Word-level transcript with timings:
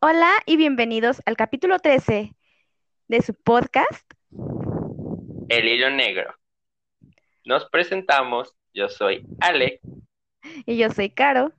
Hola 0.00 0.30
y 0.46 0.56
bienvenidos 0.56 1.20
al 1.26 1.36
capítulo 1.36 1.78
13 1.78 2.34
de 3.08 3.22
su 3.22 3.34
podcast. 3.34 4.12
El 5.48 5.68
hilo 5.68 5.90
negro. 5.90 6.34
Nos 7.44 7.68
presentamos, 7.70 8.54
yo 8.74 8.88
soy 8.88 9.26
Alex 9.40 9.80
Y 10.66 10.76
yo 10.76 10.90
soy 10.90 11.10
Caro. 11.10 11.52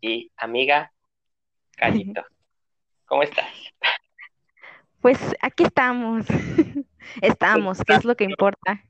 y 0.00 0.30
amiga 0.36 0.92
Callito. 1.76 2.24
¿Cómo 3.06 3.22
estás? 3.22 3.46
Pues 5.00 5.18
aquí 5.40 5.64
estamos. 5.64 6.26
Estamos, 7.22 7.80
que 7.84 7.94
es 7.94 8.04
lo 8.04 8.16
que 8.16 8.24
importa. 8.24 8.82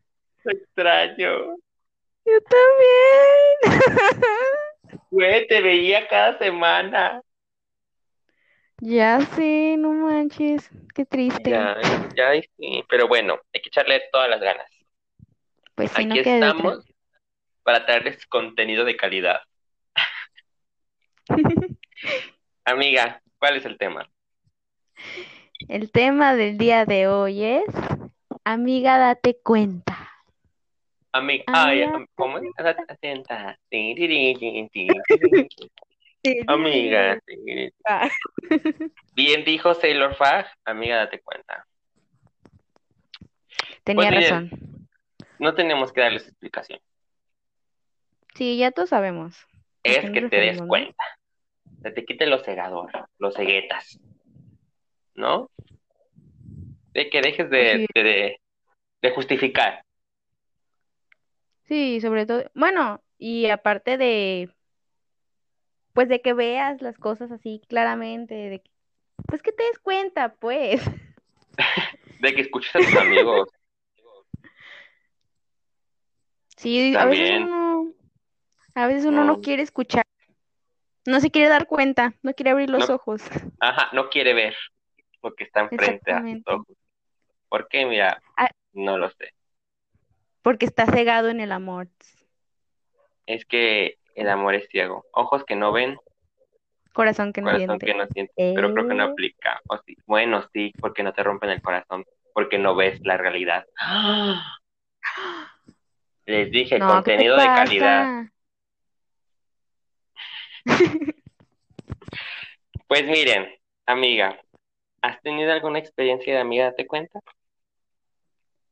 Te 0.43 0.53
extraño. 0.53 1.57
Yo 2.25 2.41
también. 2.49 3.81
Güey, 5.11 5.47
te 5.47 5.61
veía 5.61 6.09
cada 6.09 6.39
semana. 6.39 7.21
Ya 8.81 9.21
sé, 9.21 9.77
no 9.79 9.93
manches. 9.93 10.71
Qué 10.95 11.05
triste. 11.05 11.51
Ya, 11.51 11.77
ya, 12.15 12.33
sí. 12.59 12.85
Pero 12.89 13.09
bueno, 13.09 13.39
hay 13.53 13.61
que 13.61 13.69
echarle 13.69 14.03
todas 14.13 14.29
las 14.29 14.41
ganas. 14.41 14.71
Pues 15.75 15.91
sí, 15.93 16.05
no 16.05 16.15
Aquí 16.15 16.23
queda 16.23 16.37
de 16.37 16.51
otra. 16.51 16.63
estamos 16.65 16.95
para 17.63 17.85
traerles 17.87 18.27
contenido 18.27 18.85
de 18.85 18.97
calidad. 18.97 19.41
Amiga, 22.65 23.21
¿cuál 23.39 23.57
es 23.57 23.65
el 23.65 23.79
tema? 23.79 24.09
El 25.69 25.91
tema 25.91 26.35
del 26.35 26.59
día 26.59 26.85
de 26.85 27.09
hoy 27.09 27.43
es, 27.43 27.65
amiga, 28.45 28.99
date 28.99 29.39
cuenta. 29.43 30.11
Amiga, 31.13 31.45
ay, 31.49 31.81
Amiga. 31.83 32.07
¿cómo 32.15 32.39
es? 32.39 32.45
Atenta. 32.89 33.59
Tin, 33.71 33.97
tirin, 33.97 34.39
tin, 34.39 34.69
tin, 34.69 34.89
tin. 34.93 35.03
Amiga. 36.47 37.19
Ah. 37.85 38.09
Bien 39.15 39.45
dijo 39.45 39.75
Sailor 39.75 40.15
Fag, 40.17 40.47
amiga, 40.65 40.97
date 40.97 41.21
cuenta. 41.21 41.67
Tenía 43.85 44.09
Pues 44.09 44.21
miren. 44.21 44.51
razón. 44.51 44.89
No 45.39 45.55
tenemos 45.55 45.93
que 45.93 46.01
darles 46.01 46.27
explicación. 46.27 46.81
Sí, 48.35 48.59
ya 48.59 48.71
todos 48.73 48.91
sabemos. 48.91 49.39
¿A 49.45 49.49
Es 49.83 50.11
que 50.11 50.23
te 50.29 50.37
des 50.37 50.61
no? 50.61 50.69
cuenta. 50.69 51.03
Se 51.83 51.91
te 51.93 52.05
quite 52.05 52.27
lo 52.27 52.39
cegador, 52.43 52.91
los 53.19 53.35
ceguetas. 53.35 53.99
¿No? 55.15 55.51
De 56.93 57.09
que 57.09 57.21
dejes 57.23 57.49
de, 57.51 57.73
Sí. 57.79 57.87
de, 57.95 58.03
de- 58.03 58.41
de 59.03 59.11
justificar. 59.13 59.83
Sí, 61.65 62.01
sobre 62.01 62.27
todo, 62.27 62.51
bueno, 62.55 63.03
y 63.19 63.47
aparte 63.47 63.97
de, 63.99 64.51
pues 65.97 66.11
de 66.11 66.21
que 66.21 66.35
veas 66.35 66.83
las 66.83 66.99
cosas 66.99 67.33
así 67.33 67.63
claramente, 67.69 68.35
de 68.35 68.61
que, 68.61 68.71
pues 69.27 69.41
que 69.41 69.51
te 69.51 69.63
des 69.65 69.79
cuenta, 69.79 70.35
pues. 70.35 70.83
De 72.21 72.35
que 72.35 72.43
escuches 72.43 72.77
a 72.77 72.81
tus 72.81 72.95
amigos. 72.97 73.49
Sí, 76.59 76.95
a 76.95 77.07
veces 77.07 77.31
También. 77.31 77.43
uno, 77.45 77.93
a 78.75 78.87
veces 78.87 79.07
uno 79.07 79.25
no 79.25 79.41
quiere 79.41 79.63
escuchar, 79.63 80.05
no 81.07 81.19
se 81.21 81.31
quiere 81.31 81.49
dar 81.49 81.67
cuenta, 81.67 82.13
no 82.23 82.35
quiere 82.35 82.51
abrir 82.51 82.69
los 82.69 82.91
No. 82.91 82.97
ojos. 82.97 83.23
Ajá, 83.61 83.89
no 83.95 84.11
quiere 84.11 84.35
ver 84.35 84.55
lo 85.23 85.35
que 85.35 85.45
está 85.45 85.61
enfrente 85.61 86.13
a 86.13 86.21
sus 86.21 86.43
ojos. 86.47 86.77
¿Por 87.49 87.69
qué? 87.69 87.87
Mira, 87.87 88.23
Ah. 88.37 88.51
no 88.75 88.99
lo 88.99 89.09
sé. 89.13 89.33
Porque 90.43 90.67
está 90.67 90.85
cegado 90.85 91.31
en 91.31 91.41
el 91.41 91.53
amor. 91.53 91.89
Es 93.25 93.47
que 93.47 93.99
el 94.17 94.29
amor 94.29 94.55
es 94.55 94.69
ciego. 94.69 95.05
Ojos 95.13 95.45
que 95.45 95.55
no 95.57 95.73
ven, 95.73 95.97
Corazón 96.93 97.33
que 97.33 97.43
no 97.43 97.49
corazón 97.49 97.67
siente. 97.79 97.87
que 97.87 97.95
no 97.95 98.07
siente. 98.07 98.33
Pero 98.55 98.73
creo 98.73 98.89
que 98.89 98.95
no 98.95 99.05
Eh. 99.05 99.11
aplica. 99.11 99.61
O 99.69 99.77
sí. 99.79 99.97
Bueno, 100.07 100.49
sí, 100.53 100.73
porque 100.81 101.03
no 101.03 101.13
te 101.13 101.23
rompen 101.23 101.51
el 101.51 101.61
corazón. 101.61 102.05
Porque 102.33 102.59
no 102.59 102.75
ves 102.75 102.99
la 103.05 103.17
realidad. 103.19 103.67
Les 106.27 106.51
dije, 106.51 106.79
No, 106.79 106.87
¿qué 106.87 106.93
te 106.93 106.95
contenido 106.95 107.37
de 107.37 107.45
calidad. 107.47 108.27
Pues 112.89 113.05
miren, 113.05 113.49
amiga, 113.85 114.39
¿has 115.03 115.21
tenido 115.23 115.53
alguna 115.53 115.81
experiencia 115.81 116.35
de 116.35 116.41
amiga? 116.41 116.67
¿Date 116.67 116.87
cuenta? 116.87 117.19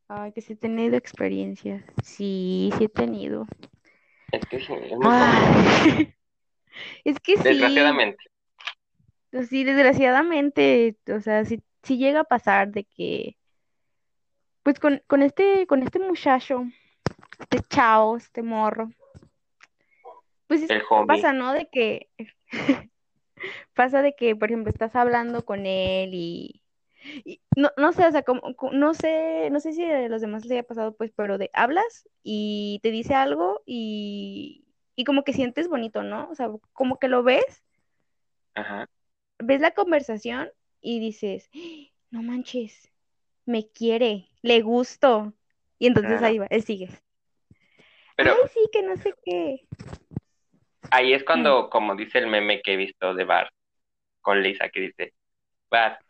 Ay, 0.06 0.30
que 0.32 0.40
sí 0.40 0.52
he 0.52 0.56
tenido 0.56 0.96
experiencias. 0.96 1.82
Sí, 2.04 2.70
sí 2.78 2.84
he 2.84 2.88
tenido. 2.88 3.46
Es 4.34 4.46
que 4.46 4.58
sí, 4.58 4.72
es 4.72 4.98
muy 4.98 5.10
común. 5.10 5.12
Ay, 5.12 6.14
es 7.04 7.20
que 7.20 7.36
sí, 7.36 7.42
Desgraciadamente. 7.44 8.16
sí, 9.48 9.64
desgraciadamente, 9.64 10.96
o 11.14 11.20
sea, 11.20 11.44
sí, 11.44 11.62
sí 11.82 11.98
llega 11.98 12.20
a 12.20 12.24
pasar 12.24 12.72
de 12.72 12.84
que, 12.84 13.36
pues 14.62 14.80
con, 14.80 15.02
con 15.06 15.22
este, 15.22 15.66
con 15.66 15.82
este 15.82 15.98
muchacho, 15.98 16.64
este 17.38 17.60
chao, 17.68 18.16
este 18.16 18.42
morro, 18.42 18.90
pues 20.48 20.62
es- 20.62 20.70
pasa, 21.06 21.32
¿no? 21.32 21.52
De 21.52 21.68
que, 21.70 22.08
pasa 23.74 24.02
de 24.02 24.14
que, 24.16 24.36
por 24.36 24.48
ejemplo, 24.50 24.70
estás 24.70 24.96
hablando 24.96 25.44
con 25.44 25.66
él 25.66 26.10
y, 26.12 26.63
y 27.24 27.40
no, 27.56 27.70
no 27.76 27.92
sé, 27.92 28.06
o 28.06 28.10
sea, 28.12 28.22
como, 28.22 28.54
co- 28.56 28.72
no 28.72 28.94
sé, 28.94 29.50
no 29.50 29.60
sé 29.60 29.72
si 29.72 29.84
a 29.84 30.08
los 30.08 30.20
demás 30.20 30.42
les 30.44 30.52
haya 30.52 30.62
pasado, 30.62 30.94
pues, 30.96 31.12
pero 31.14 31.38
de 31.38 31.50
hablas 31.52 32.08
y 32.22 32.80
te 32.82 32.90
dice 32.90 33.14
algo 33.14 33.62
y, 33.66 34.64
y 34.96 35.04
como 35.04 35.24
que 35.24 35.32
sientes 35.32 35.68
bonito, 35.68 36.02
¿no? 36.02 36.28
O 36.30 36.34
sea, 36.34 36.50
como 36.72 36.98
que 36.98 37.08
lo 37.08 37.22
ves 37.22 37.62
Ajá. 38.54 38.88
ves 39.38 39.60
la 39.60 39.72
conversación 39.72 40.50
y 40.80 41.00
dices, 41.00 41.50
"¡Ah! 41.54 41.58
no 42.10 42.22
manches, 42.22 42.90
me 43.46 43.68
quiere, 43.68 44.28
le 44.42 44.60
gusto. 44.62 45.32
Y 45.78 45.86
entonces 45.88 46.22
ahí 46.22 46.38
va, 46.38 46.46
él 46.46 46.62
sigue. 46.62 46.88
Pero 48.16 48.32
Ay, 48.32 48.48
sí, 48.52 48.60
que 48.72 48.82
no 48.82 48.96
sé 48.96 49.14
qué. 49.24 49.66
ahí 50.90 51.12
es 51.12 51.24
cuando, 51.24 51.68
como 51.70 51.96
dice 51.96 52.18
el 52.18 52.28
meme 52.28 52.62
que 52.62 52.74
he 52.74 52.76
visto 52.76 53.14
de 53.14 53.24
Bart 53.24 53.50
con 54.20 54.42
Lisa, 54.42 54.68
que 54.68 54.80
dice, 54.80 55.14
Bart, 55.70 56.00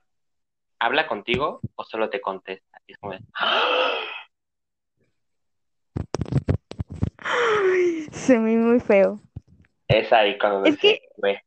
¿habla 0.79 1.07
contigo 1.07 1.61
o 1.77 1.85
solo 1.85 2.11
te 2.11 2.21
contesta? 2.21 2.81
Y 2.87 2.93
es 2.93 2.99
como, 2.99 3.13
se 8.13 8.39
me 8.39 8.57
muy 8.57 8.81
feo. 8.81 9.21
es 9.89 10.13
ahí 10.13 10.39
cuando 10.39 10.65
Es 10.65 10.75
dice, 10.77 10.81
que- 10.81 11.09
"Güey, 11.17 11.39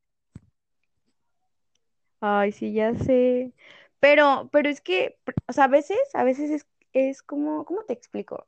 Ay, 2.20 2.52
sí, 2.52 2.74
ya 2.74 2.96
sé. 2.96 3.52
Pero, 4.00 4.50
pero 4.52 4.70
es 4.70 4.82
que, 4.82 5.18
o 5.48 5.54
sea, 5.54 5.66
a 5.66 5.68
veces, 5.68 6.00
a 6.14 6.24
veces 6.24 6.50
es, 6.50 6.68
es 6.94 7.22
como, 7.22 7.64
¿cómo 7.66 7.84
te 7.84 7.94
explico? 7.94 8.48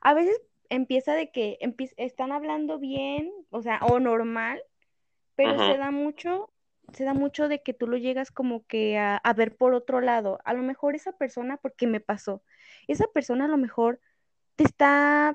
A 0.00 0.14
veces 0.14 0.40
empieza 0.70 1.14
de 1.14 1.30
que 1.30 1.58
empie- 1.60 1.92
están 1.98 2.32
hablando 2.32 2.78
bien, 2.78 3.30
o 3.50 3.60
sea, 3.62 3.80
o 3.82 4.00
normal, 4.00 4.62
pero 5.34 5.58
se 5.58 5.76
da 5.76 5.90
mucho, 5.90 6.50
se 6.92 7.04
da 7.04 7.14
mucho 7.14 7.48
de 7.48 7.62
que 7.62 7.74
tú 7.74 7.86
lo 7.86 7.96
llegas 7.96 8.30
como 8.30 8.66
que 8.66 8.98
a, 8.98 9.16
a 9.16 9.32
ver 9.34 9.56
por 9.56 9.74
otro 9.74 10.00
lado. 10.00 10.38
A 10.44 10.54
lo 10.54 10.62
mejor 10.62 10.94
esa 10.94 11.12
persona, 11.12 11.56
porque 11.58 11.86
me 11.86 12.00
pasó, 12.00 12.42
esa 12.88 13.06
persona 13.08 13.46
a 13.46 13.48
lo 13.48 13.56
mejor 13.58 14.00
te 14.56 14.64
está, 14.64 15.30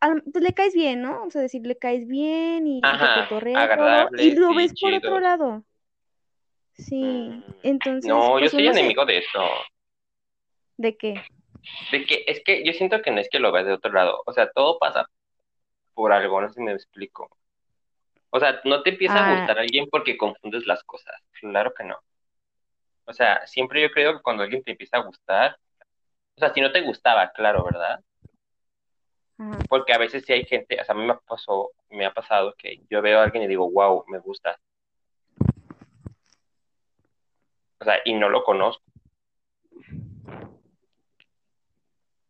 a 0.00 0.14
pues 0.32 0.44
le 0.44 0.54
caes 0.54 0.74
bien, 0.74 1.02
¿no? 1.02 1.24
O 1.24 1.30
sea, 1.30 1.42
decir, 1.42 1.66
le 1.66 1.78
caes 1.78 2.06
bien 2.08 2.66
y, 2.66 2.80
Ajá, 2.82 3.28
todo, 3.28 4.10
y 4.18 4.32
lo 4.36 4.48
sí, 4.50 4.54
ves 4.54 4.80
por 4.80 4.94
otro 4.94 5.20
lado. 5.20 5.64
Sí, 6.74 6.94
Mm, 6.96 7.40
entonces, 7.64 8.08
No, 8.08 8.36
yo 8.38 8.40
pues 8.40 8.52
soy 8.52 8.64
se- 8.66 8.70
enemigo 8.70 9.04
de 9.04 9.18
eso. 9.18 9.40
¿De 10.76 10.96
qué? 10.96 11.14
De 11.92 12.04
que 12.06 12.24
es 12.26 12.42
que 12.44 12.64
yo 12.64 12.72
siento 12.72 13.02
que 13.02 13.10
no 13.10 13.20
es 13.20 13.28
que 13.30 13.40
lo 13.40 13.52
veas 13.52 13.66
de 13.66 13.72
otro 13.74 13.92
lado. 13.92 14.22
O 14.26 14.32
sea, 14.32 14.50
todo 14.52 14.78
pasa 14.78 15.06
por 15.94 16.12
algo, 16.12 16.40
no 16.40 16.48
sé 16.48 16.54
si 16.56 16.62
me 16.62 16.72
explico. 16.72 17.28
O 18.30 18.38
sea, 18.40 18.60
no 18.64 18.82
te 18.82 18.90
empieza 18.90 19.14
a 19.14 19.32
Ah. 19.32 19.38
gustar 19.38 19.58
alguien 19.58 19.86
porque 19.90 20.16
confundes 20.16 20.66
las 20.66 20.82
cosas. 20.84 21.14
Claro 21.40 21.72
que 21.74 21.84
no. 21.84 21.98
O 23.06 23.12
sea, 23.12 23.46
siempre 23.46 23.80
yo 23.80 23.90
creo 23.90 24.16
que 24.16 24.22
cuando 24.22 24.42
alguien 24.42 24.62
te 24.62 24.72
empieza 24.72 24.98
a 24.98 25.02
gustar, 25.02 25.56
o 26.36 26.40
sea, 26.40 26.52
si 26.52 26.60
no 26.60 26.70
te 26.70 26.82
gustaba, 26.82 27.30
claro, 27.32 27.64
¿verdad? 27.64 28.00
Ajá. 29.38 29.58
Porque 29.68 29.92
a 29.94 29.98
veces 29.98 30.24
sí 30.26 30.32
hay 30.32 30.44
gente, 30.44 30.78
o 30.80 30.84
sea, 30.84 30.94
a 30.94 30.98
mí 30.98 31.06
me 31.06 31.14
pasó, 31.26 31.70
me 31.90 32.04
ha 32.04 32.12
pasado 32.12 32.54
que 32.58 32.82
yo 32.90 33.00
veo 33.00 33.20
a 33.20 33.24
alguien 33.24 33.44
y 33.44 33.48
digo, 33.48 33.70
wow, 33.70 34.04
me 34.08 34.18
gusta. 34.18 34.58
O 37.80 37.84
sea, 37.84 37.98
y 38.04 38.12
no 38.14 38.28
lo 38.28 38.42
conozco. 38.44 38.82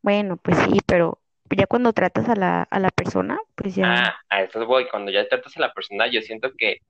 Bueno, 0.03 0.37
pues 0.37 0.59
sí, 0.59 0.79
pero 0.87 1.19
ya 1.57 1.67
cuando 1.67 1.93
tratas 1.93 2.29
a 2.29 2.35
la, 2.35 2.63
a 2.63 2.79
la 2.79 2.91
persona, 2.91 3.39
pues 3.55 3.75
ya. 3.75 4.05
Ah, 4.05 4.21
a 4.29 4.43
eso 4.43 4.65
voy. 4.67 4.89
Cuando 4.89 5.11
ya 5.11 5.29
tratas 5.29 5.57
a 5.57 5.61
la 5.61 5.73
persona, 5.73 6.07
yo 6.09 6.21
siento 6.23 6.53
que 6.57 6.81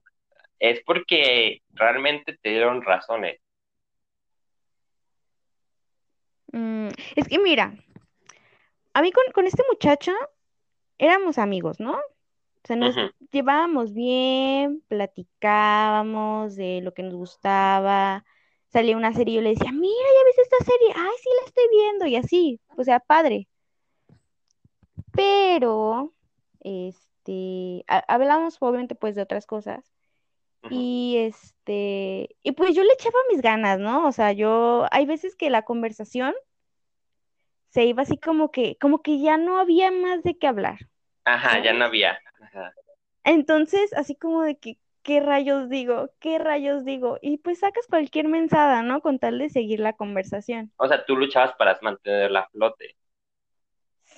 es 0.58 0.81
porque 0.84 1.62
realmente 1.72 2.37
te 2.40 2.50
dieron 2.50 2.82
razones. 2.82 3.40
Mm, 6.52 6.88
es 7.16 7.28
que 7.28 7.38
mira, 7.38 7.75
a 8.94 9.02
mí 9.02 9.12
con, 9.12 9.25
con 9.32 9.46
este 9.46 9.62
muchacho 9.70 10.12
éramos 10.99 11.38
amigos, 11.38 11.78
¿no? 11.78 11.99
sea, 12.69 12.76
nos 12.76 12.96
llevábamos 13.32 13.94
bien, 13.94 14.82
platicábamos 14.88 16.54
de 16.54 16.81
lo 16.82 16.93
que 16.93 17.02
nos 17.02 17.14
gustaba. 17.14 18.25
Salía 18.69 18.96
una 18.96 19.12
serie 19.12 19.34
y 19.34 19.37
yo 19.37 19.43
le 19.43 19.50
decía, 19.50 19.72
mira, 19.72 19.94
¿ya 19.94 20.26
viste 20.26 20.43
esta 20.43 20.64
serie? 20.64 20.93
Ay, 20.94 21.16
sí, 21.22 21.28
la 21.40 21.46
estoy 21.46 21.64
viendo. 21.70 22.06
Y 22.06 22.16
así, 22.16 22.61
o 22.76 22.84
sea, 22.84 23.00
padre. 23.00 23.49
Pero, 25.18 26.14
este, 26.60 27.84
ha- 27.88 28.04
hablamos 28.08 28.56
obviamente 28.60 28.94
pues 28.94 29.14
de 29.16 29.22
otras 29.22 29.46
cosas. 29.46 29.84
Y 30.70 31.16
este, 31.20 32.36
y 32.42 32.52
pues 32.52 32.74
yo 32.76 32.84
le 32.84 32.92
echaba 32.94 33.18
mis 33.30 33.42
ganas, 33.42 33.78
¿no? 33.80 34.06
O 34.08 34.12
sea, 34.12 34.32
yo, 34.32 34.86
hay 34.92 35.06
veces 35.06 35.36
que 35.36 35.50
la 35.50 35.62
conversación 35.64 36.34
se 37.70 37.84
iba 37.86 38.02
así 38.02 38.18
como 38.18 38.50
que, 38.50 38.76
como 38.78 39.02
que 39.02 39.20
ya 39.20 39.36
no 39.38 39.58
había 39.58 39.90
más 39.90 40.22
de 40.22 40.36
qué 40.38 40.46
hablar. 40.46 40.78
Ajá, 41.24 41.62
ya 41.62 41.72
no 41.72 41.84
había. 41.84 42.18
Ajá. 42.40 42.72
Entonces, 43.24 43.92
así 43.94 44.16
como 44.16 44.42
de 44.42 44.58
que, 44.58 44.78
¿qué 45.02 45.20
rayos 45.20 45.68
digo? 45.68 46.10
¿Qué 46.18 46.38
rayos 46.38 46.84
digo? 46.84 47.18
Y 47.22 47.38
pues 47.38 47.60
sacas 47.60 47.86
cualquier 47.86 48.28
mensada, 48.28 48.82
¿no? 48.82 49.00
Con 49.02 49.18
tal 49.18 49.38
de 49.38 49.50
seguir 49.50 49.80
la 49.80 49.92
conversación. 49.92 50.72
O 50.76 50.88
sea, 50.88 51.04
tú 51.04 51.16
luchabas 51.16 51.54
para 51.56 51.78
mantenerla 51.82 52.40
a 52.40 52.48
flote. 52.50 52.96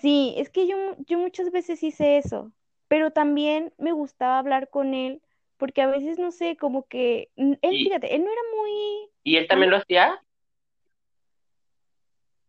Sí, 0.01 0.35
es 0.39 0.49
que 0.49 0.67
yo, 0.67 0.77
yo 1.07 1.19
muchas 1.19 1.51
veces 1.51 1.83
hice 1.83 2.17
eso, 2.17 2.53
pero 2.89 3.11
también 3.11 3.73
me 3.77 3.93
gustaba 3.93 4.39
hablar 4.39 4.71
con 4.71 4.95
él, 4.95 5.21
porque 5.59 5.83
a 5.83 5.87
veces, 5.87 6.19
no 6.19 6.33
sé, 6.33 6.57
como 6.57 6.87
que, 6.87 7.29
él, 7.37 7.59
¿Y, 7.63 7.85
fíjate, 7.85 8.15
él 8.15 8.25
no 8.25 8.31
era 8.31 8.41
muy, 8.57 9.11
y 9.25 9.37
él 9.37 9.47
también 9.47 9.71
lo 9.71 9.77
hacía? 9.77 10.23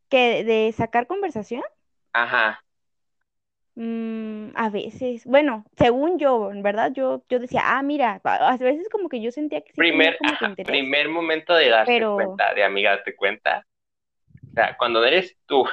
Que 0.10 0.44
de 0.44 0.72
sacar 0.72 1.08
conversación, 1.08 1.64
Ajá. 2.14 2.64
mm, 3.76 4.52
a 4.56 4.70
veces, 4.70 5.26
bueno, 5.26 5.66
según 5.78 6.20
yo, 6.20 6.52
en 6.52 6.64
verdad, 6.64 6.92
yo, 6.94 7.24
yo 7.28 7.40
decía, 7.40 7.62
ah, 7.66 7.84
mira, 7.84 8.22
a 8.24 8.58
veces 8.58 8.88
como 8.90 9.10
que 9.10 9.22
yo 9.22 9.32
sentía 9.32 9.62
que 9.62 9.74
sí 9.74 9.78
Primer, 9.78 10.18
como 10.18 10.32
ajá, 10.32 10.56
primer 10.56 11.10
momento 11.10 11.54
de 11.54 11.70
darte 11.70 11.92
pero, 11.92 12.16
cuenta, 12.16 12.54
de 12.54 12.64
amiga, 12.64 12.92
darte 12.92 13.16
cuenta. 13.16 13.66
O 14.52 14.54
sea, 14.54 14.78
cuando 14.78 15.04
eres 15.04 15.38
tú. 15.46 15.66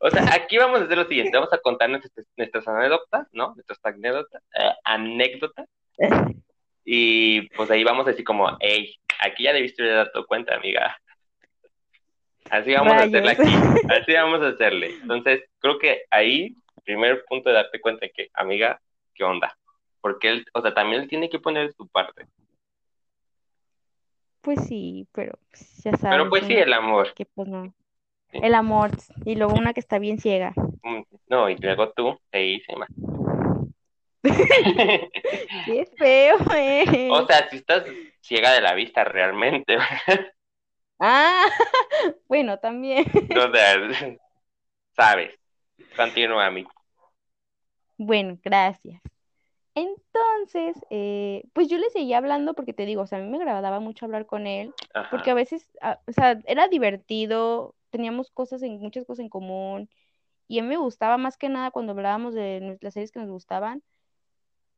O 0.00 0.10
sea, 0.10 0.34
aquí 0.34 0.58
vamos 0.58 0.80
a 0.80 0.84
hacer 0.84 0.98
lo 0.98 1.06
siguiente, 1.06 1.36
vamos 1.36 1.52
a 1.52 1.58
contar 1.58 1.88
nuestras, 1.88 2.26
nuestras 2.36 2.68
anécdotas, 2.68 3.26
¿no? 3.32 3.54
Nuestras 3.54 3.78
anécdotas, 3.84 4.42
eh, 4.54 4.72
anécdotas, 4.84 5.66
y 6.84 7.42
pues 7.56 7.70
ahí 7.70 7.82
vamos 7.82 8.06
a 8.06 8.10
decir 8.10 8.24
como, 8.24 8.56
hey, 8.60 8.94
aquí 9.20 9.42
ya 9.42 9.52
debiste 9.52 9.82
haber 9.82 10.06
dado 10.06 10.26
cuenta, 10.26 10.54
amiga. 10.54 10.96
Así 12.48 12.72
vamos 12.74 12.92
a 12.92 13.02
hacerla 13.02 13.34
rayos. 13.34 13.54
aquí, 13.54 13.86
así 13.90 14.12
vamos 14.12 14.40
a 14.40 14.48
hacerle. 14.48 14.90
Entonces, 15.02 15.42
creo 15.58 15.78
que 15.78 16.04
ahí, 16.10 16.54
primer 16.84 17.24
punto 17.24 17.48
de 17.48 17.56
darte 17.56 17.80
cuenta 17.80 18.06
que, 18.08 18.30
amiga, 18.34 18.80
¿qué 19.14 19.24
onda? 19.24 19.58
Porque 20.00 20.28
él, 20.28 20.46
o 20.54 20.62
sea, 20.62 20.72
también 20.74 21.02
él 21.02 21.08
tiene 21.08 21.28
que 21.28 21.40
poner 21.40 21.72
su 21.72 21.88
parte. 21.88 22.26
Pues 24.42 24.64
sí, 24.68 25.08
pero 25.12 25.36
pues, 25.50 25.82
ya 25.82 25.90
Pero 25.90 26.00
sabes, 26.00 26.26
pues 26.28 26.44
sí, 26.44 26.52
el 26.52 26.72
amor. 26.72 27.12
que 27.14 27.26
pues 27.26 27.48
no. 27.48 27.74
El 28.32 28.54
amor, 28.54 28.90
y 29.24 29.36
luego 29.36 29.54
una 29.54 29.72
que 29.72 29.80
está 29.80 29.98
bien 29.98 30.18
ciega. 30.18 30.52
Mm, 30.82 31.02
No, 31.28 31.48
y 31.48 31.56
luego 31.56 31.90
tú, 31.92 32.18
feísima. 32.30 32.86
Qué 35.66 35.88
feo, 35.96 36.36
eh. 36.54 37.08
O 37.10 37.26
sea, 37.26 37.48
si 37.48 37.56
estás 37.56 37.84
ciega 38.20 38.52
de 38.52 38.60
la 38.60 38.74
vista 38.74 39.04
realmente. 39.04 39.76
Ah, 40.98 41.44
bueno, 42.26 42.58
también. 42.58 43.04
O 43.36 43.52
sea, 43.52 44.16
sabes. 44.96 45.30
Continúa, 45.94 46.46
amigo. 46.46 46.70
Bueno, 47.98 48.38
gracias. 48.42 49.02
Entonces, 49.74 50.74
eh, 50.88 51.44
pues 51.52 51.68
yo 51.68 51.76
le 51.76 51.90
seguía 51.90 52.16
hablando 52.16 52.54
porque 52.54 52.72
te 52.72 52.86
digo, 52.86 53.02
o 53.02 53.06
sea, 53.06 53.18
a 53.18 53.20
mí 53.20 53.28
me 53.28 53.36
agradaba 53.36 53.78
mucho 53.78 54.06
hablar 54.06 54.24
con 54.24 54.46
él, 54.46 54.72
porque 55.10 55.30
a 55.30 55.34
veces, 55.34 55.68
o 55.82 56.12
sea, 56.12 56.40
era 56.46 56.66
divertido, 56.68 57.74
teníamos 57.90 58.30
cosas 58.30 58.62
en, 58.62 58.78
muchas 58.80 59.04
cosas 59.04 59.20
en 59.24 59.28
común, 59.28 59.88
y 60.48 60.58
a 60.58 60.62
mí 60.62 60.68
me 60.68 60.76
gustaba 60.76 61.18
más 61.18 61.36
que 61.36 61.48
nada 61.48 61.70
cuando 61.70 61.92
hablábamos 61.92 62.34
de 62.34 62.78
las 62.80 62.94
series 62.94 63.12
que 63.12 63.20
nos 63.20 63.30
gustaban, 63.30 63.82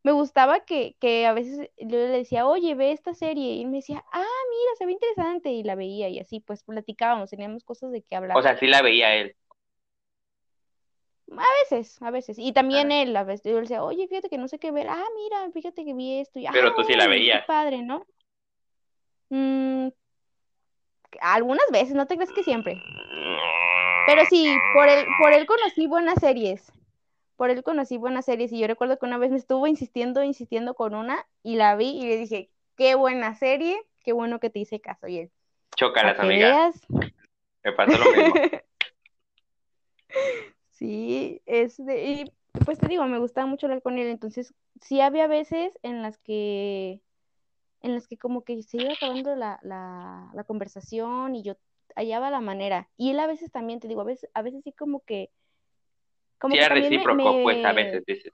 me 0.02 0.12
gustaba 0.12 0.60
que, 0.60 0.96
que 1.00 1.26
a 1.26 1.32
veces 1.32 1.70
yo 1.76 1.88
le 1.98 2.08
decía, 2.08 2.46
oye, 2.46 2.74
ve 2.74 2.92
esta 2.92 3.14
serie, 3.14 3.54
y 3.54 3.62
él 3.62 3.68
me 3.68 3.78
decía, 3.78 4.04
ah, 4.12 4.18
mira, 4.50 4.76
se 4.78 4.86
ve 4.86 4.92
interesante, 4.92 5.50
y 5.50 5.62
la 5.62 5.74
veía, 5.74 6.08
y 6.08 6.18
así, 6.20 6.40
pues 6.40 6.62
platicábamos, 6.62 7.30
teníamos 7.30 7.64
cosas 7.64 7.90
de 7.92 8.02
qué 8.02 8.14
O 8.14 8.18
hablar. 8.18 8.42
sea, 8.42 8.56
sí 8.58 8.66
la 8.66 8.82
veía 8.82 9.14
él. 9.16 9.34
A 11.30 11.44
veces, 11.62 12.00
a 12.00 12.10
veces. 12.10 12.38
Y 12.38 12.52
también 12.52 12.90
Ah, 12.90 13.02
él, 13.02 13.16
a 13.16 13.22
veces, 13.22 13.44
yo 13.44 13.56
le 13.56 13.62
decía, 13.62 13.84
oye, 13.84 14.08
fíjate 14.08 14.30
que 14.30 14.38
no 14.38 14.48
sé 14.48 14.58
qué 14.58 14.70
ver. 14.70 14.88
Ah, 14.88 15.04
mira, 15.14 15.50
fíjate 15.52 15.84
que 15.84 15.92
vi 15.92 16.20
esto. 16.20 16.38
Y, 16.38 16.46
ah, 16.46 16.50
Pero 16.52 16.74
tú 16.74 16.84
sí 16.84 16.94
la 16.94 17.04
qué 17.04 17.10
veías. 17.10 17.46
padre, 17.46 17.82
¿no? 17.82 18.06
Mm, 19.30 19.88
algunas 21.20 21.66
veces, 21.72 21.94
no 21.94 22.06
te 22.06 22.16
crees 22.16 22.32
que 22.32 22.42
siempre. 22.42 22.82
Pero 24.06 24.24
sí, 24.26 24.56
por 24.74 24.88
él, 24.88 25.06
por 25.20 25.32
él 25.32 25.46
conocí 25.46 25.86
buenas 25.86 26.18
series. 26.20 26.72
Por 27.36 27.50
él 27.50 27.62
conocí 27.62 27.96
buenas 27.96 28.24
series. 28.24 28.52
Y 28.52 28.58
yo 28.58 28.66
recuerdo 28.66 28.98
que 28.98 29.06
una 29.06 29.18
vez 29.18 29.30
me 29.30 29.36
estuvo 29.36 29.66
insistiendo, 29.66 30.22
insistiendo 30.22 30.74
con 30.74 30.94
una, 30.94 31.26
y 31.42 31.56
la 31.56 31.76
vi 31.76 31.90
y 31.90 32.06
le 32.08 32.16
dije, 32.16 32.50
qué 32.76 32.94
buena 32.94 33.34
serie, 33.34 33.78
qué 34.02 34.12
bueno 34.12 34.40
que 34.40 34.50
te 34.50 34.60
hice 34.60 34.80
caso. 34.80 35.08
Y 35.08 35.18
él, 35.18 35.30
Chócalas, 35.76 36.18
amiga. 36.18 36.72
Me 37.62 37.72
pasó 37.72 37.98
lo 37.98 38.10
mismo. 38.12 38.34
Sí, 40.70 41.42
es 41.44 41.76
de, 41.84 42.04
y 42.04 42.32
pues 42.64 42.78
te 42.78 42.86
digo, 42.86 43.04
me 43.06 43.18
gustaba 43.18 43.48
mucho 43.48 43.66
hablar 43.66 43.82
con 43.82 43.98
él, 43.98 44.06
entonces 44.06 44.54
sí 44.80 45.00
había 45.00 45.26
veces 45.26 45.76
en 45.82 46.02
las 46.02 46.18
que, 46.18 47.00
en 47.82 47.94
las 47.94 48.06
que 48.06 48.16
como 48.16 48.44
que 48.44 48.62
se 48.62 48.78
iba 48.78 48.92
acabando 48.92 49.34
la, 49.36 49.58
la, 49.62 50.30
la 50.34 50.44
conversación 50.44 51.34
y 51.34 51.42
yo 51.42 51.54
hallaba 51.96 52.30
la 52.30 52.40
manera. 52.40 52.88
Y 52.96 53.10
él 53.10 53.20
a 53.20 53.26
veces 53.26 53.50
también, 53.50 53.80
te 53.80 53.88
digo, 53.88 54.00
a 54.00 54.04
veces, 54.04 54.30
a 54.34 54.42
veces 54.42 54.62
sí 54.64 54.72
como 54.72 55.00
que, 55.04 55.30
como 56.38 56.52
Sí 56.52 56.58
que 56.58 56.64
era 56.64 56.74
también 56.74 56.92
me, 56.92 56.98
recíproco, 56.98 57.42
pues 57.42 57.64
a 57.64 57.72
veces 57.72 58.04
dices. 58.06 58.32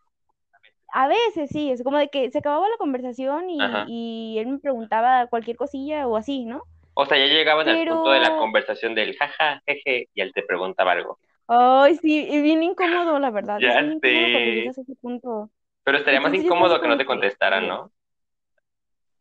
a 0.93 1.09
veces 1.09 1.51
sí, 1.51 1.71
es 1.71 1.83
como 1.83 1.99
de 1.99 2.09
que 2.09 2.31
se 2.31 2.39
acababa 2.39 2.69
la 2.69 2.77
conversación 2.77 3.49
y, 3.51 4.39
él 4.39 4.47
me 4.47 4.59
preguntaba 4.59 5.27
cualquier 5.27 5.57
cosilla 5.57 6.07
o 6.07 6.17
así, 6.17 6.45
¿no? 6.45 6.63
O 6.95 7.07
sea, 7.07 7.19
ya 7.19 7.27
llegaban 7.27 7.69
al 7.69 7.89
punto 7.89 8.11
de 8.13 8.21
la 8.21 8.37
conversación 8.39 8.95
del 8.95 9.17
jaja, 9.17 9.63
jeje, 9.67 10.09
y 10.15 10.21
él 10.21 10.33
te 10.33 10.43
preguntaba 10.43 10.93
algo. 10.93 11.19
ay, 11.49 11.97
sí, 11.97 12.27
y 12.31 12.41
bien 12.41 12.63
incómodo, 12.63 13.19
la 13.19 13.31
verdad, 13.31 13.59
es 13.59 13.65
Ya 13.65 13.99
sé. 14.01 14.67
ese 14.69 14.95
punto. 15.01 15.51
Pero 15.83 15.99
estaría 15.99 16.21
más 16.21 16.29
Entonces 16.29 16.47
incómodo 16.47 16.81
que 16.81 16.89
no 16.89 16.97
te 16.97 17.05
contestaran, 17.05 17.65
eh, 17.65 17.69
¿no? 17.69 17.91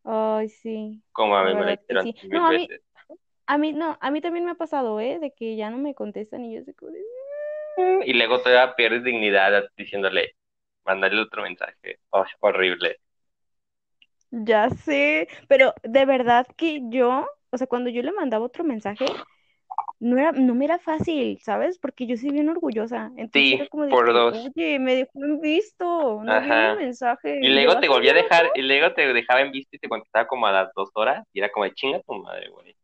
Ay, 0.04 0.48
sí, 0.48 1.02
Como 1.12 1.34
a 1.36 1.44
la 1.44 1.54
mí 1.54 1.54
me 1.54 1.72
que 1.88 1.96
hicieron 1.96 2.10
sí. 2.12 2.14
mil 2.20 2.30
No, 2.30 2.46
a 2.46 2.52
mí, 2.52 2.68
veces. 2.68 2.82
a 3.46 3.58
mí, 3.58 3.72
no, 3.74 3.98
a 4.00 4.10
mí 4.12 4.20
también 4.22 4.44
me 4.46 4.52
ha 4.52 4.54
pasado, 4.56 5.00
¿eh? 5.00 5.18
De 5.20 5.32
que 5.34 5.56
ya 5.56 5.70
no 5.70 5.78
me 5.78 5.94
contestan 5.96 6.44
y 6.44 6.54
yo 6.56 6.64
sé 6.64 6.74
como 6.74 6.92
de, 6.92 7.02
Y 7.98 8.12
luego 8.14 8.40
todavía 8.40 8.74
pierdes 8.76 9.02
dignidad 9.04 9.64
diciéndole, 9.76 10.36
mandarle 10.84 11.22
otro 11.22 11.42
mensaje. 11.42 11.98
Oh, 12.10 12.24
horrible. 12.40 12.98
ya 14.30 14.70
sé, 14.70 15.28
pero 15.48 15.74
de 15.82 16.04
verdad 16.06 16.46
que 16.56 16.82
yo, 16.90 17.26
o 17.50 17.58
sea, 17.58 17.66
cuando 17.66 17.90
yo 17.90 18.02
le 18.02 18.12
mandaba 18.12 18.44
otro 18.46 18.64
mensaje, 18.64 19.20
no 20.04 20.18
era, 20.18 20.32
no 20.32 20.54
me 20.54 20.64
era 20.66 20.78
fácil, 20.78 21.40
¿sabes? 21.42 21.78
Porque 21.78 22.06
yo 22.06 22.16
soy 22.16 22.30
bien 22.32 22.48
orgullosa. 22.48 23.12
Entonces 23.16 23.52
era 23.52 23.66
Sí, 23.66 23.68
como 23.68 23.84
de 23.86 24.00
por 24.00 24.12
dos. 24.12 24.50
oye, 24.56 24.78
me 24.78 24.94
dejó 24.96 25.24
en 25.24 25.40
visto, 25.40 26.22
no 26.24 26.40
vio 26.40 26.56
mi 26.56 26.70
Ajá. 26.70 26.76
mensaje, 26.76 27.40
Y 27.40 27.48
¿le 27.48 27.66
luego 27.66 27.78
te 27.80 27.88
a 27.88 27.88
volví 27.88 28.08
a 28.10 28.14
dejar, 28.14 28.50
y 28.54 28.62
luego 28.62 28.94
te 28.94 29.12
dejaba 29.12 29.40
en 29.42 29.52
visto 29.52 29.76
y 29.76 29.78
te 29.78 29.88
contestaba 29.88 30.26
como 30.26 30.46
a 30.46 30.52
las 30.52 30.72
dos 30.74 30.90
horas, 30.94 31.26
y 31.32 31.40
era 31.40 31.50
como 31.52 31.64
de 31.66 31.74
chinga 31.74 32.00
tu 32.02 32.14
madre, 32.14 32.50
güey. 32.50 32.76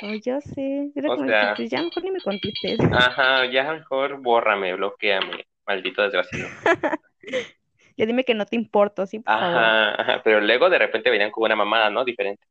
Ay, 0.00 0.20
ya 0.20 0.40
sé, 0.40 0.90
era 0.96 1.10
O 1.12 1.12
como 1.12 1.26
de 1.26 1.34
que, 1.34 1.46
sea, 1.46 1.54
pues 1.54 1.70
ya 1.70 1.82
mejor 1.82 2.02
ni 2.04 2.10
me 2.10 2.20
contestes. 2.20 2.80
ajá, 2.90 3.46
ya 3.50 3.72
mejor 3.72 4.20
bórrame, 4.20 4.74
bloqueame, 4.74 5.44
maldito 5.66 6.02
desgraciado. 6.02 6.52
Ya 7.98 8.06
dime 8.06 8.24
que 8.24 8.34
no 8.34 8.46
te 8.46 8.56
importo, 8.56 9.06
sí, 9.06 9.18
por 9.20 9.34
favor. 9.36 9.74
Ajá, 9.74 10.00
ajá, 10.00 10.22
pero 10.24 10.40
luego 10.40 10.70
de 10.70 10.78
repente 10.78 11.10
venían 11.10 11.30
con 11.30 11.44
una 11.44 11.54
mamada, 11.56 11.90
¿no? 11.90 12.04
Diferente. 12.04 12.44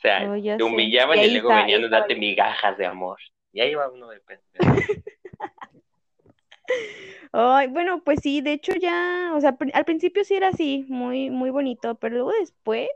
O 0.00 0.02
sea, 0.02 0.56
te 0.56 0.62
humillaban 0.62 1.18
Y 1.18 1.30
luego 1.30 1.50
está, 1.50 1.60
venían 1.60 1.84
a 1.84 1.88
darte 1.88 2.14
migajas 2.16 2.78
de 2.78 2.86
amor. 2.86 3.18
Y 3.52 3.60
ahí 3.60 3.74
va 3.74 3.90
uno 3.90 4.08
de 4.08 4.20
pendejo. 4.20 4.46
Ay, 7.32 7.68
bueno, 7.68 8.02
pues 8.02 8.20
sí, 8.22 8.40
de 8.40 8.54
hecho 8.54 8.72
ya, 8.74 9.32
o 9.34 9.40
sea, 9.40 9.56
al 9.74 9.84
principio 9.84 10.24
sí 10.24 10.34
era 10.34 10.48
así, 10.48 10.86
muy, 10.88 11.30
muy 11.30 11.50
bonito, 11.50 11.96
pero 11.96 12.14
luego 12.14 12.32
después 12.32 12.88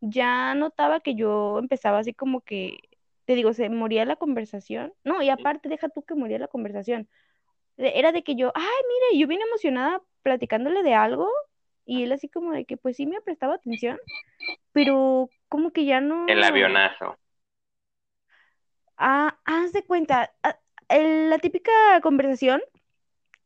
ya 0.00 0.54
notaba 0.54 1.00
que 1.00 1.14
yo 1.14 1.58
empezaba 1.58 1.98
así 1.98 2.14
como 2.14 2.42
que, 2.42 2.78
te 3.24 3.34
digo, 3.34 3.52
se 3.52 3.68
moría 3.68 4.04
la 4.04 4.16
conversación. 4.16 4.94
No, 5.02 5.22
y 5.22 5.30
aparte, 5.30 5.68
deja 5.68 5.88
tú 5.88 6.02
que 6.02 6.14
moría 6.14 6.38
la 6.38 6.48
conversación. 6.48 7.08
Era 7.76 8.12
de 8.12 8.22
que 8.22 8.36
yo, 8.36 8.52
ay, 8.54 8.64
mire, 8.88 9.20
yo 9.20 9.26
bien 9.26 9.42
emocionada 9.42 10.00
platicándole 10.22 10.82
de 10.82 10.94
algo, 10.94 11.28
y 11.84 12.04
él 12.04 12.12
así 12.12 12.28
como 12.28 12.52
de 12.52 12.64
que, 12.64 12.76
pues 12.76 12.96
sí 12.96 13.06
me 13.06 13.20
prestaba 13.20 13.54
atención, 13.54 13.98
pero 14.72 15.28
como 15.50 15.72
que 15.72 15.86
ya 15.86 16.00
El 16.24 16.42
no. 16.42 16.44
avionazo. 16.44 17.18
Ah, 18.96 19.38
haz 19.44 19.72
de 19.72 19.84
cuenta, 19.84 20.32
ah, 20.42 20.58
el- 20.88 21.30
la 21.30 21.38
típica 21.38 21.70
conversación 22.02 22.60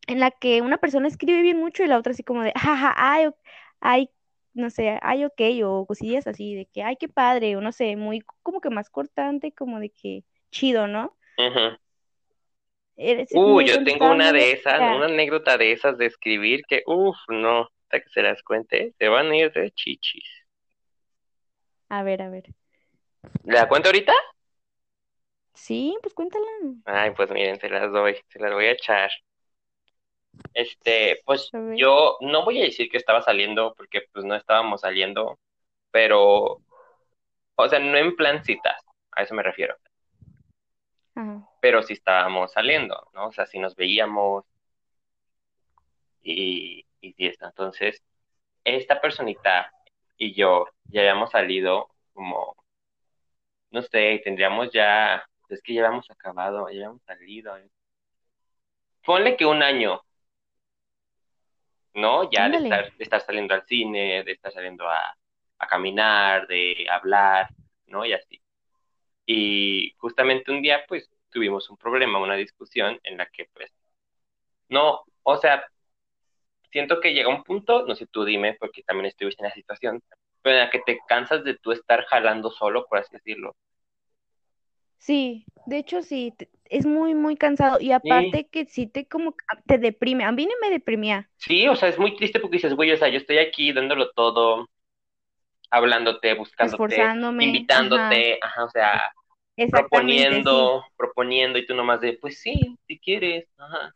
en 0.08 0.20
la 0.20 0.30
que 0.32 0.62
una 0.62 0.78
persona 0.78 1.08
escribe 1.08 1.42
bien 1.42 1.58
mucho 1.58 1.84
y 1.84 1.88
la 1.88 1.98
otra 1.98 2.12
así 2.12 2.24
como 2.24 2.42
de, 2.42 2.52
jaja, 2.56 2.94
ay, 2.96 3.30
ay, 3.80 4.10
no 4.54 4.70
sé, 4.70 4.98
ay, 5.02 5.24
ok, 5.26 5.40
o 5.64 5.86
cosillas 5.86 6.26
así, 6.28 6.54
de 6.56 6.66
que, 6.66 6.82
ay, 6.84 6.96
qué 6.98 7.08
padre, 7.08 7.56
o 7.56 7.60
no 7.62 7.72
sé, 7.72 7.96
muy 7.96 8.22
como 8.42 8.60
que 8.60 8.70
más 8.70 8.90
cortante, 8.90 9.52
como 9.54 9.80
de 9.80 9.90
que 9.90 10.24
chido, 10.50 10.88
¿no? 10.88 11.16
Eres- 12.96 13.38
Uh, 13.38 13.60
me 13.60 13.62
yo 13.62 13.82
tengo 13.82 14.08
una 14.10 14.32
de 14.32 14.52
esas, 14.52 14.86
una 14.88 15.06
anécdota 15.06 15.58
de 15.58 15.72
esas 15.72 15.98
de 15.98 16.06
escribir 16.06 16.62
que, 16.68 16.82
uff, 16.86 17.16
no, 17.28 17.68
hasta 17.82 18.00
que 18.00 18.08
se 18.10 18.22
las 18.22 18.42
cuente, 18.42 18.94
se 18.98 19.08
van 19.08 19.30
a 19.30 19.36
ir 19.36 19.52
de 19.52 19.70
chichis. 19.72 20.24
A 21.94 22.02
ver, 22.02 22.22
a 22.22 22.28
ver. 22.28 22.46
¿La 23.44 23.68
cuento 23.68 23.88
ahorita? 23.88 24.12
Sí, 25.54 25.96
pues 26.02 26.12
cuéntala. 26.12 26.44
Ay, 26.84 27.12
pues 27.12 27.30
miren, 27.30 27.60
se 27.60 27.68
las 27.68 27.92
doy, 27.92 28.16
se 28.28 28.40
las 28.40 28.52
voy 28.52 28.64
a 28.66 28.72
echar. 28.72 29.10
Este, 30.52 31.20
pues 31.24 31.50
yo 31.76 32.16
no 32.20 32.44
voy 32.44 32.60
a 32.60 32.64
decir 32.64 32.88
que 32.90 32.96
estaba 32.96 33.22
saliendo, 33.22 33.74
porque 33.76 34.02
pues 34.12 34.24
no 34.24 34.34
estábamos 34.34 34.80
saliendo, 34.80 35.38
pero, 35.92 36.60
o 37.54 37.68
sea, 37.68 37.78
no 37.78 37.96
en 37.96 38.16
plan 38.16 38.44
citas, 38.44 38.80
a 39.12 39.22
eso 39.22 39.34
me 39.34 39.44
refiero, 39.44 39.76
Ajá. 41.14 41.48
pero 41.60 41.82
sí 41.84 41.92
estábamos 41.92 42.52
saliendo, 42.52 43.08
¿no? 43.12 43.28
O 43.28 43.32
sea, 43.32 43.46
sí 43.46 43.58
nos 43.60 43.76
veíamos 43.76 44.44
y, 46.22 46.84
y 47.00 47.26
está. 47.28 47.46
Entonces, 47.46 48.02
esta 48.64 49.00
personita 49.00 49.72
y 50.18 50.34
yo 50.34 50.66
ya 50.84 51.00
habíamos 51.02 51.30
salido 51.30 51.88
como, 52.12 52.56
no 53.70 53.82
sé, 53.82 54.20
tendríamos 54.24 54.70
ya, 54.72 55.22
es 55.48 55.60
que 55.62 55.74
ya 55.74 55.84
habíamos 55.86 56.10
acabado, 56.10 56.68
ya 56.70 56.76
habíamos 56.76 57.02
salido. 57.02 57.54
Ponle 59.04 59.36
que 59.36 59.46
un 59.46 59.62
año, 59.62 60.02
¿no? 61.94 62.30
Ya 62.30 62.48
de 62.48 62.56
estar, 62.58 62.92
de 62.96 63.04
estar 63.04 63.20
saliendo 63.20 63.54
al 63.54 63.64
cine, 63.66 64.24
de 64.24 64.32
estar 64.32 64.52
saliendo 64.52 64.88
a, 64.88 65.16
a 65.58 65.66
caminar, 65.66 66.46
de 66.46 66.86
hablar, 66.90 67.48
¿no? 67.86 68.04
Y 68.04 68.12
así. 68.12 68.40
Y 69.26 69.94
justamente 69.98 70.52
un 70.52 70.62
día, 70.62 70.84
pues, 70.88 71.10
tuvimos 71.30 71.70
un 71.70 71.76
problema, 71.78 72.20
una 72.20 72.36
discusión 72.36 73.00
en 73.04 73.18
la 73.18 73.26
que, 73.28 73.46
pues, 73.54 73.72
no, 74.68 75.04
o 75.22 75.36
sea, 75.38 75.64
siento 76.74 76.98
que 77.00 77.14
llega 77.14 77.28
un 77.28 77.44
punto, 77.44 77.86
no 77.86 77.94
sé, 77.94 78.04
tú 78.08 78.24
dime, 78.24 78.56
porque 78.58 78.82
también 78.82 79.06
estuviste 79.06 79.44
en 79.44 79.48
la 79.48 79.54
situación, 79.54 80.02
pero 80.42 80.56
en 80.56 80.64
la 80.64 80.70
que 80.70 80.80
te 80.80 80.98
cansas 81.06 81.44
de 81.44 81.56
tú 81.56 81.70
estar 81.70 82.04
jalando 82.06 82.50
solo, 82.50 82.84
por 82.88 82.98
así 82.98 83.12
decirlo. 83.12 83.54
Sí, 84.98 85.44
de 85.66 85.78
hecho 85.78 86.02
sí, 86.02 86.34
es 86.64 86.84
muy, 86.84 87.14
muy 87.14 87.36
cansado 87.36 87.78
y 87.78 87.86
Sí, 87.86 87.92
aparte 87.92 88.48
que 88.48 88.64
sí 88.64 88.88
te 88.88 89.06
como 89.06 89.36
que 89.36 89.44
te 89.66 89.78
deprime. 89.78 90.24
A 90.24 90.32
mí 90.32 90.46
no 90.46 90.54
me 90.60 90.68
deprimía, 90.68 91.30
sí, 91.36 91.68
o 91.68 91.76
sea, 91.76 91.90
es 91.90 91.98
muy 91.98 92.16
triste 92.16 92.40
porque 92.40 92.56
dices, 92.56 92.74
güey, 92.74 92.90
o 92.90 92.96
sea, 92.96 93.08
yo 93.08 93.18
estoy 93.18 93.38
aquí 93.38 93.72
dándolo 93.72 94.10
todo, 94.10 94.68
hablándote, 95.70 96.34
buscándote, 96.34 96.82
esforzándome. 96.82 97.44
Invitándote, 97.44 98.40
ajá, 98.42 98.64
o 98.64 98.70
sea, 98.70 99.12
sí. 99.56 99.66
proponiendo, 99.70 100.84
proponiendo, 100.96 101.56
y 101.56 101.66
tú 101.66 101.76
nomás 101.76 102.00
de, 102.00 102.14
pues 102.14 102.40
sí, 102.40 102.76
si 102.88 102.98
quieres, 102.98 103.46
ajá. 103.58 103.94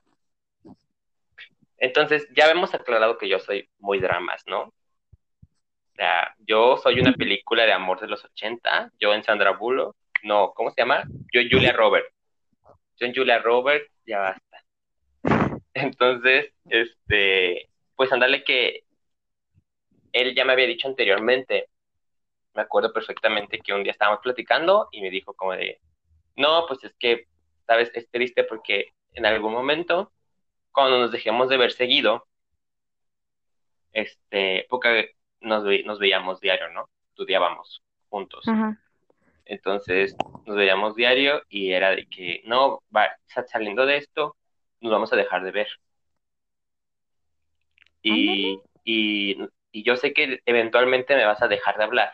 Entonces, 1.78 2.28
ya 2.34 2.50
hemos 2.50 2.74
aclarado 2.74 3.18
que 3.18 3.28
yo 3.28 3.38
soy 3.38 3.68
muy 3.78 4.00
dramas, 4.00 4.42
¿no? 4.46 4.62
O 4.62 5.94
sea, 5.94 6.34
yo 6.38 6.76
soy 6.76 7.00
una 7.00 7.12
película 7.12 7.64
de 7.64 7.72
amor 7.72 8.00
de 8.00 8.08
los 8.08 8.24
80, 8.24 8.92
yo 9.00 9.14
en 9.14 9.24
Sandra 9.24 9.52
Bullock, 9.52 9.96
no, 10.22 10.52
¿cómo 10.54 10.70
se 10.70 10.80
llama? 10.82 11.04
Yo 11.32 11.40
en 11.40 11.50
Julia 11.50 11.72
Roberts, 11.72 12.12
yo 12.98 13.06
en 13.06 13.14
Julia 13.14 13.38
Roberts, 13.38 13.90
ya 14.06 14.18
basta. 14.20 14.64
Entonces, 15.74 16.52
este, 16.68 17.68
pues 17.94 18.12
andale 18.12 18.44
que 18.44 18.84
él 20.12 20.34
ya 20.34 20.44
me 20.44 20.52
había 20.52 20.66
dicho 20.66 20.88
anteriormente, 20.88 21.68
me 22.54 22.62
acuerdo 22.62 22.92
perfectamente 22.92 23.60
que 23.60 23.72
un 23.72 23.82
día 23.82 23.92
estábamos 23.92 24.20
platicando 24.20 24.88
y 24.90 25.00
me 25.00 25.10
dijo 25.10 25.34
como 25.34 25.52
de, 25.52 25.80
no, 26.36 26.64
pues 26.66 26.82
es 26.84 26.94
que, 26.98 27.26
sabes, 27.66 27.90
es 27.94 28.10
triste 28.10 28.44
porque 28.44 28.92
en 29.14 29.26
algún 29.26 29.52
momento, 29.52 30.12
cuando 30.78 30.98
nos 30.98 31.10
dejemos 31.12 31.48
de 31.48 31.56
ver 31.56 31.72
seguido, 31.72 32.26
este, 33.92 34.66
porque 34.68 35.10
nos, 35.40 35.64
ve- 35.64 35.82
nos 35.84 35.98
veíamos 35.98 36.40
diario, 36.40 36.68
¿no? 36.70 36.88
Estudiábamos 37.10 37.82
juntos. 38.08 38.44
Ajá, 38.46 38.78
Entonces, 39.44 40.14
nos 40.46 40.56
veíamos 40.56 40.94
diario 40.94 41.42
y 41.48 41.72
era 41.72 41.90
de 41.90 42.06
que, 42.06 42.42
no, 42.44 42.82
va, 42.94 43.10
sa- 43.26 43.46
saliendo 43.46 43.86
de 43.86 43.96
esto, 43.96 44.36
nos 44.80 44.92
vamos 44.92 45.12
a 45.12 45.16
dejar 45.16 45.42
de 45.42 45.50
ver. 45.50 45.68
Y, 48.02 48.60
y, 48.84 49.36
y 49.72 49.82
yo 49.82 49.96
sé 49.96 50.12
que 50.12 50.40
eventualmente 50.46 51.16
me 51.16 51.24
vas 51.26 51.42
a 51.42 51.48
dejar 51.48 51.76
de 51.76 51.84
hablar, 51.84 52.12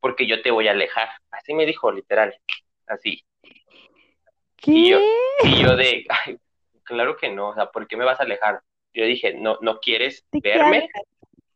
porque 0.00 0.26
yo 0.26 0.40
te 0.42 0.50
voy 0.50 0.68
a 0.68 0.72
alejar. 0.72 1.08
Así 1.30 1.52
me 1.54 1.66
dijo, 1.66 1.92
literal, 1.92 2.34
así. 2.86 3.24
Y 4.62 4.90
yo, 4.90 4.98
¿Qué? 4.98 5.48
y 5.48 5.62
yo 5.62 5.76
de, 5.76 6.06
ay, 6.26 6.38
claro 6.86 7.16
que 7.16 7.28
no, 7.28 7.48
o 7.48 7.54
sea, 7.54 7.66
¿por 7.66 7.86
qué 7.86 7.96
me 7.96 8.04
vas 8.04 8.18
a 8.20 8.22
alejar? 8.22 8.62
Yo 8.94 9.04
dije, 9.04 9.34
no, 9.34 9.58
¿no 9.60 9.78
quieres 9.78 10.24
¿De 10.32 10.40
qué 10.40 10.48
verme? 10.50 10.88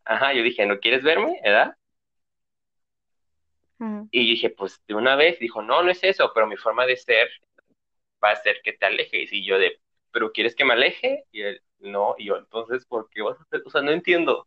Ajá, 0.05 0.35
yo 0.35 0.43
dije, 0.43 0.67
¿no 0.67 0.79
quieres 0.79 1.03
verme? 1.03 1.41
Ajá, 1.45 1.77
Y 4.11 4.31
dije, 4.31 4.51
pues 4.51 4.83
de 4.87 4.95
una 4.95 5.17
vez, 5.17 5.39
dijo, 5.39 5.63
no, 5.63 5.83
no 5.83 5.91
es 5.91 6.05
eso, 6.05 6.31
pero 6.35 6.47
mi 6.47 6.57
forma 6.57 6.85
de 6.85 6.97
ser 6.97 7.31
va 8.23 8.33
a 8.33 8.37
ser 8.37 8.61
que 8.63 8.75
te 8.75 8.87
alejes. 8.87 9.33
Y 9.33 9.45
yo 9.45 9.59
de, 9.59 9.81
¿pero 10.11 10.33
quieres 10.33 10.55
que 10.55 10.65
me 10.65 10.75
aleje? 10.75 11.25
Y 11.33 11.43
él, 11.43 11.63
no, 11.79 12.15
y 12.19 12.27
yo, 12.27 12.37
entonces, 12.37 12.85
¿por 12.85 13.09
qué 13.09 13.23
vas 13.23 13.39
a 13.39 13.43
hacer? 13.43 13.63
O 13.65 13.71
sea, 13.71 13.81
no 13.81 13.91
entiendo. 13.91 14.47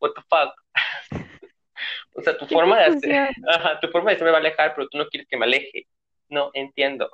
What 0.00 0.12
the 0.14 0.22
fuck? 0.22 0.54
O 2.12 2.20
sea, 2.22 2.36
tu 2.36 2.44
forma 2.46 2.76
de 2.76 2.84
hacer, 2.84 3.30
ajá, 3.48 3.80
tu 3.80 3.88
forma 3.88 4.10
de 4.10 4.18
ser 4.18 4.26
me 4.26 4.32
va 4.32 4.36
a 4.36 4.40
alejar, 4.40 4.74
pero 4.74 4.86
tú 4.88 4.98
no 4.98 5.08
quieres 5.08 5.26
que 5.28 5.38
me 5.38 5.46
aleje. 5.46 5.86
No 6.28 6.50
entiendo. 6.52 7.08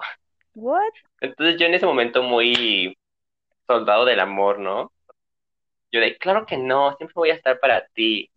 What? 0.55 0.93
Entonces 1.21 1.61
yo 1.61 1.67
en 1.67 1.75
ese 1.75 1.87
momento 1.87 2.23
muy 2.23 2.97
soldado 3.67 4.05
del 4.05 4.21
amor, 4.21 4.59
¿no? 4.59 4.93
Yo 5.93 6.01
de, 6.01 6.17
claro 6.19 6.47
que 6.47 6.57
no, 6.57 6.95
siempre 6.97 7.15
voy 7.15 7.31
a 7.31 7.35
estar 7.35 7.59
para 7.61 7.87
ti. 7.89 8.31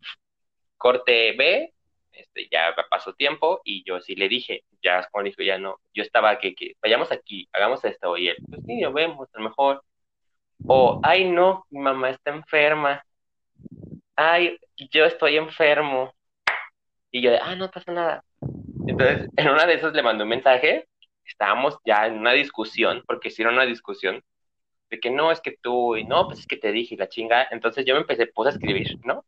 Corte 0.77 1.33
B, 1.33 1.73
este, 2.11 2.47
ya 2.51 2.75
pasó 2.89 3.13
tiempo 3.13 3.61
y 3.63 3.83
yo 3.83 3.99
sí 4.01 4.15
le 4.15 4.29
dije, 4.29 4.63
ya 4.81 5.07
Juan 5.11 5.25
dijo, 5.25 5.41
ya 5.41 5.57
no, 5.57 5.79
yo 5.93 6.03
estaba 6.03 6.39
que, 6.39 6.55
que 6.55 6.75
vayamos 6.81 7.11
aquí, 7.11 7.47
hagamos 7.53 7.83
esto 7.85 8.17
y 8.17 8.29
él, 8.29 8.37
pues 8.49 8.61
sí, 8.65 8.79
lo 8.81 8.93
vemos, 8.93 9.27
a 9.33 9.37
lo 9.39 9.49
mejor. 9.49 9.83
O, 10.67 10.99
ay 11.03 11.29
no, 11.29 11.65
mi 11.69 11.79
mamá 11.79 12.09
está 12.09 12.31
enferma, 12.31 13.03
ay, 14.19 14.59
yo 14.91 15.05
estoy 15.05 15.37
enfermo. 15.37 16.13
Y 17.11 17.21
yo 17.21 17.31
de, 17.31 17.39
ah, 17.39 17.55
no 17.55 17.71
pasa 17.71 17.91
nada. 17.91 18.23
Entonces, 18.87 19.29
en 19.35 19.49
una 19.49 19.65
de 19.65 19.75
esas 19.75 19.93
le 19.93 20.03
mandé 20.03 20.23
un 20.23 20.29
mensaje, 20.29 20.87
estábamos 21.25 21.77
ya 21.85 22.05
en 22.05 22.19
una 22.19 22.33
discusión, 22.33 23.03
porque 23.07 23.29
hicieron 23.29 23.55
una 23.55 23.65
discusión, 23.65 24.21
de 24.89 24.99
que 24.99 25.11
no, 25.11 25.31
es 25.31 25.41
que 25.41 25.57
tú, 25.61 25.95
y 25.95 26.03
no, 26.05 26.27
pues 26.27 26.39
es 26.39 26.47
que 26.47 26.57
te 26.57 26.71
dije, 26.71 26.95
la 26.97 27.09
chinga. 27.09 27.47
Entonces 27.51 27.85
yo 27.85 27.93
me 27.95 28.01
empecé, 28.01 28.27
puse 28.27 28.49
a 28.49 28.53
escribir, 28.53 28.97
¿no? 29.03 29.25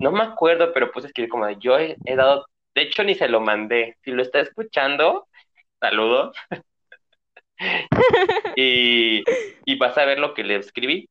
No 0.00 0.12
me 0.12 0.22
acuerdo, 0.22 0.72
pero 0.72 0.90
puse 0.92 1.06
a 1.06 1.08
escribir 1.08 1.30
como 1.30 1.46
de, 1.46 1.56
yo 1.58 1.78
he, 1.78 1.96
he 2.04 2.16
dado, 2.16 2.46
de 2.74 2.82
hecho 2.82 3.02
ni 3.04 3.14
se 3.14 3.28
lo 3.28 3.40
mandé. 3.40 3.96
Si 4.02 4.10
lo 4.12 4.22
está 4.22 4.40
escuchando, 4.40 5.28
saludos, 5.80 6.36
y, 8.56 9.24
y 9.64 9.78
vas 9.78 9.96
a 9.98 10.04
ver 10.04 10.18
lo 10.18 10.34
que 10.34 10.44
le 10.44 10.56
escribí, 10.56 11.08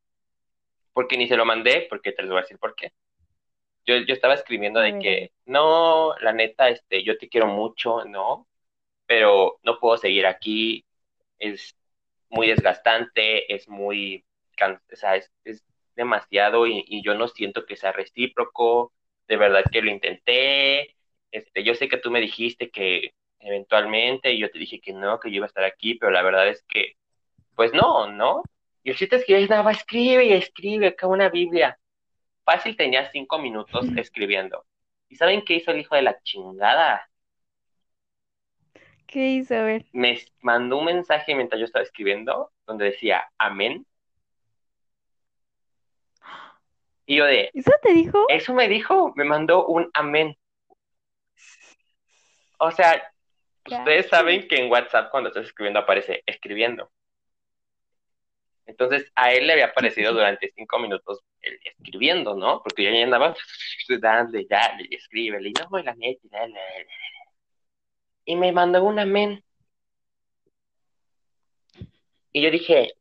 porque 0.93 1.17
ni 1.17 1.27
se 1.27 1.37
lo 1.37 1.45
mandé, 1.45 1.87
porque 1.89 2.11
te 2.11 2.23
lo 2.23 2.29
voy 2.29 2.39
a 2.39 2.41
decir 2.41 2.57
por 2.59 2.75
qué. 2.75 2.91
Yo, 3.85 3.97
yo 3.97 4.13
estaba 4.13 4.33
escribiendo 4.33 4.79
de 4.79 4.97
que, 4.99 5.31
no, 5.45 6.15
la 6.19 6.33
neta, 6.33 6.69
este, 6.69 7.03
yo 7.03 7.17
te 7.17 7.29
quiero 7.29 7.47
mucho, 7.47 8.03
¿no? 8.05 8.47
Pero 9.05 9.59
no 9.63 9.79
puedo 9.79 9.97
seguir 9.97 10.25
aquí, 10.25 10.85
es 11.39 11.75
muy 12.35 12.47
desgastante, 12.47 13.53
es 13.53 13.67
muy, 13.67 14.25
o 14.61 14.95
sea, 14.95 15.15
es, 15.15 15.31
es 15.43 15.63
demasiado 15.95 16.67
y, 16.67 16.83
y 16.87 17.03
yo 17.03 17.15
no 17.15 17.27
siento 17.27 17.65
que 17.65 17.77
sea 17.77 17.91
recíproco, 17.91 18.93
de 19.27 19.37
verdad 19.37 19.63
que 19.71 19.81
lo 19.81 19.89
intenté, 19.89 20.95
este, 21.31 21.63
yo 21.63 21.75
sé 21.75 21.89
que 21.89 21.97
tú 21.97 22.11
me 22.11 22.21
dijiste 22.21 22.69
que 22.69 23.13
eventualmente 23.39 24.31
y 24.31 24.39
yo 24.39 24.49
te 24.49 24.59
dije 24.59 24.79
que 24.79 24.93
no, 24.93 25.19
que 25.19 25.29
yo 25.29 25.37
iba 25.37 25.45
a 25.45 25.47
estar 25.47 25.63
aquí, 25.63 25.95
pero 25.95 26.11
la 26.11 26.21
verdad 26.23 26.47
es 26.47 26.63
que, 26.67 26.93
pues 27.55 27.73
no, 27.73 28.11
¿no? 28.11 28.43
Y 28.83 28.91
el 28.91 28.97
chiste 28.97 29.17
es 29.17 29.25
que 29.25 29.47
nada, 29.47 29.71
escribe 29.71 30.25
y 30.25 30.33
escribe, 30.33 30.87
acá 30.87 31.07
una 31.07 31.29
Biblia. 31.29 31.77
Fácil 32.43 32.77
tenía 32.77 33.11
cinco 33.11 33.39
minutos 33.39 33.85
escribiendo. 33.97 34.65
¿Y 35.09 35.15
saben 35.15 35.43
qué 35.43 35.55
hizo 35.55 35.71
el 35.71 35.79
hijo 35.79 35.95
de 35.95 36.03
la 36.03 36.21
chingada? 36.21 37.09
¿Qué 39.15 39.29
hizo? 39.29 39.55
A 39.55 39.61
ver. 39.61 39.85
Me 39.93 40.19
mandó 40.41 40.75
un 40.75 40.83
mensaje 40.83 41.33
mientras 41.35 41.57
yo 41.57 41.63
estaba 41.63 41.83
escribiendo 41.83 42.51
donde 42.67 42.83
decía 42.83 43.31
amén. 43.37 43.87
Y 47.05 47.15
yo 47.15 47.23
de, 47.23 47.49
¿Eso 47.53 47.71
te 47.81 47.93
dijo? 47.93 48.25
eso 48.27 48.53
me 48.53 48.67
dijo, 48.67 49.13
me 49.15 49.23
mandó 49.23 49.67
un 49.67 49.89
amén. 49.93 50.37
O 52.57 52.69
sea, 52.71 53.09
ustedes 53.65 54.09
saben 54.09 54.49
que 54.49 54.57
en 54.57 54.69
WhatsApp 54.69 55.09
cuando 55.11 55.29
estás 55.29 55.45
escribiendo 55.45 55.79
aparece 55.79 56.21
escribiendo. 56.25 56.91
Entonces 58.65 59.09
a 59.15 59.31
él 59.31 59.47
le 59.47 59.53
había 59.53 59.67
aparecido 59.67 60.11
durante 60.13 60.51
cinco 60.57 60.77
minutos 60.77 61.23
él 61.39 61.57
escribiendo, 61.63 62.35
¿no? 62.35 62.61
Porque 62.61 62.83
yo 62.83 62.91
ya 62.91 63.05
andaba 63.05 63.33
dale, 64.01 64.45
ya, 64.49 64.77
escríbele, 64.89 65.47
y 65.47 65.53
no, 65.53 65.79
la 65.79 65.95
neta, 65.95 66.27
y 68.25 68.35
me 68.35 68.51
mandó 68.51 68.83
un 68.83 68.99
amén. 68.99 69.43
Y 72.31 72.41
yo 72.41 72.51
dije, 72.51 72.93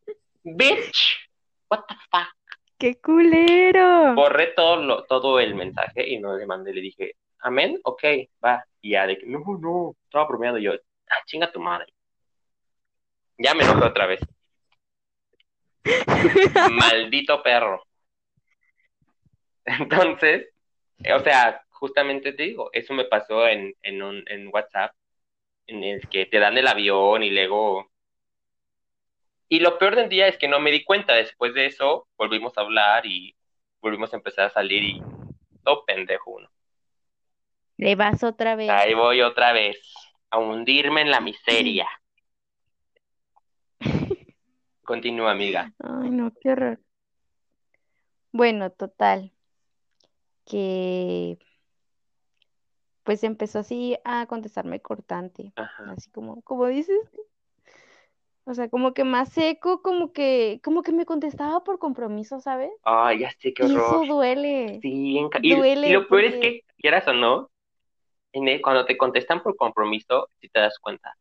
bitch, 0.45 1.29
what 1.69 1.85
the 1.89 1.95
fuck. 2.11 2.35
¡Qué 2.79 3.01
culero! 3.01 4.15
Borré 4.15 4.49
todo, 4.49 4.77
lo, 4.77 5.05
todo 5.05 5.41
el 5.41 5.55
mensaje 5.55 6.09
y 6.09 6.19
no 6.19 6.37
le 6.37 6.47
mandé, 6.47 6.73
le 6.73 6.81
dije, 6.81 7.17
amén, 7.41 7.81
ok, 7.85 8.05
va. 8.45 8.65
Y 8.81 8.91
ya 8.91 9.07
de 9.07 9.19
que, 9.19 9.27
no, 9.27 9.41
no, 9.61 9.97
estaba 10.05 10.27
bromeando 10.27 10.59
yo, 10.59 10.73
ah, 11.09 11.23
chinga 11.27 11.51
tu 11.51 11.61
madre. 11.61 11.87
Ya 13.39 13.55
me 13.55 13.65
enojé 13.65 13.87
otra 13.87 14.07
vez. 14.07 14.21
Maldito 16.71 17.43
perro. 17.43 17.83
Entonces, 19.65 20.49
o 21.15 21.21
sea, 21.21 21.65
justamente 21.71 22.33
te 22.33 22.43
digo, 22.43 22.71
eso 22.73 22.95
me 22.95 23.05
pasó 23.05 23.47
en, 23.47 23.75
en, 23.83 24.03
un, 24.03 24.23
en 24.27 24.49
WhatsApp, 24.53 24.95
en 25.67 25.85
el 25.85 26.09
que 26.09 26.27
te 26.27 26.39
dan 26.39 26.59
el 26.59 26.67
avión 26.67 27.23
y 27.23 27.31
luego... 27.31 27.91
Y 29.49 29.61
lo 29.61 29.79
peor 29.79 29.95
del 29.95 30.09
día 30.09 30.27
es 30.27 30.39
que 30.39 30.49
no 30.49 30.59
me 30.59 30.71
di 30.71 30.85
cuenta. 30.85 31.15
Después 31.15 31.55
de 31.55 31.67
eso, 31.67 32.09
volvimos 32.17 32.57
a 32.57 32.63
hablar 32.63 33.07
y 33.07 33.37
volvimos 33.81 34.13
a 34.13 34.17
empezar 34.17 34.47
a 34.47 34.51
salir 34.51 34.83
y 34.83 35.03
todo 35.63 35.85
pendejo 35.85 36.31
uno. 36.33 36.51
Le 37.77 37.95
vas 37.95 38.23
otra 38.25 38.57
vez. 38.57 38.71
Ahí 38.71 38.95
voy 38.95 39.21
otra 39.21 39.53
vez, 39.53 39.79
a 40.31 40.39
hundirme 40.39 41.03
en 41.03 41.11
la 41.11 41.21
miseria. 41.21 41.89
Continúa, 44.83 45.33
amiga. 45.33 45.73
Ay, 45.79 46.11
no, 46.11 46.33
qué 46.41 46.51
horror. 46.51 46.81
Bueno, 48.33 48.71
total. 48.71 49.33
Que 50.45 51.39
pues 53.05 53.25
empezó 53.25 53.61
así 53.61 53.97
a 54.05 54.27
contestarme 54.27 54.81
cortante. 54.81 55.53
Ajá. 55.57 55.93
Así 55.93 56.11
como, 56.11 56.43
como 56.43 56.67
dices. 56.67 56.99
O 58.47 58.55
sea, 58.55 58.69
como 58.69 58.93
que 58.93 59.05
más 59.05 59.31
seco, 59.31 59.81
como 59.83 60.13
que, 60.13 60.61
como 60.63 60.83
que 60.83 60.93
me 60.93 61.07
contestaba 61.07 61.65
por 61.65 61.79
compromiso, 61.79 62.41
¿sabes? 62.41 62.71
Ay, 62.83 63.21
ya 63.21 63.31
sé 63.39 63.53
qué 63.55 63.63
Y 63.63 63.77
eso 63.77 63.97
horror. 63.97 64.07
duele. 64.07 64.81
Sí, 64.83 65.19
en 65.19 65.31
y, 65.43 65.55
Duele 65.55 65.89
y 65.89 65.93
lo 65.93 66.09
peor 66.09 66.25
es 66.25 66.39
que, 66.39 66.61
quieras 66.79 67.07
o 67.09 67.15
no, 67.15 67.51
en 68.33 68.49
el- 68.49 68.63
cuando 68.63 68.87
te 68.87 68.97
contestan 68.99 69.43
por 69.43 69.57
compromiso, 69.57 70.31
si 70.41 70.49
te 70.51 70.61
das 70.61 70.79
cuenta. 70.81 71.15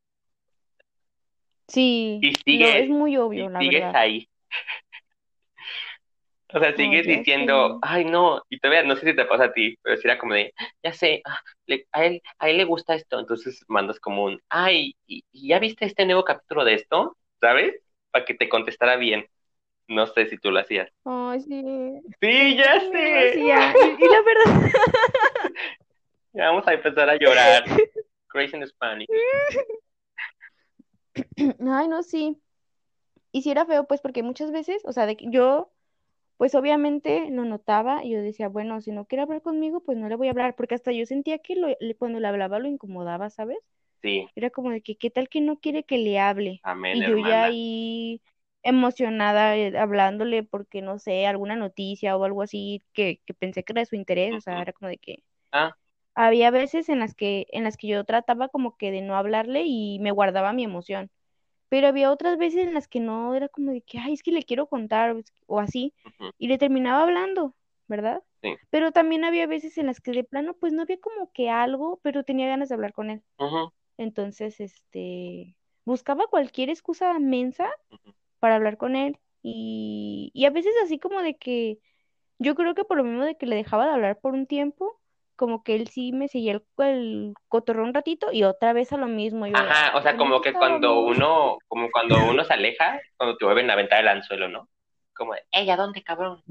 Sí, 1.68 2.22
Y 2.22 2.36
sigues, 2.46 2.76
es 2.86 2.90
muy 2.90 3.18
y 3.18 3.18
obvio, 3.18 3.50
la 3.50 3.60
sigues 3.60 3.84
verdad. 3.84 3.94
ahí. 3.94 4.30
O 6.54 6.60
sea, 6.60 6.76
sigues 6.76 7.08
diciendo, 7.08 7.80
ay, 7.82 8.06
no, 8.06 8.42
y 8.50 8.60
todavía 8.60 8.84
no 8.84 8.96
sé 8.96 9.08
si 9.10 9.16
te 9.16 9.26
pasa 9.26 9.46
a 9.46 9.54
ti, 9.54 9.76
pero 9.82 9.98
si 9.98 10.08
era 10.08 10.20
como 10.20 10.36
de, 10.36 10.54
ya 10.84 10.94
sé, 10.94 11.22
ah, 11.26 11.40
le- 11.66 11.88
a 11.92 12.06
él, 12.06 12.22
a 12.40 12.50
él 12.50 12.58
le 12.58 12.66
gusta 12.66 12.94
esto, 12.96 13.20
entonces 13.20 13.64
mandas 13.68 14.00
como 14.00 14.26
un, 14.26 14.40
ay, 14.50 14.96
¿y, 15.08 15.24
y 15.32 15.48
ya 15.50 15.60
viste 15.60 15.86
este 15.86 16.06
nuevo 16.06 16.24
capítulo 16.24 16.64
de 16.64 16.76
esto? 16.76 17.18
¿Sabes? 17.42 17.74
Para 18.12 18.26
que 18.26 18.36
te 18.36 18.50
contestara 18.50 18.98
bien. 18.98 19.26
No 19.88 20.08
sé 20.08 20.28
si 20.28 20.38
tú 20.38 20.52
lo 20.52 20.60
hacías. 20.60 20.90
Ay, 21.06 21.42
sí. 21.42 22.02
Sí, 22.22 22.56
ya 22.58 22.80
Sí, 22.80 22.88
sé. 22.92 23.36
Y, 23.40 24.06
y 24.06 24.10
la 24.10 24.22
verdad, 24.22 24.72
Ya 26.34 26.50
vamos 26.50 26.68
a 26.68 26.74
empezar 26.74 27.10
a 27.10 27.16
llorar. 27.18 27.64
Crazy 28.28 28.58
in 28.58 28.68
Spanish. 28.68 29.08
ay, 31.70 31.88
no, 31.88 32.04
sí. 32.04 32.42
Y 33.34 33.44
sí 33.44 33.52
era 33.52 33.66
feo, 33.68 33.88
pues, 33.88 34.02
porque 34.02 34.24
muchas 34.24 34.52
veces, 34.54 34.84
o 34.86 34.94
sea, 34.94 35.08
de 35.08 35.18
que 35.18 35.28
yo, 35.32 35.73
pues 36.38 36.56
obviamente 36.56 37.30
lo 37.32 37.46
notaba 37.46 38.04
y 38.04 38.12
yo 38.12 38.22
decía, 38.22 38.50
bueno, 38.50 38.82
si 38.82 38.92
no 38.92 39.06
quiere 39.06 39.24
hablar 39.24 39.42
conmigo, 39.42 39.82
pues 39.82 39.98
no 39.98 40.10
le 40.10 40.16
voy 40.16 40.28
a 40.28 40.32
hablar, 40.32 40.56
porque 40.56 40.76
hasta 40.76 40.92
yo 40.92 41.06
sentía 41.06 41.40
que 41.40 41.56
lo- 41.56 41.68
cuando 42.00 42.20
le 42.20 42.28
hablaba 42.28 42.60
lo 42.60 42.68
incomodaba, 42.68 43.30
¿sabes? 43.30 43.58
Sí, 44.02 44.30
Era 44.36 44.50
como 44.50 44.72
de 44.72 44.82
que, 44.82 44.98
¿qué 44.98 45.10
tal 45.12 45.30
que 45.30 45.42
no 45.42 45.60
quiere 45.60 45.84
que 45.86 45.98
le 45.98 46.20
hable? 46.20 46.64
amén, 46.64 46.92
Y 46.92 47.06
yo 47.06 47.18
ya 47.18 47.44
ahí 47.44 48.22
emocionada 48.64 49.58
eh, 49.58 49.78
hablándole 49.78 50.44
porque, 50.44 50.82
no 50.82 51.00
sé, 51.00 51.28
alguna 51.28 51.56
noticia 51.56 52.18
o 52.18 52.24
algo 52.26 52.42
así 52.44 52.82
que, 52.94 53.22
que 53.26 53.34
pensé 53.34 53.64
que 53.64 53.74
era 53.74 53.82
de 53.82 53.86
su 53.88 53.96
interés, 53.96 54.36
o 54.36 54.42
sea, 54.42 54.62
era 54.62 54.74
como 54.74 54.90
de 54.90 54.98
que 54.98 55.24
Ah, 55.52 55.76
había 56.16 56.52
veces 56.52 56.90
en 56.90 57.00
las 57.00 57.14
que, 57.16 57.48
en 57.52 57.64
las 57.64 57.78
que 57.78 57.88
yo 57.88 58.04
trataba 58.06 58.50
como 58.50 58.78
que 58.78 58.92
de 58.92 59.02
no 59.02 59.16
hablarle 59.16 59.64
y 59.66 60.00
me 60.00 60.12
guardaba 60.12 60.54
mi 60.54 60.64
emoción. 60.64 61.12
Pero 61.74 61.88
había 61.88 62.12
otras 62.12 62.38
veces 62.38 62.68
en 62.68 62.76
las 62.76 62.88
que 62.88 63.00
no, 63.00 63.34
era 63.34 63.50
como 63.50 63.72
de 63.72 63.82
que, 63.82 63.98
ay, 63.98 64.14
es 64.14 64.22
que 64.22 64.32
le 64.32 64.44
quiero 64.44 64.68
contar 64.68 65.16
o, 65.48 65.60
así, 65.60 65.92
y 66.38 66.48
le 66.48 66.60
terminaba 66.60 67.02
hablando, 67.02 67.56
¿verdad? 67.88 68.22
Sí. 68.44 68.58
Pero 68.70 68.92
también 68.92 69.24
había 69.24 69.48
veces 69.48 69.80
en 69.80 69.88
las 69.88 70.00
que 70.00 70.12
de 70.12 70.24
plano, 70.24 70.54
pues 70.54 70.72
no 70.72 70.84
había 70.84 71.00
como 71.00 71.32
que 71.32 71.50
algo, 71.50 72.00
pero 72.04 72.24
tenía 72.24 72.48
ganas 72.48 72.70
de 72.70 72.76
hablar 72.76 72.94
con 72.94 73.10
él. 73.10 73.24
Entonces, 73.98 74.60
este, 74.60 75.58
buscaba 75.84 76.28
cualquier 76.28 76.70
excusa 76.70 77.18
mensa 77.18 77.72
para 78.38 78.58
hablar 78.58 78.78
con 78.78 78.96
él 78.96 79.18
y, 79.42 80.30
y 80.36 80.46
a 80.46 80.52
veces 80.52 80.76
así 80.84 81.00
como 81.00 81.24
de 81.24 81.38
que 81.38 81.80
yo 82.38 82.54
creo 82.54 82.76
que 82.76 82.86
por 82.86 82.98
lo 82.98 83.04
mismo 83.04 83.26
de 83.26 83.36
que 83.36 83.48
le 83.48 83.56
dejaba 83.56 83.88
de 83.88 83.94
hablar 83.94 84.20
por 84.20 84.36
un 84.36 84.46
tiempo, 84.46 85.02
como 85.36 85.64
que 85.64 85.76
él 85.76 85.88
sí 85.88 86.12
me 86.12 86.28
seguía 86.28 86.54
el, 86.54 86.64
el 86.80 87.34
cotorreo 87.48 87.84
un 87.84 87.94
ratito 87.94 88.32
y 88.32 88.44
otra 88.44 88.74
vez 88.74 88.92
a 88.94 88.98
lo 88.98 89.08
mismo. 89.08 89.48
Yo, 89.48 89.56
Ajá, 89.58 89.98
o 89.98 90.02
sea, 90.02 90.12
"Ay, 90.12 90.18
como 90.18 90.38
¿en 90.38 90.42
qué 90.44 90.52
que 90.52 90.58
cuando 90.58 90.88
estábamos?". 90.90 91.18
uno, 91.18 91.58
como 91.68 91.92
cuando 91.92 92.16
uno 92.28 92.44
se 92.44 92.54
aleja, 92.54 93.00
cuando 93.18 93.38
te 93.38 93.46
vuelven 93.46 93.70
a 93.70 93.74
aventar 93.74 94.00
el 94.02 94.08
anzuelo, 94.08 94.48
¿no? 94.48 94.70
Como 95.16 95.34
de, 95.34 95.42
ey, 95.52 95.70
¿a 95.70 95.78
dónde, 95.78 96.04
cabrón? 96.04 96.42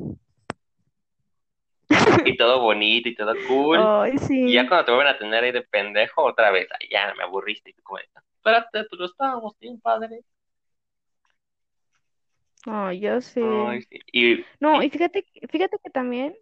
Y 2.27 2.37
todo 2.37 2.61
bonito 2.61 3.09
y 3.09 3.15
todo 3.15 3.35
cool. 3.47 3.79
Ay, 3.79 4.19
Y 4.19 4.27
sí. 4.27 4.55
ya 4.55 4.69
cuando 4.69 4.85
te 4.87 4.93
vuelven 4.93 5.15
a 5.15 5.19
tener 5.19 5.45
ahí 5.45 5.53
de 5.53 5.63
pendejo, 5.63 6.23
otra 6.25 6.51
vez, 6.51 6.69
ay, 6.81 6.89
ya 6.91 7.13
me 7.17 7.25
aburriste. 7.25 7.71
Y 7.71 7.75
tú 7.75 7.83
como 7.83 7.99
espérate, 7.99 8.85
pues 8.91 9.11
estábamos 9.11 9.59
bien, 9.59 9.81
padre. 9.81 10.21
Ay, 12.67 13.01
ya 13.01 13.21
sé. 13.21 13.41
Ay, 13.41 13.83
sí. 13.83 13.99
Y, 14.13 14.47
No, 14.61 14.83
y, 14.83 14.87
y 14.87 14.91
fíjate, 14.91 15.27
fíjate 15.51 15.79
que 15.83 15.91
también, 15.91 16.37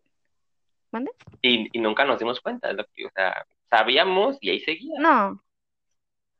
¿mande? 0.92 1.10
y, 1.42 1.68
y 1.76 1.80
nunca 1.80 2.04
nos 2.04 2.18
dimos 2.18 2.40
cuenta 2.40 2.72
lo 2.72 2.84
que, 2.94 3.06
o 3.06 3.10
sea, 3.14 3.44
sabíamos 3.68 4.36
y 4.40 4.50
ahí 4.50 4.60
seguía. 4.60 4.98
No, 4.98 5.42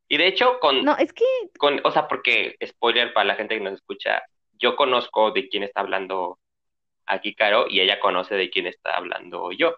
Y 0.09 0.17
de 0.19 0.27
hecho, 0.27 0.59
con, 0.61 0.85
no, 0.85 0.97
es 0.99 1.13
que, 1.13 1.25
con, 1.59 1.81
o 1.85 1.91
sea, 1.91 2.09
porque, 2.09 2.57
spoiler 2.67 3.13
para 3.13 3.25
la 3.27 3.35
gente 3.37 3.57
que 3.57 3.65
nos 3.65 3.75
escucha, 3.75 4.23
yo 4.59 4.77
conozco 4.77 5.31
de 5.33 5.49
quién 5.49 5.63
está 5.63 5.81
hablando 5.81 6.39
aquí 7.07 7.35
Caro 7.35 7.67
y 7.69 7.81
ella 7.81 8.01
conoce 8.01 8.35
de 8.37 8.51
quién 8.51 8.67
está 8.67 8.97
hablando 8.97 9.53
yo. 9.53 9.75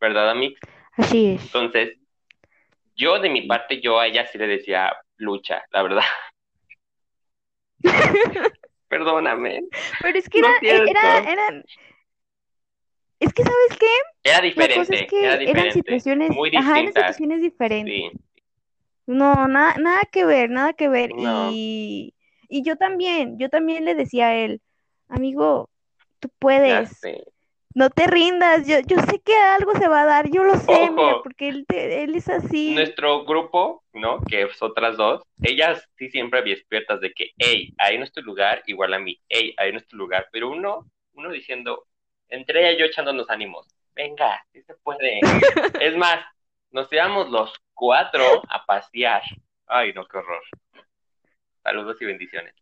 ¿Verdad, 0.00 0.30
Amix? 0.30 0.58
así 0.96 1.34
es. 1.34 1.42
Entonces, 1.44 1.98
yo 2.94 3.20
de 3.20 3.30
mi 3.30 3.42
parte, 3.46 3.80
yo 3.80 3.98
a 4.00 4.06
ella 4.06 4.26
sí 4.26 4.38
le 4.38 4.46
decía 4.46 4.92
lucha, 5.16 5.64
la 5.70 5.82
verdad. 5.82 6.04
Perdóname. 8.88 9.62
Pero 10.00 10.18
es 10.18 10.28
que 10.28 10.40
No 10.40 10.48
era, 10.62 11.18
era, 11.18 11.62
es 13.20 13.32
que, 13.32 13.42
¿sabes 13.42 13.78
qué? 13.78 13.86
Era 14.24 14.40
cosa 14.40 14.50
es 14.50 14.50
diferente, 14.50 15.06
que 15.06 15.24
era 15.24 15.32
eran 15.34 15.46
diferente. 15.46 15.72
situaciones, 15.72 16.30
Muy 16.30 16.50
ajá, 16.50 16.70
eran 16.72 16.86
distintas. 16.86 17.16
situaciones 17.16 17.42
diferentes. 17.42 17.94
Sí, 18.12 18.18
No, 19.06 19.48
nada, 19.48 19.74
nada 19.78 20.02
que 20.10 20.24
ver, 20.24 20.50
nada 20.50 20.72
que 20.74 20.88
ver. 20.88 21.10
No. 21.16 21.50
Y, 21.50 22.14
y 22.48 22.62
yo 22.62 22.76
también, 22.76 23.38
yo 23.38 23.48
también 23.48 23.84
le 23.84 23.94
decía 23.94 24.28
a 24.28 24.34
él, 24.34 24.60
amigo, 25.08 25.70
tú 26.20 26.28
puedes, 26.38 27.00
no 27.74 27.90
te 27.90 28.06
rindas, 28.06 28.66
yo, 28.66 28.80
yo 28.80 28.98
sé 29.02 29.20
que 29.20 29.34
algo 29.34 29.72
se 29.78 29.88
va 29.88 30.02
a 30.02 30.06
dar, 30.06 30.30
yo 30.30 30.44
lo 30.44 30.56
sé, 30.56 30.90
mira, 30.90 31.12
Ojo. 31.12 31.22
porque 31.22 31.48
él, 31.48 31.64
te- 31.66 32.02
él 32.02 32.14
es 32.14 32.28
así. 32.28 32.74
Nuestro 32.74 33.24
grupo, 33.24 33.82
¿no? 33.94 34.20
Que 34.24 34.42
es 34.42 34.62
otras 34.62 34.96
dos, 34.96 35.22
ellas 35.42 35.88
sí 35.96 36.10
siempre 36.10 36.42
despiertas 36.42 37.00
de 37.00 37.12
que, 37.12 37.30
hey, 37.38 37.72
ahí 37.78 37.98
no 37.98 38.04
es 38.04 38.12
tu 38.12 38.20
lugar, 38.20 38.62
igual 38.66 38.94
a 38.94 38.98
mí, 38.98 39.18
hey, 39.28 39.54
ahí 39.58 39.72
no 39.72 39.78
es 39.78 39.86
tu 39.86 39.96
lugar. 39.96 40.26
Pero 40.32 40.50
uno, 40.50 40.86
uno 41.14 41.30
diciendo, 41.30 41.86
entre 42.28 42.60
ella 42.60 42.72
y 42.72 42.78
yo 42.80 42.86
echándonos 42.86 43.28
ánimos, 43.30 43.66
venga, 43.94 44.44
sí 44.52 44.62
se 44.62 44.74
puede. 44.76 45.20
Es 45.80 45.96
más, 45.96 46.20
nos 46.70 46.92
íbamos 46.92 47.28
los 47.30 47.52
cuatro 47.74 48.42
a 48.48 48.64
pasear. 48.64 49.22
Ay, 49.66 49.92
no, 49.92 50.06
qué 50.06 50.18
horror. 50.18 50.42
Saludos 51.62 52.00
y 52.00 52.04
bendiciones. 52.04 52.54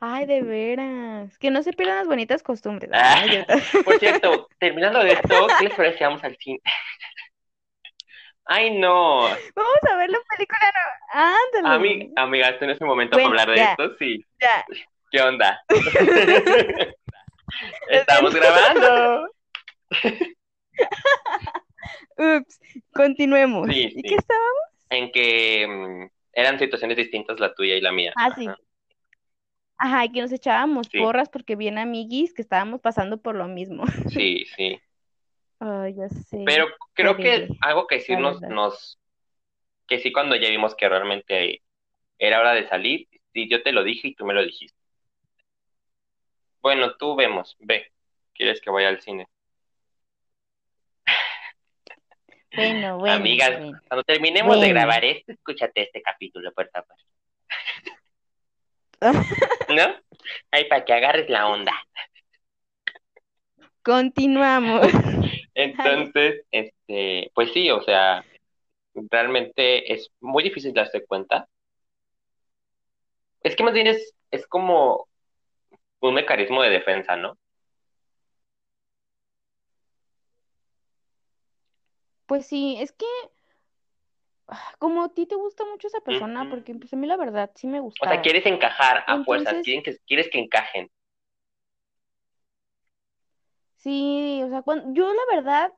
Ay, 0.00 0.26
de 0.26 0.42
veras, 0.42 1.36
que 1.38 1.50
no 1.50 1.62
se 1.62 1.72
pierdan 1.72 1.96
las 1.96 2.06
bonitas 2.06 2.42
costumbres. 2.42 2.90
Ah, 2.94 3.24
Por 3.84 3.98
cierto, 3.98 4.48
terminando 4.58 5.00
de 5.00 5.12
esto, 5.12 5.46
¿qué 5.58 5.64
les 5.64 5.74
parece 5.74 5.98
si 5.98 6.04
vamos 6.04 6.22
al 6.24 6.36
cine? 6.36 6.60
Ay, 8.50 8.78
no. 8.78 9.22
Vamos 9.22 9.78
a 9.92 9.96
ver 9.96 10.08
la 10.10 10.18
película, 10.30 10.72
no. 10.72 11.20
Ándale. 11.62 11.68
Ami- 11.76 12.12
amiga, 12.16 12.48
este 12.48 12.66
no 12.66 12.72
es 12.72 12.80
el 12.80 12.86
momento 12.86 13.16
Bueno, 13.16 13.30
para 13.30 13.42
hablar 13.42 13.54
de 13.56 13.62
ya. 13.62 13.70
esto, 13.72 13.96
sí. 13.98 14.24
Ya. 14.40 14.64
¿Qué 15.10 15.20
onda? 15.20 15.62
Estamos 17.90 18.34
grabando. 18.34 19.28
Ups, 22.18 22.60
continuemos. 22.92 23.68
Sí, 23.68 23.84
¿Y 23.84 23.90
sí. 23.90 24.02
qué 24.02 24.14
estábamos? 24.14 24.62
En 24.90 25.12
que, 25.12 25.66
mm, 25.66 26.10
eran 26.32 26.58
situaciones 26.58 26.96
distintas 26.96 27.40
la 27.40 27.54
tuya 27.54 27.76
y 27.76 27.80
la 27.80 27.92
mía. 27.92 28.12
Ah, 28.16 28.34
sí. 28.34 28.46
Ajá. 28.46 28.58
Ajá, 29.78 30.04
y 30.04 30.12
que 30.12 30.20
nos 30.20 30.32
echábamos 30.32 30.88
Sí. 30.90 30.98
porras 30.98 31.28
porque 31.28 31.54
bien 31.54 31.78
amiguis 31.78 32.34
que 32.34 32.42
estábamos 32.42 32.80
pasando 32.80 33.18
por 33.18 33.36
lo 33.36 33.46
mismo. 33.46 33.84
Sí, 34.20 34.44
sí. 34.56 34.80
Ay, 35.60 35.94
ya 35.94 36.08
sé. 36.08 36.42
Pero 36.44 36.66
creo 36.94 37.16
que 37.16 37.48
algo 37.60 37.86
que 37.86 38.00
sí 38.00 38.16
nos, 38.16 38.40
nos, 38.42 38.98
que 39.86 39.98
sí 40.00 40.12
cuando 40.12 40.36
ya 40.36 40.48
vimos 40.50 40.74
que 40.74 40.88
realmente 40.88 41.62
era 42.18 42.40
hora 42.40 42.54
de 42.54 42.68
salir, 42.68 43.08
sí, 43.32 43.48
yo 43.48 43.62
te 43.62 43.72
lo 43.72 43.82
dije 43.84 44.08
y 44.08 44.14
tú 44.14 44.24
me 44.24 44.34
lo 44.34 44.44
dijiste. 44.44 44.77
Bueno, 46.60 46.96
tú 46.96 47.14
vemos, 47.14 47.56
ve, 47.60 47.92
¿quieres 48.34 48.60
que 48.60 48.70
vaya 48.70 48.88
al 48.88 49.00
cine? 49.00 49.26
Bueno, 52.54 52.98
bueno, 52.98 53.14
Amigas, 53.14 53.58
bueno. 53.58 53.80
cuando 53.88 54.04
terminemos 54.04 54.60
de 54.60 54.68
grabar 54.68 55.04
esto, 55.04 55.32
escúchate 55.32 55.82
este 55.82 56.02
capítulo, 56.02 56.52
por 56.52 56.68
favor. 56.70 56.96
¿No? 59.68 59.94
Ahí 60.50 60.64
para 60.64 60.84
que 60.84 60.92
agarres 60.92 61.28
la 61.30 61.48
onda. 61.48 61.72
Continuamos. 63.82 64.86
Entonces, 65.54 66.44
este, 66.50 67.30
pues 67.34 67.52
sí, 67.52 67.70
o 67.70 67.82
sea, 67.82 68.24
realmente 69.10 69.92
es 69.92 70.10
muy 70.20 70.42
difícil 70.44 70.72
darse 70.72 71.04
cuenta. 71.06 71.48
Es 73.42 73.56
que 73.56 73.64
más 73.64 73.72
bien 73.72 73.86
es, 73.86 74.14
es 74.30 74.46
como 74.46 75.07
un 76.00 76.14
mecanismo 76.14 76.62
de 76.62 76.70
defensa, 76.70 77.16
¿no? 77.16 77.36
Pues 82.26 82.46
sí, 82.46 82.76
es 82.78 82.92
que 82.92 83.06
ah, 84.48 84.74
como 84.78 85.02
a 85.04 85.08
ti 85.08 85.26
te 85.26 85.34
gusta 85.34 85.64
mucho 85.64 85.88
esa 85.88 86.00
persona, 86.00 86.48
porque 86.50 86.74
pues 86.74 86.92
a 86.92 86.96
mí 86.96 87.06
la 87.06 87.16
verdad 87.16 87.50
sí 87.54 87.66
me 87.66 87.80
O 87.80 87.84
gustaba. 87.84 88.12
sea, 88.12 88.22
quieres 88.22 88.44
encajar 88.46 89.02
a 89.06 89.24
fuerzas, 89.24 89.56
quieren 89.64 89.82
que, 89.82 89.96
quieres 90.06 90.28
que 90.30 90.38
encajen. 90.38 90.90
Sí, 93.76 94.40
o 94.44 94.48
sea, 94.50 94.62
cuando, 94.62 94.92
yo 94.92 95.12
la 95.12 95.36
verdad, 95.36 95.72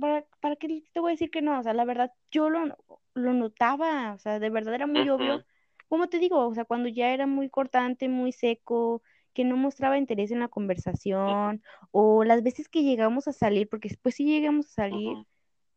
¿para, 0.00 0.24
para 0.40 0.56
qué 0.56 0.82
te 0.92 1.00
voy 1.00 1.10
a 1.10 1.14
decir 1.14 1.30
que 1.30 1.42
no? 1.42 1.58
O 1.58 1.62
sea, 1.62 1.72
la 1.74 1.84
verdad, 1.84 2.12
yo 2.30 2.50
lo, 2.50 2.76
lo 3.14 3.32
notaba, 3.32 4.12
o 4.12 4.18
sea, 4.18 4.38
de 4.38 4.50
verdad 4.50 4.74
era 4.74 4.86
muy 4.86 5.08
obvio. 5.08 5.42
Como 5.88 6.08
te 6.08 6.18
digo, 6.18 6.46
o 6.46 6.54
sea, 6.54 6.64
cuando 6.66 6.88
ya 6.88 7.10
era 7.12 7.26
muy 7.26 7.48
cortante, 7.48 8.08
muy 8.08 8.32
seco, 8.32 9.02
que 9.34 9.44
no 9.44 9.56
mostraba 9.56 9.98
interés 9.98 10.30
en 10.30 10.40
la 10.40 10.48
conversación, 10.48 11.62
o 11.90 12.24
las 12.24 12.42
veces 12.42 12.68
que 12.68 12.82
llegamos 12.82 13.28
a 13.28 13.32
salir, 13.32 13.68
porque 13.68 13.88
después 13.88 14.14
sí 14.14 14.24
llegamos 14.24 14.66
a 14.66 14.70
salir, 14.70 15.16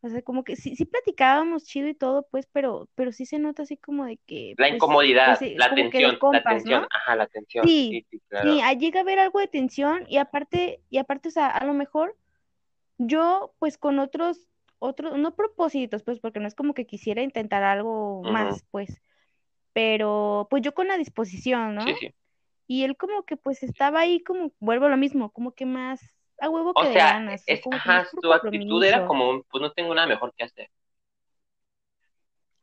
o 0.04 0.10
sea, 0.10 0.22
como 0.24 0.44
que 0.44 0.56
sí, 0.56 0.76
sí 0.76 0.86
platicábamos 0.86 1.64
chido 1.64 1.88
y 1.88 1.94
todo, 1.94 2.28
pues, 2.32 2.48
pero, 2.52 2.90
pero 2.96 3.12
sí 3.12 3.26
se 3.26 3.38
nota 3.38 3.64
así 3.64 3.78
como 3.78 4.06
de 4.06 4.18
que, 4.26 4.56
La 4.58 4.66
pues, 4.66 4.76
incomodidad, 4.76 5.38
pues, 5.38 5.52
eh, 5.52 5.56
la 5.58 5.76
tensión, 5.76 6.18
la 6.32 6.44
tensión, 6.44 6.82
¿no? 6.82 6.88
ajá, 6.90 7.16
la 7.16 7.28
tensión. 7.28 7.68
Sí, 7.68 7.90
Sí, 7.92 8.06
sí, 8.10 8.22
claro. 8.28 8.52
Ah, 8.64 8.74
llega 8.74 9.00
a 9.00 9.04
haber 9.04 9.20
algo 9.20 9.40
de 9.40 9.48
tensión 9.48 10.06
y 10.08 10.18
aparte, 10.18 10.82
y 10.90 10.98
aparte, 10.98 11.30
o 11.30 11.32
sea, 11.32 11.48
a 11.48 11.66
lo 11.66 11.74
mejor 11.74 12.18
yo, 12.98 13.54
pues 13.60 13.78
con 13.78 14.00
otros, 14.00 14.48
otros, 14.80 15.18
no 15.20 15.36
propósitos, 15.36 16.02
pues, 16.02 16.20
porque 16.20 16.40
no 16.40 16.48
es 16.48 16.56
como 16.56 16.74
que 16.74 16.88
quisiera 16.88 17.22
intentar 17.22 17.62
algo 17.62 18.24
más, 18.24 18.66
pues, 18.72 19.02
pero 19.74 20.48
pues 20.50 20.64
yo 20.64 20.74
con 20.74 20.88
la 20.88 20.98
disposición, 20.98 21.76
¿no? 21.76 21.82
Sí, 21.82 21.94
sí. 22.00 22.14
Y 22.72 22.84
él 22.86 22.98
como 22.98 23.24
que 23.26 23.38
pues 23.38 23.64
estaba 23.64 24.02
ahí 24.02 24.24
como, 24.24 24.54
vuelvo 24.60 24.86
a 24.88 24.90
lo 24.90 24.98
mismo, 24.98 25.32
como 25.32 25.54
que 25.54 25.66
más 25.66 26.02
a 26.40 26.50
huevo 26.50 26.76
que 26.78 26.84
O 26.84 26.86
de 26.88 26.94
sea, 26.94 27.02
ganas, 27.02 27.44
es, 27.46 27.62
como 27.62 27.82
que 27.82 27.90
ajá, 27.90 28.10
por 28.12 28.22
su 28.22 28.34
actitud 28.34 28.84
era 28.84 29.04
como 29.06 29.44
pues 29.44 29.62
no 29.62 29.72
tengo 29.72 29.96
nada 29.96 30.08
mejor 30.08 30.34
que 30.36 30.44
hacer. 30.44 30.70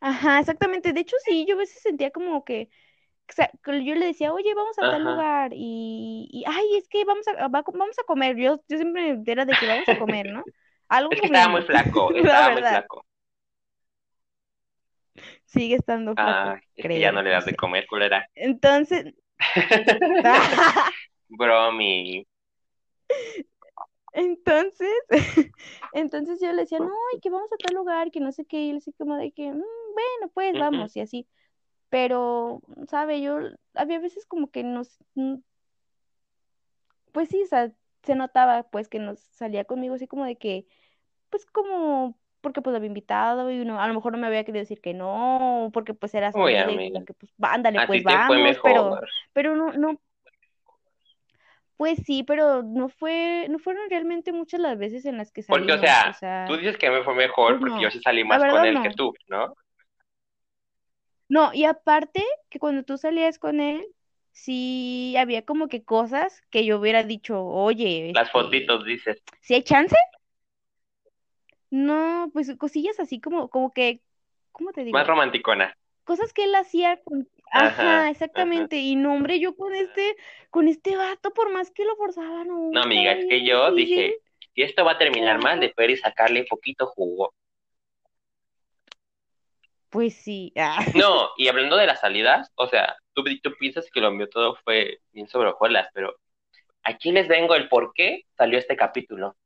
Ajá, 0.01 0.41
exactamente. 0.41 0.93
De 0.93 1.01
hecho, 1.01 1.17
sí, 1.25 1.45
yo 1.49 1.55
a 1.57 1.59
veces 1.59 1.83
sentía 1.83 2.11
como 2.11 2.45
que, 2.45 2.71
o 3.31 3.33
sea, 3.35 3.51
que 3.65 3.85
yo 3.85 3.95
le 3.95 4.07
decía, 4.07 4.33
oye, 4.33 4.55
vamos 4.55 4.79
a 4.79 4.87
tal 4.87 5.05
lugar 5.05 5.53
y, 5.55 6.29
y, 6.33 6.45
ay, 6.49 6.77
es 6.79 6.89
que 6.89 7.05
vamos 7.05 7.27
a, 7.29 7.49
va- 7.49 7.65
vamos 7.75 7.99
a 8.01 8.05
comer. 8.05 8.37
Yo, 8.39 8.63
yo 8.69 8.79
siempre 8.79 9.21
era 9.27 9.45
de 9.47 9.57
que 9.57 9.67
vamos 9.67 9.91
a 9.91 9.97
comer, 9.97 10.27
¿no? 10.27 10.49
Algo 10.89 11.15
Es 11.15 11.21
que 11.21 11.27
estaba 11.27 11.49
muy 11.49 11.63
flaco, 11.63 12.13
la 12.15 12.23
estaba 12.23 12.51
muy 12.51 12.65
flaco. 12.65 13.05
Sigue 15.47 15.77
estando 15.77 16.17
flaco, 16.17 16.51
Ah, 16.51 16.61
es 16.77 16.87
que 16.89 17.01
ya 17.01 17.13
creo, 17.13 17.13
no 17.13 17.23
le 17.23 17.31
no 17.31 17.31
das 17.31 17.47
de 17.47 17.55
comer, 17.57 17.87
culera. 17.87 18.29
Entonces, 18.35 19.15
Bromi. 21.29 22.27
entonces, 24.13 24.89
entonces 25.95 26.41
yo 26.41 26.53
le 26.53 26.63
decía, 26.63 26.79
no, 26.79 26.93
y 27.17 27.21
que 27.21 27.31
vamos 27.31 27.53
a 27.53 27.57
tal 27.57 27.75
lugar, 27.77 28.11
que 28.11 28.21
no 28.21 28.33
sé 28.33 28.45
qué, 28.45 28.63
y 28.65 28.71
él 28.71 28.79
así 28.79 28.93
como 28.93 29.17
de 29.17 29.33
que, 29.33 29.53
"Mm, 29.53 29.63
bueno, 29.95 30.33
pues 30.35 30.55
vamos, 30.59 30.97
y 30.97 31.01
así. 31.01 31.29
Pero, 31.91 32.61
¿sabe? 32.89 33.21
Yo, 33.23 33.39
había 33.75 33.99
veces 34.01 34.27
como 34.27 34.51
que 34.51 34.63
nos, 34.65 34.99
mm, 35.15 35.37
pues 37.13 37.29
sí, 37.29 37.43
o 37.43 37.47
sea, 37.47 37.73
se 38.03 38.15
notaba 38.15 38.65
pues 38.65 38.89
que 38.89 38.99
nos 38.99 39.21
salía 39.21 39.65
conmigo 39.65 39.95
así 39.95 40.07
como 40.07 40.25
de 40.25 40.37
que, 40.37 40.67
pues 41.31 41.47
como, 41.47 42.18
porque 42.41 42.63
pues 42.63 42.73
lo 42.73 42.79
había 42.79 42.89
invitado 42.89 43.51
y 43.51 43.61
uno, 43.61 43.81
a 43.81 43.89
lo 43.89 43.95
mejor 43.95 44.13
no 44.13 44.19
me 44.19 44.27
había 44.27 44.45
querido 44.45 44.63
decir 44.63 44.81
que 44.81 44.95
no, 44.95 45.71
porque 45.73 45.95
pues 45.95 46.15
era 46.15 46.33
su 46.33 46.41
amiga 46.41 47.05
que 47.05 47.15
pues, 47.15 47.33
ándale, 47.41 47.81
pues 47.87 48.03
vamos, 48.03 48.59
pero, 48.63 49.01
pero 49.33 49.57
no, 49.57 49.73
no, 49.73 50.01
pues 51.77 52.01
sí, 52.05 52.25
pero 52.25 52.63
no 52.63 52.89
fue, 52.89 53.47
no 53.49 53.59
fueron 53.59 53.89
realmente 53.89 54.33
muchas 54.33 54.61
las 54.61 54.77
veces 54.77 55.05
en 55.05 55.17
las 55.17 55.31
que 55.31 55.45
Porque, 55.45 55.73
o 55.73 55.79
sea, 55.79 56.09
o 56.11 56.15
sea, 56.15 56.45
tú 56.49 56.57
dices 56.57 56.77
que 56.77 56.91
me 56.91 57.05
fue 57.05 57.15
mejor 57.15 57.59
pues 57.59 57.61
porque 57.61 57.75
no, 57.77 57.83
yo 57.83 57.91
sí 57.91 58.01
salí 58.03 58.25
más 58.25 58.43
con 58.43 58.65
él 58.65 58.83
que 58.83 58.91
tú, 58.91 59.15
¿no? 59.29 59.55
No, 61.29 61.53
y 61.53 61.65
aparte 61.65 62.25
que 62.49 62.59
cuando 62.59 62.83
tú 62.83 62.99
salías 62.99 63.39
con 63.39 63.61
él, 63.61 63.87
sí 64.33 65.15
había 65.19 65.45
como 65.45 65.69
que 65.69 65.85
cosas 65.85 66.43
que 66.51 66.65
yo 66.65 66.79
hubiera 66.79 67.05
dicho, 67.05 67.45
oye, 67.45 68.13
Las 68.15 68.27
este, 68.29 68.41
fotitos 68.41 68.85
dices. 68.85 69.23
¿si 69.41 69.55
hay 69.55 69.63
chance? 69.63 69.97
No, 71.71 72.31
pues 72.33 72.55
cosillas 72.57 72.99
así 73.01 73.21
como, 73.21 73.49
como 73.49 73.73
que, 73.73 74.01
¿cómo 74.53 74.73
te 74.73 74.83
Más 74.83 74.87
digo? 74.87 75.05
romanticona. 75.07 75.75
Cosas 76.05 76.33
que 76.33 76.45
él 76.45 76.55
hacía 76.55 77.01
con... 77.03 77.29
Ajá, 77.51 77.67
Ajá, 77.67 78.01
ajá. 78.01 78.11
exactamente. 78.11 78.77
Y 78.77 78.97
no, 78.97 79.15
hombre, 79.15 79.41
yo 79.41 79.57
con 79.57 79.75
este, 79.75 80.17
con 80.51 80.69
este 80.69 80.97
vato, 80.97 81.33
por 81.33 81.51
más 81.53 81.71
que 81.71 81.85
lo 81.85 81.97
forzaba, 81.97 82.45
no, 82.45 82.71
No, 82.71 82.83
amiga, 82.83 83.13
es 83.13 83.27
que 83.27 83.45
yo 83.45 83.73
dije, 83.73 84.17
si 84.55 84.63
esto 84.63 84.85
va 84.85 84.93
a 84.93 84.99
terminar 84.99 85.43
mal, 85.43 85.61
de 85.61 85.71
poder 85.71 85.97
sacarle 85.99 86.45
poquito 86.45 86.87
jugo. 86.87 87.33
Pues 89.91 90.15
sí. 90.15 90.53
Ah. 90.57 90.85
No, 90.95 91.31
y 91.37 91.49
hablando 91.49 91.77
de 91.77 91.87
las 91.87 92.01
salidas, 92.01 92.51
o 92.57 92.67
sea, 92.67 92.97
tú, 93.15 93.25
tú 93.43 93.53
piensas 93.59 93.91
que 93.91 94.01
lo 94.01 94.11
mío 94.11 94.29
todo 94.29 94.57
fue 94.65 95.01
bien 95.13 95.29
sobre 95.29 95.51
hojuelas, 95.51 95.89
pero 95.95 96.15
aquí 96.83 97.13
les 97.13 97.29
vengo 97.29 97.55
el 97.55 97.69
por 97.69 97.93
qué 97.95 98.25
salió 98.37 98.59
este 98.59 98.77
capítulo. 98.77 99.37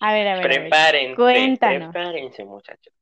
A 0.00 0.12
ver, 0.12 0.28
a 0.28 0.36
ver. 0.36 0.42
Prepárense, 0.46 1.16
Cuéntanos. 1.16 1.92
prepárense, 1.94 2.44
muchachos. 2.44 2.92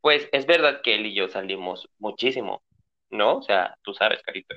Pues 0.00 0.28
es 0.32 0.46
verdad 0.46 0.80
que 0.82 0.94
él 0.94 1.06
y 1.06 1.14
yo 1.14 1.28
salimos 1.28 1.88
muchísimo, 1.98 2.62
¿no? 3.10 3.38
O 3.38 3.42
sea, 3.42 3.76
tú 3.82 3.92
sabes, 3.94 4.22
Carito. 4.22 4.54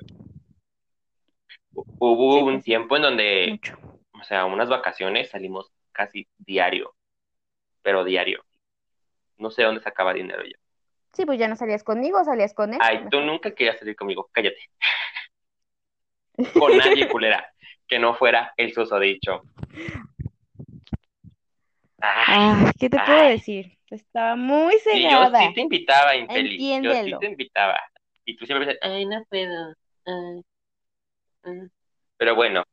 Hubo 1.74 2.38
Sí, 2.38 2.42
un 2.42 2.56
sí, 2.58 2.64
tiempo 2.64 2.96
en 2.96 3.02
donde, 3.02 3.48
mucho. 3.50 3.78
o 4.12 4.24
sea, 4.24 4.44
unas 4.44 4.68
vacaciones 4.68 5.30
salimos 5.30 5.72
casi 5.92 6.28
diario, 6.38 6.94
pero 7.82 8.04
diario. 8.04 8.44
No 9.38 9.50
sé 9.50 9.62
dónde 9.64 9.82
sacaba 9.82 10.12
dinero 10.14 10.44
yo. 10.44 10.56
Sí, 11.12 11.26
pues 11.26 11.38
ya 11.38 11.48
no 11.48 11.56
salías 11.56 11.82
conmigo, 11.84 12.22
salías 12.24 12.54
con 12.54 12.72
él. 12.72 12.78
Ay, 12.80 13.04
tú 13.10 13.20
nunca 13.20 13.54
querías 13.54 13.78
salir 13.78 13.96
conmigo, 13.96 14.30
cállate. 14.32 14.58
Con 16.58 16.76
nadie, 16.78 17.08
culera, 17.08 17.46
que 17.86 17.98
no 17.98 18.14
fuera 18.14 18.54
el 18.56 18.72
susodicho. 18.72 19.42
Ay, 22.02 22.72
¿qué 22.78 22.90
te 22.90 22.98
puedo 22.98 23.28
decir? 23.28 23.78
Estaba 23.90 24.36
muy 24.36 24.74
Y 24.74 25.02
yo 25.02 25.08
cegada. 25.10 25.48
sí 25.48 25.54
te 25.54 25.60
invitaba, 25.60 26.16
Inteli. 26.16 26.58
Yo 26.82 26.94
sí 26.94 27.14
te 27.20 27.26
invitaba. 27.26 27.78
Y 28.24 28.36
tú 28.36 28.46
siempre 28.46 28.66
dices, 28.66 28.80
ay, 28.82 29.06
no 29.06 29.24
puedo. 29.28 29.74
ay, 30.06 30.42
ay". 31.44 31.68
Pero 32.16 32.34
bueno, 32.34 32.64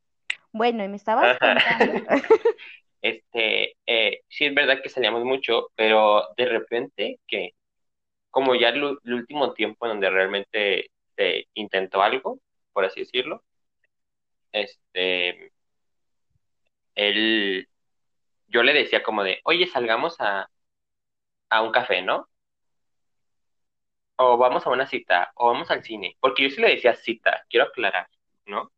Bueno, 0.51 0.83
y 0.83 0.87
me 0.87 0.95
estabas 0.97 1.37
contando. 1.39 1.93
este, 3.01 3.75
eh, 3.85 4.21
sí 4.27 4.45
es 4.45 4.53
verdad 4.55 4.81
que 4.81 4.89
salíamos 4.89 5.23
mucho, 5.23 5.69
pero 5.75 6.23
de 6.37 6.45
repente 6.45 7.19
que, 7.27 7.51
como 8.31 8.55
ya 8.55 8.69
el, 8.69 8.97
el 9.05 9.13
último 9.13 9.53
tiempo 9.53 9.85
en 9.85 9.93
donde 9.93 10.09
realmente 10.09 10.91
se 11.15 11.47
intentó 11.55 12.01
algo, 12.01 12.39
por 12.73 12.85
así 12.85 13.01
decirlo, 13.01 13.43
este, 14.51 15.51
él, 16.95 17.68
yo 18.49 18.63
le 18.63 18.73
decía 18.73 19.03
como 19.03 19.23
de, 19.23 19.41
oye, 19.45 19.67
salgamos 19.67 20.15
a, 20.19 20.49
a 21.49 21.61
un 21.61 21.71
café, 21.71 22.01
¿no? 22.01 22.27
O 24.17 24.37
vamos 24.37 24.65
a 24.67 24.69
una 24.69 24.85
cita, 24.85 25.31
o 25.35 25.47
vamos 25.47 25.71
al 25.71 25.83
cine, 25.83 26.15
porque 26.19 26.43
yo 26.43 26.49
sí 26.51 26.61
le 26.61 26.69
decía 26.69 26.93
cita, 26.95 27.43
quiero 27.49 27.65
aclarar, 27.67 28.07
¿no? 28.45 28.71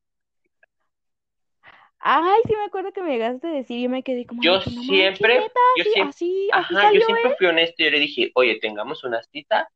Ay, 1.99 2.41
sí 2.47 2.53
me 2.55 2.63
acuerdo 2.65 2.91
que 2.93 3.01
me 3.01 3.11
llegaste 3.11 3.47
a 3.47 3.51
decir 3.51 3.77
y 3.77 3.83
yo 3.83 3.89
me 3.89 4.03
quedé 4.03 4.25
como, 4.25 4.43
Yo 4.43 4.61
no 4.61 4.61
siempre, 4.61 5.51
yo 5.73 5.83
siempre, 5.85 6.17
así, 6.17 6.49
así 6.53 6.73
ajá, 6.73 6.91
yo 6.93 7.01
siempre 7.01 7.31
él. 7.31 7.37
fui 7.37 7.47
honesto 7.47 7.75
y 7.81 7.85
yo 7.85 7.91
le 7.91 7.99
dije, 7.99 8.31
oye, 8.35 8.59
tengamos 8.59 9.03
una 9.03 9.21
cita. 9.23 9.69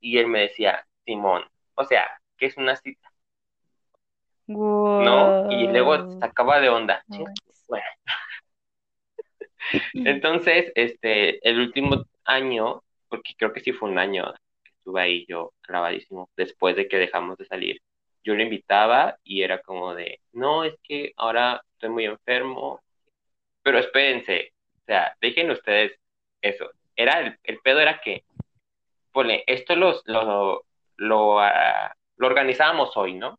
Y 0.00 0.18
él 0.18 0.28
me 0.28 0.40
decía, 0.42 0.86
Simón, 1.06 1.44
o 1.76 1.84
sea, 1.84 2.06
¿qué 2.38 2.46
es 2.46 2.56
una 2.58 2.76
cita? 2.76 3.10
¿No? 4.98 5.40
Y 5.48 5.68
luego 5.68 5.96
Wow. 5.96 6.20
sacaba 6.20 6.60
de 6.60 6.68
onda. 6.68 7.04
No 7.08 7.16
"Sí, 7.16 7.24
manches. 7.24 7.68
Bueno, 7.68 7.86
entonces, 9.94 10.72
este, 10.74 11.46
el 11.48 11.60
último 11.60 12.04
año, 12.24 12.82
porque 13.08 13.34
creo 13.36 13.52
que 13.52 13.60
sí 13.60 13.72
fue 13.72 13.90
un 13.90 13.98
año 13.98 14.32
que 14.62 14.70
estuve 14.70 15.00
ahí 15.02 15.26
yo 15.28 15.52
clavadísimo, 15.62 16.30
después 16.36 16.76
de 16.76 16.88
que 16.88 16.98
dejamos 16.98 17.38
de 17.38 17.46
salir, 17.46 17.80
yo 18.24 18.34
lo 18.34 18.42
invitaba 18.42 19.16
y 19.24 19.42
era 19.42 19.60
como 19.62 19.94
de, 19.94 20.20
no, 20.32 20.64
es 20.64 20.74
que 20.82 21.12
ahora 21.16 21.62
estoy 21.74 21.90
muy 21.90 22.04
enfermo, 22.04 22.80
pero 23.62 23.78
espérense, 23.78 24.52
o 24.76 24.84
sea, 24.86 25.16
dejen 25.20 25.50
ustedes 25.50 25.98
eso. 26.40 26.70
Era 26.96 27.20
el, 27.20 27.38
el 27.44 27.58
pedo 27.60 27.80
era 27.80 28.00
que, 28.00 28.24
ponle, 29.12 29.44
esto 29.46 29.76
los, 29.76 30.02
lo, 30.06 30.64
lo, 30.96 31.40
ah, 31.40 31.94
lo 32.16 32.26
organizábamos 32.26 32.96
hoy, 32.96 33.14
¿no? 33.14 33.38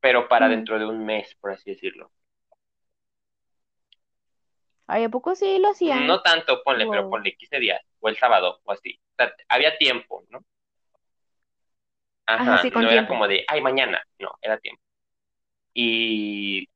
Pero 0.00 0.28
para 0.28 0.48
dentro 0.48 0.78
de 0.78 0.86
un 0.86 1.04
mes, 1.04 1.34
por 1.40 1.52
así 1.52 1.70
decirlo. 1.70 2.10
Ay, 4.86 5.04
¿a 5.04 5.08
poco 5.08 5.34
sí 5.34 5.58
lo 5.58 5.68
hacían? 5.70 6.06
No 6.06 6.20
tanto, 6.22 6.62
ponle, 6.62 6.86
pero 6.86 7.08
ponle 7.08 7.34
15 7.36 7.58
días, 7.58 7.80
o 8.00 8.08
el 8.08 8.16
sábado, 8.16 8.60
o 8.64 8.72
así. 8.72 8.98
O 9.12 9.14
sea, 9.16 9.32
había 9.48 9.76
tiempo, 9.78 10.24
¿no? 10.28 10.40
Ajá, 12.26 12.54
Ajá, 12.54 12.62
sí, 12.62 12.70
con 12.70 12.82
no 12.82 12.88
era 12.88 12.96
tiempo. 13.02 13.14
como 13.14 13.28
de, 13.28 13.44
ay, 13.48 13.60
mañana, 13.60 14.02
no, 14.18 14.30
era 14.42 14.58
tiempo. 14.58 14.80
Y 15.74 16.68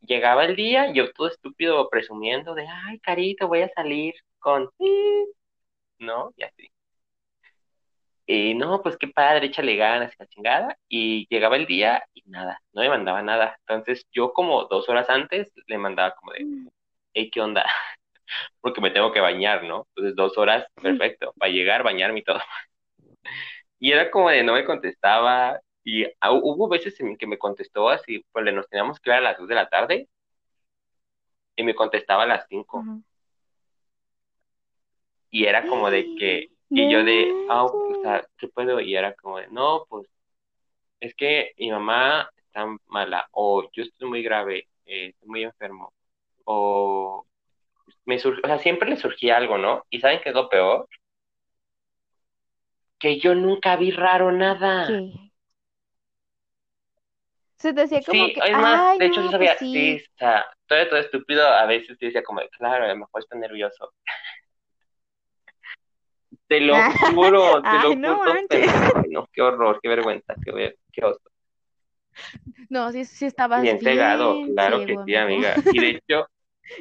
llegaba 0.00 0.44
el 0.44 0.56
día, 0.56 0.92
yo 0.92 1.12
todo 1.12 1.28
estúpido 1.28 1.88
presumiendo 1.90 2.54
de, 2.54 2.66
ay, 2.68 2.98
carito, 3.00 3.48
voy 3.48 3.62
a 3.62 3.68
salir 3.70 4.14
con, 4.38 4.70
¿no? 5.98 6.32
Y 6.36 6.42
así. 6.44 6.70
Y 8.26 8.54
no, 8.54 8.82
pues 8.82 8.96
qué 8.98 9.08
padre, 9.08 9.46
échale 9.46 9.74
ganas, 9.76 10.12
la 10.18 10.26
chingada. 10.26 10.76
Y 10.88 11.26
llegaba 11.30 11.56
el 11.56 11.66
día 11.66 12.04
y 12.14 12.22
nada, 12.26 12.60
no 12.72 12.82
me 12.82 12.88
mandaba 12.90 13.22
nada. 13.22 13.58
Entonces 13.66 14.06
yo 14.12 14.32
como 14.32 14.64
dos 14.66 14.88
horas 14.88 15.08
antes 15.08 15.50
le 15.66 15.78
mandaba 15.78 16.14
como 16.14 16.32
de, 16.32 16.46
hey, 17.18 17.30
¿qué 17.30 17.40
onda? 17.40 17.64
Porque 18.60 18.80
me 18.80 18.90
tengo 18.90 19.12
que 19.12 19.20
bañar, 19.20 19.64
¿no? 19.64 19.86
Entonces 19.90 20.16
dos 20.16 20.38
horas, 20.38 20.66
perfecto, 20.82 21.32
para 21.38 21.52
llegar, 21.52 21.82
bañarme 21.82 22.20
y 22.20 22.24
todo. 22.24 22.38
Y 23.80 23.92
era 23.92 24.10
como 24.10 24.28
de 24.30 24.42
no 24.42 24.54
me 24.54 24.64
contestaba. 24.64 25.60
Y 25.84 26.04
ah, 26.20 26.32
hubo 26.32 26.68
veces 26.68 26.98
en 27.00 27.16
que 27.16 27.28
me 27.28 27.38
contestó 27.38 27.88
así, 27.88 28.24
pues 28.32 28.44
le 28.44 28.52
nos 28.52 28.68
teníamos 28.68 28.98
que 29.00 29.10
ver 29.10 29.20
a 29.20 29.22
las 29.22 29.38
dos 29.38 29.48
de 29.48 29.54
la 29.54 29.68
tarde 29.68 30.08
y 31.56 31.62
me 31.62 31.74
contestaba 31.74 32.24
a 32.24 32.26
las 32.26 32.46
cinco. 32.48 32.80
Ajá. 32.80 32.98
Y 35.30 35.44
era 35.44 35.66
como 35.66 35.90
de 35.90 36.04
que, 36.18 36.48
y 36.70 36.90
yo 36.90 37.04
de, 37.04 37.30
ah, 37.50 37.66
No 37.72 37.98
o 37.98 38.02
sea, 38.02 38.26
¿qué 38.38 38.48
puedo? 38.48 38.80
Y 38.80 38.96
era 38.96 39.14
como 39.14 39.38
de, 39.38 39.48
no, 39.48 39.84
pues 39.88 40.08
es 41.00 41.14
que 41.14 41.52
mi 41.58 41.70
mamá 41.70 42.30
está 42.36 42.66
mala, 42.88 43.28
o 43.32 43.70
yo 43.72 43.84
estoy 43.84 44.08
muy 44.08 44.22
grave, 44.22 44.68
eh, 44.86 45.08
estoy 45.10 45.28
muy 45.28 45.44
enfermo, 45.44 45.92
o 46.50 47.26
me 48.06 48.18
surge, 48.18 48.40
o 48.42 48.46
sea, 48.46 48.58
siempre 48.58 48.88
le 48.88 48.96
surgía 48.96 49.36
algo, 49.36 49.58
¿no? 49.58 49.84
¿Y 49.90 50.00
saben 50.00 50.20
qué 50.22 50.30
es 50.30 50.34
lo 50.34 50.48
peor? 50.48 50.88
Que 52.98 53.18
yo 53.20 53.34
nunca 53.34 53.76
vi 53.76 53.90
raro 53.90 54.32
nada. 54.32 54.86
¿Qué? 54.86 55.12
Se 57.58 57.74
te 57.74 57.82
hacía 57.82 58.00
como 58.02 58.24
Sí, 58.24 58.32
que, 58.32 58.40
es 58.48 58.52
más, 58.56 58.80
ay, 58.80 58.98
de 58.98 59.06
hecho, 59.06 59.20
no, 59.20 59.26
sí 59.26 59.32
sabía, 59.32 59.56
pues 59.58 59.70
sí, 59.70 59.98
sí. 59.98 60.06
o 60.14 60.18
sea, 60.18 60.46
todo, 60.66 60.88
todo 60.88 60.98
estúpido, 61.00 61.46
a 61.46 61.66
veces 61.66 61.98
yo 62.00 62.06
decía 62.06 62.22
como, 62.22 62.40
claro, 62.56 62.84
a 62.84 62.88
lo 62.88 62.96
mejor 62.96 63.20
está 63.20 63.36
nervioso. 63.36 63.92
Te 66.46 66.60
lo 66.60 66.76
juro, 67.14 67.60
te 67.62 67.68
lo 67.72 67.90
Ay, 67.90 67.96
no 67.96 68.16
juro, 68.16 68.34
pero, 68.48 69.02
no, 69.10 69.26
qué 69.32 69.42
horror, 69.42 69.80
qué 69.82 69.88
vergüenza, 69.90 70.34
qué, 70.42 70.76
qué 70.92 71.04
oso. 71.04 71.20
No, 72.70 72.90
sí, 72.92 73.04
sí 73.04 73.26
estabas 73.26 73.62
Bien 73.62 73.78
cegado, 73.80 74.34
bien 74.34 74.54
claro 74.54 74.78
que 74.86 74.96
sí, 75.04 75.14
amiga. 75.14 75.54
Y 75.72 75.80
de 75.80 75.88
hecho, 75.90 76.26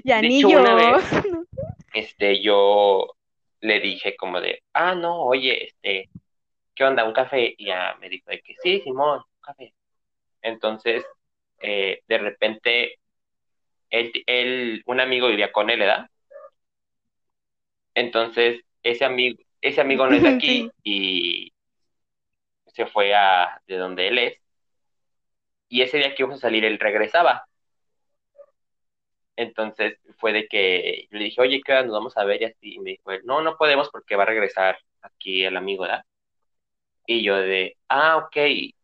Ya 0.03 0.21
de 0.21 0.27
ni 0.27 0.39
hecho, 0.39 0.49
yo. 0.49 0.59
una 0.61 0.75
vez, 0.75 1.03
este, 1.93 2.41
yo 2.41 3.07
le 3.61 3.79
dije 3.79 4.15
como 4.15 4.39
de, 4.41 4.63
ah, 4.73 4.95
no, 4.95 5.21
oye, 5.23 5.65
este, 5.65 6.09
¿qué 6.75 6.83
onda? 6.83 7.05
¿Un 7.05 7.13
café? 7.13 7.55
Y 7.57 7.65
ya 7.65 7.95
me 7.99 8.09
dijo 8.09 8.29
de 8.29 8.41
que 8.41 8.55
sí, 8.61 8.81
Simón, 8.81 9.19
un 9.19 9.41
café. 9.41 9.73
Entonces, 10.41 11.05
eh, 11.59 12.01
de 12.07 12.17
repente, 12.17 12.99
él, 13.89 14.11
él, 14.25 14.83
un 14.85 14.99
amigo 14.99 15.27
vivía 15.27 15.51
con 15.51 15.69
él, 15.69 15.79
¿verdad? 15.79 16.09
Entonces, 17.93 18.61
ese 18.83 19.05
amigo, 19.05 19.39
ese 19.61 19.81
amigo 19.81 20.07
no 20.07 20.15
es 20.15 20.23
de 20.23 20.29
aquí 20.35 20.71
y 20.83 21.51
se 22.67 22.85
fue 22.85 23.13
a 23.15 23.59
de 23.67 23.77
donde 23.77 24.07
él 24.07 24.17
es. 24.19 24.37
Y 25.69 25.81
ese 25.81 25.97
día 25.97 26.13
que 26.13 26.21
íbamos 26.21 26.37
a 26.37 26.41
salir, 26.41 26.63
él 26.63 26.79
regresaba. 26.79 27.46
Entonces 29.37 29.99
fue 30.19 30.33
de 30.33 30.47
que 30.47 31.07
yo 31.11 31.17
le 31.19 31.25
dije, 31.25 31.41
oye, 31.41 31.61
¿qué 31.65 31.73
nos 31.83 31.91
vamos 31.93 32.17
a 32.17 32.25
ver? 32.25 32.41
Y 32.41 32.45
así, 32.45 32.75
y 32.75 32.79
me 32.79 32.91
dijo 32.91 33.11
él, 33.11 33.21
no, 33.25 33.41
no 33.41 33.57
podemos 33.57 33.89
porque 33.91 34.15
va 34.17 34.23
a 34.23 34.25
regresar 34.27 34.77
aquí 35.01 35.43
el 35.45 35.57
amigo, 35.57 35.83
¿verdad? 35.83 36.03
Y 37.07 37.23
yo 37.23 37.35
de, 37.37 37.77
ah, 37.89 38.17
ok, 38.17 38.35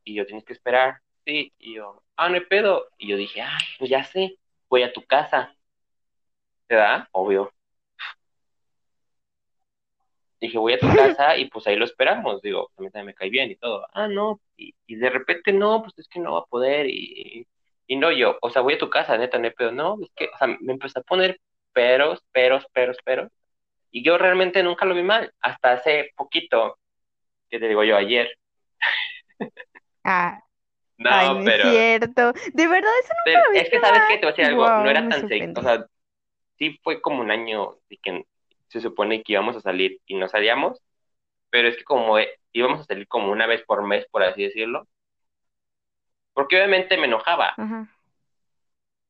y 0.03 0.15
yo 0.15 0.25
tienes 0.25 0.45
que 0.45 0.53
esperar, 0.53 0.99
sí, 1.25 1.53
y 1.59 1.75
yo, 1.75 2.03
ah, 2.15 2.29
no 2.29 2.35
hay 2.35 2.41
pedo. 2.45 2.87
Y 2.97 3.09
yo 3.09 3.17
dije, 3.17 3.41
ah, 3.41 3.57
pues 3.79 3.89
ya 3.89 4.03
sé, 4.05 4.37
voy 4.69 4.83
a 4.83 4.93
tu 4.93 5.03
casa, 5.05 5.55
¿verdad? 6.69 7.07
Obvio. 7.11 7.51
Dije, 10.39 10.57
voy 10.57 10.73
a 10.73 10.79
tu 10.79 10.87
casa 10.95 11.37
y 11.37 11.45
pues 11.49 11.65
ahí 11.67 11.75
lo 11.75 11.85
esperamos, 11.85 12.41
digo, 12.41 12.69
a 12.77 12.81
mí 12.81 12.89
también 12.89 13.07
me 13.07 13.13
cae 13.13 13.29
bien 13.29 13.51
y 13.51 13.55
todo. 13.55 13.87
Ah, 13.93 14.07
no, 14.07 14.41
y, 14.57 14.75
y 14.87 14.95
de 14.95 15.09
repente 15.09 15.53
no, 15.53 15.81
pues 15.81 15.97
es 15.97 16.07
que 16.07 16.19
no 16.19 16.33
va 16.33 16.39
a 16.39 16.45
poder 16.45 16.87
y, 16.89 17.47
y 17.87 17.95
no 17.97 18.11
yo, 18.11 18.37
o 18.41 18.49
sea, 18.49 18.61
voy 18.61 18.75
a 18.75 18.77
tu 18.77 18.89
casa, 18.89 19.17
neta, 19.17 19.39
no 19.39 19.51
pedo, 19.51 19.71
no, 19.71 19.97
es 20.03 20.11
que, 20.15 20.25
o 20.33 20.37
sea, 20.37 20.47
me 20.61 20.73
empezó 20.73 20.99
a 20.99 21.03
poner 21.03 21.39
peros, 21.73 22.21
peros, 22.31 22.65
peros, 22.73 22.97
peros, 23.03 23.29
y 23.91 24.03
yo 24.03 24.17
realmente 24.17 24.63
nunca 24.63 24.85
lo 24.85 24.95
vi 24.95 25.03
mal, 25.03 25.33
hasta 25.41 25.73
hace 25.73 26.11
poquito, 26.17 26.79
que 27.49 27.59
te 27.59 27.67
digo 27.69 27.83
yo, 27.85 27.97
ayer, 27.97 28.29
Ah, 30.03 30.39
no, 30.97 31.09
ay, 31.09 31.29
no 31.43 31.49
es 31.49 31.57
pero, 31.57 31.63
cierto. 31.63 32.33
De 32.53 32.67
verdad, 32.67 32.91
eso 33.03 33.13
pero 33.23 33.39
nunca 33.39 33.49
lo 33.49 33.51
es 33.55 33.69
que 33.69 33.75
viste 33.75 33.79
sabes 33.79 34.03
mal. 34.03 34.07
que 34.07 34.15
te 34.17 34.25
voy 34.25 34.27
a 34.29 34.31
decir 34.35 34.45
algo, 34.45 34.73
no 34.75 34.89
Wow, 34.89 34.89
era 34.89 35.07
me 35.07 35.07
tan 35.07 35.27
seco, 35.27 35.51
o 35.55 35.63
sea, 35.63 35.85
sí 36.57 36.79
fue 36.83 37.01
como 37.01 37.21
un 37.21 37.31
año 37.31 37.77
de 37.89 37.97
que 37.97 38.25
se 38.69 38.81
supone 38.81 39.23
que 39.23 39.33
íbamos 39.33 39.55
a 39.57 39.61
salir 39.61 39.99
y 40.07 40.15
no 40.15 40.29
salíamos, 40.29 40.81
pero 41.49 41.69
es 41.69 41.77
que 41.77 41.83
como 41.83 42.19
eh, 42.19 42.29
íbamos 42.53 42.81
a 42.81 42.85
salir 42.85 43.07
como 43.07 43.31
una 43.31 43.47
vez 43.47 43.63
por 43.65 43.87
mes, 43.87 44.05
por 44.11 44.23
así 44.23 44.43
decirlo, 44.43 44.87
porque 46.33 46.57
obviamente 46.57 46.97
me 46.97 47.05
enojaba, 47.07 47.53
Ajá. 47.57 47.87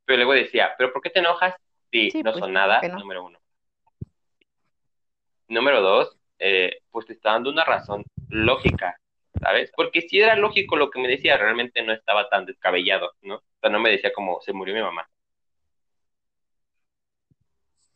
pero 0.05 0.17
luego 0.17 0.33
decía, 0.33 0.73
¿pero 0.77 0.91
por 0.91 1.01
qué 1.01 1.09
te 1.09 1.19
enojas? 1.19 1.55
Sí, 1.91 2.11
Sí, 2.11 2.23
no 2.23 2.31
pues, 2.31 2.41
son 2.41 2.49
¿por 2.49 2.53
nada, 2.53 2.81
no? 2.81 2.99
número 2.99 3.23
uno. 3.23 3.39
Número 5.47 5.81
dos, 5.81 6.17
eh, 6.39 6.79
pues 6.91 7.05
te 7.05 7.13
está 7.13 7.31
dando 7.31 7.51
una 7.51 7.63
razón 7.63 8.03
lógica, 8.29 8.99
¿sabes? 9.39 9.71
Porque 9.75 10.01
si 10.01 10.19
era 10.19 10.35
lógico 10.35 10.75
lo 10.75 10.89
que 10.89 10.99
me 10.99 11.07
decía, 11.07 11.37
realmente 11.37 11.83
no 11.83 11.93
estaba 11.93 12.29
tan 12.29 12.45
descabellado, 12.45 13.11
¿no? 13.21 13.35
O 13.35 13.43
sea, 13.61 13.69
no 13.69 13.79
me 13.79 13.91
decía 13.91 14.11
como 14.11 14.41
se 14.41 14.53
murió 14.53 14.73
mi 14.73 14.81
mamá. 14.81 15.07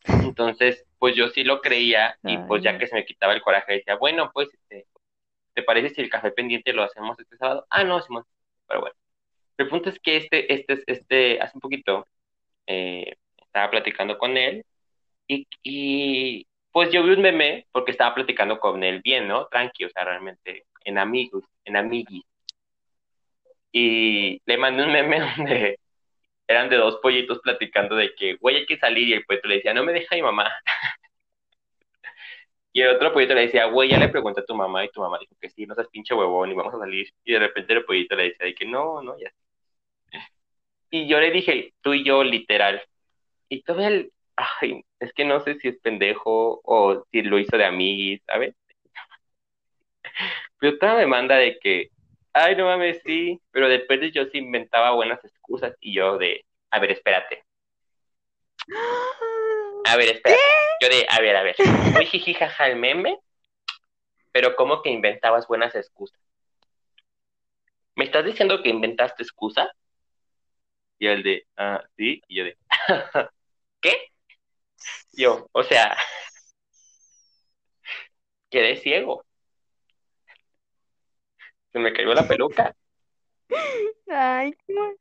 Entonces, 0.04 0.86
pues 0.98 1.16
yo 1.16 1.28
sí 1.28 1.44
lo 1.44 1.60
creía 1.60 2.18
y 2.22 2.38
pues 2.38 2.62
ya 2.62 2.78
que 2.78 2.86
se 2.86 2.94
me 2.94 3.04
quitaba 3.04 3.32
el 3.34 3.42
coraje 3.42 3.74
decía, 3.74 3.96
bueno, 3.96 4.30
pues, 4.32 4.48
este, 4.54 4.86
¿te 5.54 5.62
parece 5.62 5.90
si 5.94 6.00
el 6.00 6.10
café 6.10 6.30
pendiente 6.30 6.72
lo 6.72 6.82
hacemos 6.84 7.18
este 7.18 7.36
sábado? 7.36 7.66
Ah, 7.70 7.84
no, 7.84 8.00
Simón, 8.00 8.24
pero 8.66 8.80
bueno. 8.80 8.96
El 9.58 9.68
punto 9.68 9.90
es 9.90 9.98
que 10.00 10.16
este, 10.18 10.52
este, 10.54 10.82
este, 10.86 11.40
hace 11.40 11.52
un 11.56 11.60
poquito, 11.60 12.06
eh, 12.66 13.16
estaba 13.38 13.70
platicando 13.70 14.18
con 14.18 14.36
él 14.36 14.64
y, 15.28 16.46
pues 16.72 16.90
yo 16.92 17.02
vi 17.04 17.12
un 17.12 17.22
meme 17.22 17.66
porque 17.72 17.92
estaba 17.92 18.14
platicando 18.14 18.58
con 18.60 18.84
él 18.84 19.00
bien, 19.02 19.28
¿no? 19.28 19.46
Tranqui, 19.48 19.84
o 19.84 19.90
sea, 19.90 20.04
realmente 20.04 20.66
en 20.84 20.98
amigos, 20.98 21.44
en 21.64 21.76
amiguis. 21.76 22.24
Y 23.72 24.40
le 24.46 24.58
mandé 24.58 24.84
un 24.84 24.92
meme 24.92 25.20
donde 25.36 25.78
eran 26.48 26.70
de 26.70 26.76
dos 26.76 26.98
pollitos 27.02 27.40
platicando 27.40 27.96
de 27.96 28.14
que, 28.14 28.36
güey, 28.36 28.56
hay 28.58 28.66
que 28.66 28.78
salir 28.78 29.08
y 29.08 29.14
el 29.14 29.24
pollito 29.24 29.48
le 29.48 29.56
decía, 29.56 29.74
no 29.74 29.84
me 29.84 29.92
deja 29.92 30.16
mi 30.16 30.22
mamá. 30.22 30.50
Y 32.72 32.82
el 32.82 32.94
otro 32.94 33.12
pollito 33.12 33.34
le 33.34 33.42
decía, 33.42 33.64
güey, 33.66 33.90
ya 33.90 33.98
le 33.98 34.08
pregunté 34.08 34.40
a 34.40 34.44
tu 34.44 34.54
mamá 34.54 34.84
y 34.84 34.90
tu 34.90 35.00
mamá 35.00 35.18
dijo 35.18 35.34
que 35.40 35.50
sí, 35.50 35.66
no 35.66 35.74
seas 35.74 35.88
pinche 35.88 36.14
huevón 36.14 36.50
y 36.50 36.54
vamos 36.54 36.74
a 36.74 36.78
salir. 36.78 37.08
Y 37.24 37.32
de 37.32 37.38
repente 37.40 37.72
el 37.72 37.84
pollito 37.84 38.14
le 38.14 38.24
decía 38.24 38.46
de 38.46 38.54
que 38.54 38.66
no, 38.66 39.02
no, 39.02 39.18
ya. 39.18 39.32
Y 40.90 41.06
yo 41.06 41.20
le 41.20 41.30
dije, 41.30 41.74
tú 41.82 41.94
y 41.94 42.04
yo, 42.04 42.24
literal. 42.24 42.82
Y 43.48 43.62
todo 43.62 43.86
el, 43.86 44.12
ay, 44.36 44.84
es 45.00 45.12
que 45.12 45.24
no 45.24 45.40
sé 45.40 45.58
si 45.58 45.68
es 45.68 45.78
pendejo 45.80 46.60
o 46.64 47.04
si 47.10 47.22
lo 47.22 47.38
hizo 47.38 47.56
de 47.56 47.64
amiguis, 47.64 48.22
¿sabes? 48.26 48.54
Pero 50.58 50.78
toda 50.78 50.96
me 50.96 51.06
manda 51.06 51.36
de 51.36 51.58
que, 51.58 51.90
Ay, 52.40 52.54
no 52.54 52.66
mames, 52.66 53.00
sí. 53.04 53.40
Pero 53.50 53.68
después 53.68 54.00
yo 54.12 54.24
sí 54.26 54.38
inventaba 54.38 54.92
buenas 54.92 55.24
excusas 55.24 55.74
y 55.80 55.94
yo 55.94 56.18
de, 56.18 56.44
a 56.70 56.78
ver, 56.78 56.92
espérate. 56.92 57.44
A 59.84 59.96
ver, 59.96 60.08
espérate. 60.10 60.42
Yo 60.80 60.88
de, 60.88 61.06
a 61.08 61.20
ver, 61.20 61.36
a 61.36 61.42
ver. 61.42 61.56
Muy 61.92 62.06
jiji 62.06 62.34
jaja 62.34 62.68
el 62.68 62.76
meme, 62.76 63.18
pero 64.30 64.54
¿cómo 64.54 64.82
que 64.82 64.90
inventabas 64.90 65.48
buenas 65.48 65.74
excusas? 65.74 66.20
¿Me 67.96 68.04
estás 68.04 68.24
diciendo 68.24 68.62
que 68.62 68.68
inventaste 68.68 69.24
excusa? 69.24 69.72
Y 70.98 71.06
el 71.06 71.22
de, 71.22 71.46
ah, 71.56 71.82
sí. 71.96 72.22
Y 72.28 72.36
yo 72.38 72.44
de, 72.44 72.56
¿qué? 73.80 73.92
Yo, 75.12 75.48
o 75.52 75.62
sea, 75.62 75.96
quedé 78.50 78.76
ciego. 78.76 79.24
Se 81.72 81.78
me 81.78 81.92
cayó 81.92 82.14
la 82.14 82.26
peluca. 82.26 82.74
Ay, 84.10 84.54
qué, 84.66 84.72
mal- 84.72 84.96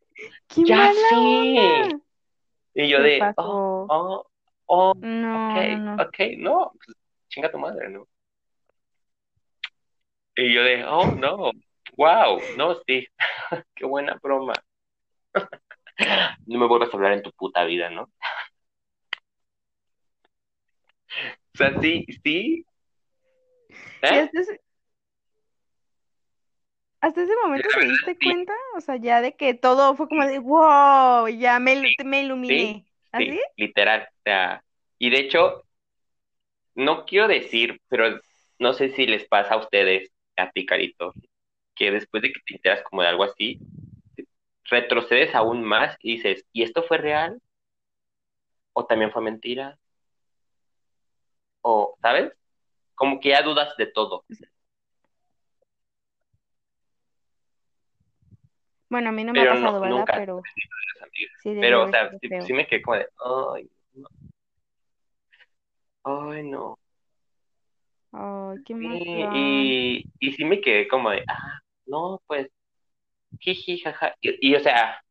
qué 0.48 0.64
Ya 0.66 0.78
mala 0.78 1.20
onda. 1.20 2.00
Y 2.74 2.90
yo 2.90 2.98
¿Qué 2.98 3.04
de, 3.04 3.20
pasó? 3.20 3.34
oh, 3.38 3.88
oh, 3.90 4.28
oh, 4.68 4.94
No, 4.96 5.50
ok, 5.50 5.56
no, 5.56 5.96
no. 5.96 6.04
ok, 6.04 6.18
no, 6.38 6.72
pues, 6.86 6.98
chinga 7.30 7.52
tu 7.52 7.58
madre, 7.58 7.90
¿no? 7.90 8.08
Y 10.36 10.54
yo 10.54 10.64
de, 10.64 10.84
oh, 10.86 11.12
no, 11.16 11.52
wow, 11.98 12.40
no, 12.58 12.76
sí, 12.86 13.08
qué 13.76 13.86
buena 13.86 14.20
broma. 14.22 14.54
No 16.46 16.60
me 16.60 16.68
vuelvas 16.68 16.94
a 16.94 16.98
hablar 16.98 17.14
en 17.14 17.24
tu 17.24 17.32
puta 17.32 17.64
vida, 17.66 17.90
¿no? 17.90 18.04
O 18.04 18.12
sea, 21.58 21.82
sí, 21.82 22.06
sí. 22.24 22.66
Y 23.70 23.74
¿Eh? 24.04 24.20
hasta 24.20 24.40
ese, 24.40 24.62
hasta 27.02 27.24
ese 27.24 27.34
momento 27.44 27.68
La 27.74 27.80
te 27.80 27.88
diste 27.88 28.18
sí, 28.20 28.26
cuenta, 28.26 28.54
o 28.76 28.82
sea, 28.82 28.96
ya 28.98 29.22
de 29.22 29.36
que 29.36 29.54
todo 29.54 29.96
fue 29.96 30.08
como 30.08 30.26
de, 30.26 30.40
wow, 30.40 31.28
ya 31.28 31.60
me, 31.60 31.96
me 32.06 32.22
iluminé. 32.22 32.86
¿Así? 33.12 33.32
sí, 33.32 33.40
literal. 33.56 34.08
O 34.10 34.22
sea, 34.24 34.64
y 35.00 35.10
de 35.10 35.20
hecho, 35.20 35.64
no 36.76 37.06
quiero 37.06 37.28
decir, 37.28 37.82
pero 37.88 38.20
no 38.60 38.74
sé 38.74 38.90
si 38.90 39.08
les 39.08 39.28
pasa 39.28 39.56
a 39.56 39.58
ustedes, 39.58 40.12
a 40.36 40.52
ti, 40.52 40.66
Carito, 40.66 41.14
que 41.76 41.92
después 41.92 42.22
de 42.22 42.32
que 42.32 42.40
te 42.46 42.56
enteras 42.56 42.84
como 42.84 43.02
de 43.02 43.08
algo 43.08 43.24
así, 43.24 43.60
retrocedes 44.70 45.34
aún 45.36 45.64
más 45.64 45.96
y 46.02 46.18
dices, 46.18 46.46
¿y 46.54 46.64
esto 46.64 46.84
fue 46.84 46.98
real? 46.98 47.42
¿O 48.74 48.86
también 48.86 49.12
fue 49.12 49.22
mentira? 49.22 49.78
¿O, 51.62 51.98
sabes? 52.02 52.32
Como 52.96 53.20
que 53.20 53.30
ya 53.30 53.42
dudas 53.42 53.76
de 53.78 53.88
todo. 53.88 54.24
Bueno, 58.90 59.10
a 59.10 59.12
mí 59.12 59.24
no 59.24 59.34
me 59.34 59.42
ha 59.42 59.44
Pero 59.44 59.56
no, 59.56 59.66
pasado, 59.66 59.82
¿verdad? 59.82 59.98
nunca 59.98 60.14
Pero 60.16 60.42
sí 61.42 61.58
Pero, 61.60 61.84
o 61.84 61.90
sea, 61.90 62.12
sí, 62.46 62.54
me 62.54 62.68
quedé 62.68 62.82
como 62.82 62.98
de, 62.98 63.08
ay, 63.54 63.70
no, 63.94 64.08
ay, 66.04 66.44
no. 66.44 66.80
Ay, 68.14 68.64
qué 68.66 68.76
mal 68.76 68.98
y, 68.98 70.06
y 70.20 70.32
sí 70.34 70.46
me 70.46 70.62
quedé 70.62 70.88
como 70.88 71.10
de, 71.10 71.24
ah, 71.28 71.60
no, 71.86 72.22
pues, 72.28 72.50
jiji, 73.40 73.80
jaja. 73.80 74.16
Y, 74.22 74.50
y, 74.52 74.56
o 74.56 74.60
sea, 74.60 75.02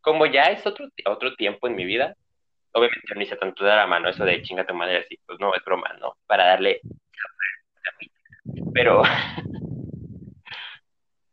como 0.00 0.26
ya 0.26 0.44
es 0.44 0.66
otro, 0.66 0.86
otro 1.06 1.34
tiempo 1.36 1.66
en 1.68 1.76
mi 1.76 1.84
vida, 1.84 2.16
obviamente 2.72 3.14
no 3.14 3.22
hice 3.22 3.36
tanto 3.36 3.64
de 3.64 3.70
la 3.70 3.86
mano 3.86 4.08
eso 4.08 4.24
de 4.24 4.42
chinga 4.42 4.66
tu 4.66 4.74
madre 4.74 4.98
así, 4.98 5.18
pues 5.26 5.38
no, 5.40 5.54
es 5.54 5.64
broma, 5.64 5.92
¿no? 6.00 6.16
Para 6.26 6.46
darle, 6.46 6.80
pero, 8.72 9.02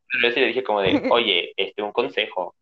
pero 0.07 0.23
yo 0.23 0.31
sí 0.31 0.39
le 0.39 0.47
dije 0.47 0.63
como 0.63 0.81
de, 0.81 1.01
oye, 1.11 1.53
este, 1.57 1.81
un 1.81 1.91
consejo, 1.91 2.55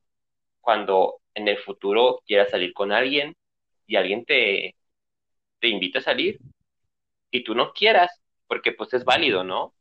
cuando 0.62 1.19
en 1.34 1.47
el 1.47 1.58
futuro 1.58 2.21
quieras 2.25 2.49
salir 2.49 2.73
con 2.73 2.91
alguien 2.91 3.36
y 3.88 3.95
alguien 3.97 4.25
te, 4.25 4.75
te 5.60 5.67
invita 5.67 5.99
a 5.99 6.03
salir 6.03 6.39
y 7.31 7.43
tú 7.43 7.55
no 7.55 7.73
quieras, 7.73 8.21
porque 8.47 8.71
pues 8.71 8.93
es 8.93 9.05
válido, 9.05 9.43
¿no? 9.43 9.73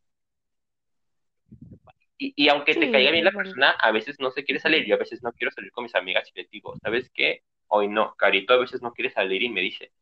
Y, 2.19 2.33
y 2.37 2.49
aunque 2.49 2.75
te 2.77 2.91
caiga 2.91 3.11
bien 3.11 3.25
la 3.25 3.33
persona, 3.33 3.71
a 3.73 3.91
veces 3.93 4.17
no 4.21 4.31
se 4.31 4.45
quiere 4.45 4.61
salir. 4.61 4.87
Yo 4.87 4.95
a 4.97 4.99
veces 4.99 5.23
no 5.23 5.33
quiero 5.33 5.51
salir 5.53 5.71
con 5.73 5.85
mis 5.85 5.95
amigas 5.95 6.29
y 6.35 6.39
les 6.41 6.51
digo, 6.51 6.75
¿sabes 6.83 7.11
qué? 7.15 7.43
Hoy 7.69 7.89
no. 7.89 8.15
Carito 8.17 8.55
a 8.55 8.59
veces 8.59 8.83
no 8.83 8.93
quiere 8.93 9.11
salir 9.11 9.43
y 9.43 9.49
me 9.51 9.61
dice, 9.61 9.93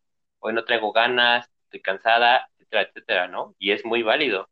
hoy 0.40 0.52
no 0.54 0.64
traigo 0.64 0.92
ganas, 0.92 1.50
estoy 1.64 1.80
cansada, 1.82 2.48
etcétera, 2.58 2.82
etcétera, 2.82 3.28
¿no? 3.28 3.54
Y 3.58 3.72
es 3.72 3.84
muy 3.84 4.02
válido. 4.02 4.48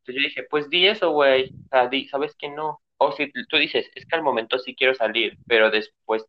Entonces 0.00 0.22
yo 0.22 0.28
dije, 0.28 0.42
pues 0.50 0.68
di 0.70 0.86
eso, 0.86 1.10
güey. 1.12 1.50
O 1.66 1.68
sea, 1.70 1.88
di, 1.88 2.08
¿sabes 2.08 2.34
qué 2.38 2.48
no? 2.48 2.80
O 2.98 3.12
si 3.12 3.30
tú 3.48 3.56
dices, 3.56 3.90
es 3.94 4.06
que 4.06 4.16
al 4.16 4.22
momento 4.22 4.58
sí 4.58 4.74
quiero 4.74 4.94
salir, 4.94 5.38
pero 5.46 5.70
después, 5.70 6.24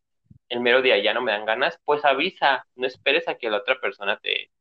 el 0.50 0.60
mero 0.62 0.82
día 0.82 0.98
ya 1.02 1.14
no 1.14 1.22
me 1.22 1.32
dan 1.32 1.46
ganas, 1.46 1.80
pues 1.86 2.06
avisa. 2.06 2.66
No 2.76 2.88
esperes 2.88 3.28
a 3.28 3.36
que 3.36 3.50
la 3.50 3.58
otra 3.58 3.80
persona 3.82 4.20
te, 4.20 4.52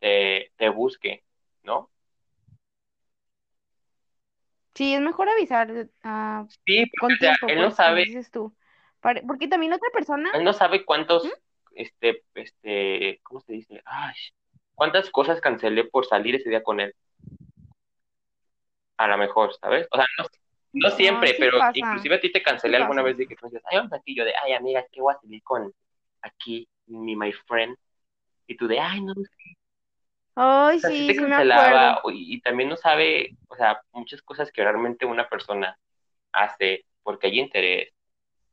te, 0.00 0.52
te 0.56 0.68
busque, 0.68 1.24
¿no? 1.62 1.90
Sí, 4.74 4.94
es 4.94 5.00
mejor 5.00 5.28
avisar 5.28 5.88
ah, 6.02 6.46
Sí, 6.66 6.90
con 6.98 7.10
porque 7.10 7.14
o 7.14 7.18
sea, 7.18 7.36
tiempo, 7.36 7.48
él 7.48 7.58
no 7.58 7.64
pues, 7.66 7.76
sabe, 7.76 8.04
dices 8.04 8.30
tú. 8.30 8.54
Porque 9.00 9.48
también 9.48 9.72
otra 9.72 9.88
persona, 9.92 10.30
él 10.34 10.44
no 10.44 10.52
sabe 10.52 10.84
cuántos, 10.84 11.24
¿Mm? 11.24 11.28
este, 11.76 12.22
este, 12.34 13.20
¿cómo 13.22 13.40
se 13.40 13.52
dice? 13.52 13.82
Ay, 13.84 14.14
cuántas 14.74 15.10
cosas 15.10 15.40
cancelé 15.40 15.84
por 15.84 16.06
salir 16.06 16.34
ese 16.34 16.48
día 16.48 16.62
con 16.62 16.80
él. 16.80 16.94
A 18.96 19.06
lo 19.08 19.18
mejor, 19.18 19.54
¿sabes? 19.60 19.86
O 19.90 19.96
sea, 19.96 20.06
no, 20.18 20.24
no 20.72 20.88
no, 20.88 20.96
siempre, 20.96 21.28
sí 21.28 21.36
pero 21.38 21.58
pasa, 21.58 21.72
inclusive 21.74 22.14
a 22.16 22.20
ti 22.20 22.32
te 22.32 22.38
sí 22.38 22.44
cancelé 22.44 22.76
alguna 22.78 23.02
pasa. 23.02 23.08
vez 23.08 23.16
de 23.18 23.26
que 23.26 23.36
tú 23.36 23.46
decías, 23.46 23.62
ay, 23.70 23.78
vamos 23.78 23.92
aquí, 23.92 24.14
yo 24.16 24.24
de, 24.24 24.32
ay, 24.42 24.52
amiga, 24.54 24.84
que 24.90 25.00
voy 25.00 25.14
a 25.14 25.20
salir 25.20 25.42
con 25.42 25.72
aquí, 26.22 26.68
mi 26.86 27.14
my 27.16 27.32
friend, 27.46 27.76
y 28.46 28.56
tú 28.56 28.66
de, 28.66 28.80
ay, 28.80 29.00
no, 29.02 29.14
Ay, 30.36 30.76
o 30.78 30.80
sea, 30.80 30.90
sí 30.90 31.14
sí, 31.14 31.20
me 31.20 31.36
acuerdo. 31.36 32.10
y, 32.10 32.34
y 32.34 32.40
también 32.40 32.68
no 32.68 32.76
sabe, 32.76 33.36
o 33.48 33.56
sea, 33.56 33.80
muchas 33.92 34.22
cosas 34.22 34.50
que 34.52 34.62
realmente 34.62 35.06
una 35.06 35.28
persona 35.28 35.78
hace 36.32 36.84
porque 37.02 37.28
hay 37.28 37.38
interés, 37.40 37.90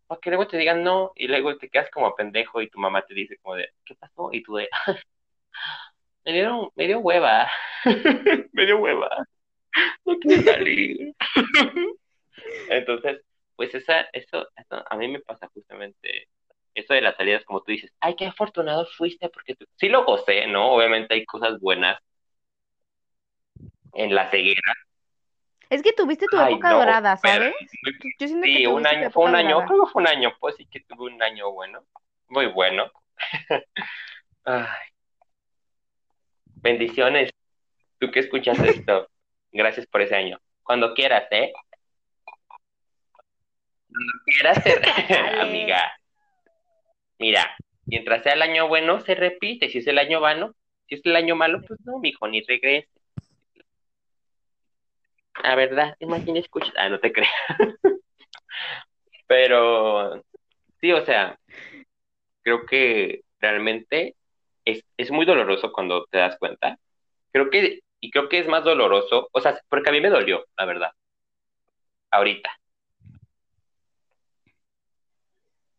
o 0.07 0.19
que 0.19 0.29
luego 0.29 0.47
te 0.47 0.57
digan 0.57 0.83
no, 0.83 1.11
y 1.15 1.27
luego 1.27 1.57
te 1.57 1.69
quedas 1.69 1.89
como 1.91 2.15
pendejo 2.15 2.61
y 2.61 2.69
tu 2.69 2.79
mamá 2.79 3.03
te 3.03 3.13
dice 3.13 3.37
como 3.41 3.55
de, 3.55 3.69
¿qué 3.85 3.95
pasó? 3.95 4.29
Y 4.33 4.43
tú 4.43 4.55
de, 4.55 4.69
me 6.25 6.33
dieron, 6.33 6.69
me 6.75 6.87
dio 6.87 6.99
hueva, 6.99 7.49
me 8.53 8.65
dio 8.65 8.77
hueva, 8.79 9.09
no 10.05 10.19
quiero 10.19 10.43
salir. 10.43 11.15
Entonces, 12.69 13.21
pues 13.55 13.73
esa, 13.75 14.01
eso, 14.13 14.47
eso 14.55 14.83
a 14.89 14.97
mí 14.97 15.07
me 15.07 15.19
pasa 15.19 15.47
justamente 15.53 16.27
eso 16.73 16.93
de 16.93 17.01
las 17.01 17.15
salidas, 17.15 17.43
como 17.45 17.61
tú 17.61 17.71
dices, 17.71 17.91
ay, 17.99 18.15
qué 18.15 18.25
afortunado 18.25 18.85
fuiste, 18.97 19.29
porque 19.29 19.55
tú, 19.55 19.65
sí 19.77 19.89
lo 19.89 20.05
gocé, 20.05 20.47
¿no? 20.47 20.71
Obviamente 20.73 21.13
hay 21.13 21.25
cosas 21.25 21.59
buenas 21.59 21.99
en 23.93 24.13
la 24.15 24.29
ceguera. 24.29 24.61
Es 25.69 25.81
que 25.81 25.93
tuviste 25.93 26.27
tu 26.27 26.37
Ay, 26.37 26.53
época 26.53 26.69
no, 26.69 26.79
dorada, 26.79 27.17
pero 27.21 27.33
¿sabes? 27.35 27.55
muy- 27.83 28.11
Yo, 28.19 28.27
siento 28.27 28.45
que 28.45 28.57
sí, 28.57 28.67
un 28.67 28.85
año, 28.85 29.09
fue 29.11 29.25
un 29.25 29.35
año, 29.35 29.49
dorada. 29.55 29.67
creo 29.67 29.85
que 29.85 29.91
fue 29.91 30.01
un 30.01 30.07
año, 30.07 30.33
pues 30.39 30.55
sí 30.57 30.65
que 30.65 30.81
tuve 30.81 31.13
un 31.13 31.21
año 31.23 31.51
bueno, 31.51 31.85
muy 32.27 32.47
bueno. 32.47 32.91
Ay, 34.45 34.67
bendiciones, 36.61 37.31
tú 37.99 38.11
que 38.11 38.19
escuchas 38.19 38.59
esto, 38.59 39.07
gracias 39.51 39.87
por 39.87 40.01
ese 40.01 40.15
año. 40.15 40.39
Cuando 40.63 40.93
quieras, 40.93 41.25
¿eh? 41.31 41.51
Cuando 43.87 44.13
quieras, 44.25 45.41
amiga. 45.41 46.00
Mira, 47.21 47.55
mientras 47.85 48.23
sea 48.23 48.33
el 48.33 48.41
año 48.41 48.67
bueno, 48.67 48.99
se 49.01 49.13
repite. 49.13 49.69
Si 49.69 49.77
es 49.77 49.85
el 49.87 49.99
año 49.99 50.19
malo, 50.19 50.55
si 50.87 50.95
es 50.95 51.01
el 51.05 51.15
año 51.15 51.35
malo, 51.35 51.61
pues 51.67 51.79
no, 51.85 51.99
mijo, 51.99 52.27
ni 52.27 52.41
regrese. 52.41 52.89
La 55.43 55.53
verdad, 55.55 55.95
imagina 55.99 56.39
escuchar. 56.39 56.73
Ah, 56.77 56.89
no 56.89 56.99
te 56.99 57.11
creas. 57.13 57.29
Pero 59.27 60.23
sí, 60.79 60.91
o 60.91 61.05
sea, 61.05 61.37
creo 62.43 62.65
que 62.65 63.21
realmente 63.39 64.15
es, 64.65 64.83
es 64.97 65.11
muy 65.11 65.25
doloroso 65.25 65.71
cuando 65.71 66.05
te 66.07 66.17
das 66.19 66.37
cuenta. 66.39 66.77
Creo 67.31 67.49
que, 67.49 67.81
y 67.99 68.11
creo 68.11 68.29
que 68.29 68.39
es 68.39 68.47
más 68.47 68.63
doloroso, 68.63 69.29
o 69.31 69.41
sea, 69.41 69.59
porque 69.69 69.89
a 69.89 69.93
mí 69.93 70.01
me 70.01 70.09
dolió, 70.09 70.45
la 70.57 70.65
verdad, 70.65 70.91
ahorita. 72.11 72.60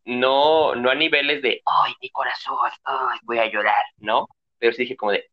No, 0.05 0.75
no 0.75 0.89
a 0.89 0.95
niveles 0.95 1.41
de, 1.41 1.61
ay, 1.65 1.93
mi 2.01 2.09
corazón, 2.09 2.57
ay, 2.83 3.19
voy 3.23 3.37
a 3.39 3.49
llorar, 3.49 3.83
¿no? 3.97 4.27
Pero 4.59 4.73
sí 4.73 4.83
dije 4.83 4.97
como 4.97 5.11
de, 5.13 5.25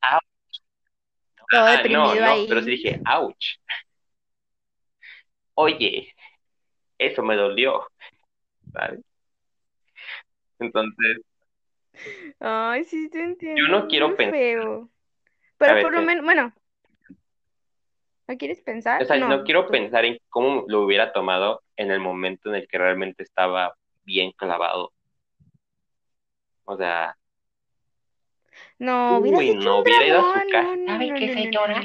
Todo 1.50 1.66
ah, 1.66 1.82
no, 1.88 2.14
no, 2.14 2.22
ahí. 2.24 2.46
pero 2.48 2.62
sí 2.62 2.70
dije, 2.70 3.00
ouch. 3.06 3.56
Oye, 5.54 6.12
eso 6.98 7.22
me 7.22 7.36
dolió, 7.36 7.82
¿sabes? 8.72 9.00
Entonces, 10.60 11.22
Ay, 12.40 12.84
sí, 12.84 13.08
te 13.10 13.22
entiendo. 13.22 13.60
yo 13.62 13.78
no 13.80 13.88
quiero 13.88 14.16
pensar, 14.16 14.34
feo. 14.34 14.90
Pero 15.58 15.80
por 15.80 15.92
lo 15.92 16.02
menos, 16.02 16.24
bueno, 16.24 16.52
¿No 18.28 18.38
quieres 18.38 18.60
pensar? 18.62 19.02
O 19.02 19.04
sea, 19.04 19.16
no, 19.18 19.44
quiero 19.44 19.66
tú- 19.66 19.72
pensar 19.72 20.04
en 20.04 20.18
cómo 20.28 20.64
lo 20.68 20.82
hubiera 20.82 21.12
tomado 21.12 21.62
en 21.76 21.90
el 21.90 22.00
momento 22.00 22.48
en 22.50 22.56
el 22.56 22.68
que 22.68 22.78
realmente 22.78 23.22
estaba 23.22 23.74
bien 24.04 24.32
clavado. 24.32 24.92
O 26.64 26.76
sea, 26.76 27.16
No, 28.78 29.18
hubieras 29.18 29.40
uy, 29.40 29.50
hecho 29.50 29.60
no, 29.60 29.78
hubiera 29.80 30.06
ido 30.06 30.18
a 30.20 30.22
su 30.42 30.48
casa. 30.50 30.62
No, 30.62 30.76
no, 30.76 30.86
¿Sabe 30.92 31.10
no, 31.10 31.18
qué, 31.18 31.34
señora? 31.34 31.82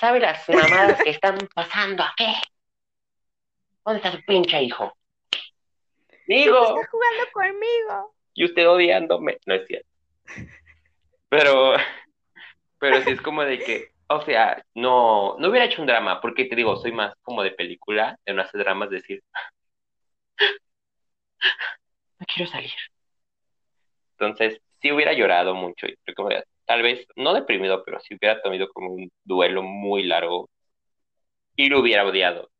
¿Sabe 0.00 0.20
las 0.20 0.48
mamadas 0.48 1.02
que 1.02 1.10
están 1.10 1.38
pasando 1.54 2.02
aquí? 2.04 2.26
¿Dónde 3.84 3.98
está 3.98 4.12
su 4.12 4.24
pinche 4.24 4.62
hijo? 4.62 4.96
Digo, 6.26 6.56
Está 6.76 6.90
jugando 6.90 7.24
conmigo. 7.32 8.14
y 8.34 8.44
usted 8.44 8.68
odiándome. 8.68 9.38
No 9.46 9.54
es 9.54 9.66
cierto. 9.66 9.88
Pero, 11.28 11.74
pero 12.78 13.02
sí 13.02 13.10
es 13.10 13.20
como 13.20 13.42
de 13.44 13.58
que, 13.58 13.93
o 14.16 14.22
sea, 14.24 14.62
no, 14.74 15.36
no 15.38 15.48
hubiera 15.48 15.66
hecho 15.66 15.80
un 15.82 15.86
drama, 15.86 16.20
porque 16.20 16.44
te 16.46 16.56
digo, 16.56 16.76
soy 16.76 16.92
más 16.92 17.14
como 17.22 17.42
de 17.42 17.52
película, 17.52 18.18
de 18.26 18.34
no 18.34 18.42
hacer 18.42 18.60
dramas, 18.60 18.90
decir, 18.90 19.22
no 22.20 22.26
quiero 22.26 22.50
salir. 22.50 22.70
Entonces, 24.18 24.60
sí 24.80 24.92
hubiera 24.92 25.12
llorado 25.12 25.54
mucho, 25.54 25.86
y 25.86 25.96
creo 26.04 26.14
que 26.16 26.22
hubiera- 26.22 26.44
tal 26.66 26.82
vez, 26.82 27.06
no 27.16 27.34
deprimido, 27.34 27.82
pero 27.84 28.00
sí 28.00 28.14
hubiera 28.14 28.40
tenido 28.42 28.68
como 28.72 28.90
un 28.94 29.10
duelo 29.24 29.62
muy 29.62 30.04
largo 30.04 30.48
y 31.56 31.68
lo 31.68 31.80
hubiera 31.80 32.06
odiado. 32.06 32.50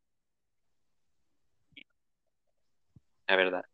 La 3.27 3.37
verdad. 3.37 3.65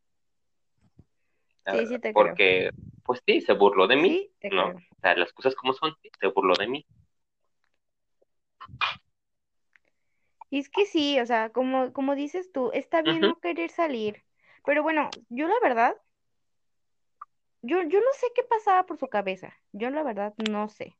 La 1.64 1.72
Sí, 1.72 1.78
verdad. 1.78 1.88
sí 1.90 1.98
te 2.00 2.12
creo. 2.12 2.14
Porque, 2.14 2.70
pues 3.04 3.20
sí, 3.26 3.40
se 3.40 3.52
burló 3.54 3.86
de 3.86 3.96
mí, 3.96 4.30
Sí, 4.40 4.48
¿no? 4.50 4.70
creo. 4.72 4.76
O 4.76 5.00
sea, 5.00 5.16
las 5.16 5.32
cosas 5.32 5.54
como 5.54 5.72
son, 5.72 5.94
sí, 6.02 6.10
se 6.20 6.26
burló 6.28 6.54
de 6.54 6.68
mí. 6.68 6.86
Y 10.50 10.58
es 10.60 10.68
que 10.68 10.86
sí, 10.86 11.18
o 11.20 11.26
sea, 11.26 11.50
como, 11.50 11.92
como 11.92 12.14
dices 12.14 12.52
tú, 12.52 12.70
está 12.72 13.02
bien 13.02 13.24
no 13.26 13.40
querer 13.40 13.70
salir. 13.70 14.24
Pero 14.64 14.82
bueno, 14.82 15.10
yo 15.28 15.48
la 15.48 15.54
verdad, 15.62 15.96
yo, 17.62 17.82
yo 17.82 18.00
no 18.00 18.12
sé 18.14 18.26
qué 18.34 18.42
pasaba 18.42 18.86
por 18.86 18.98
su 18.98 19.08
cabeza. 19.08 19.54
Yo 19.72 19.90
la 19.90 20.02
verdad 20.02 20.34
no 20.38 20.68
sé. 20.68 20.96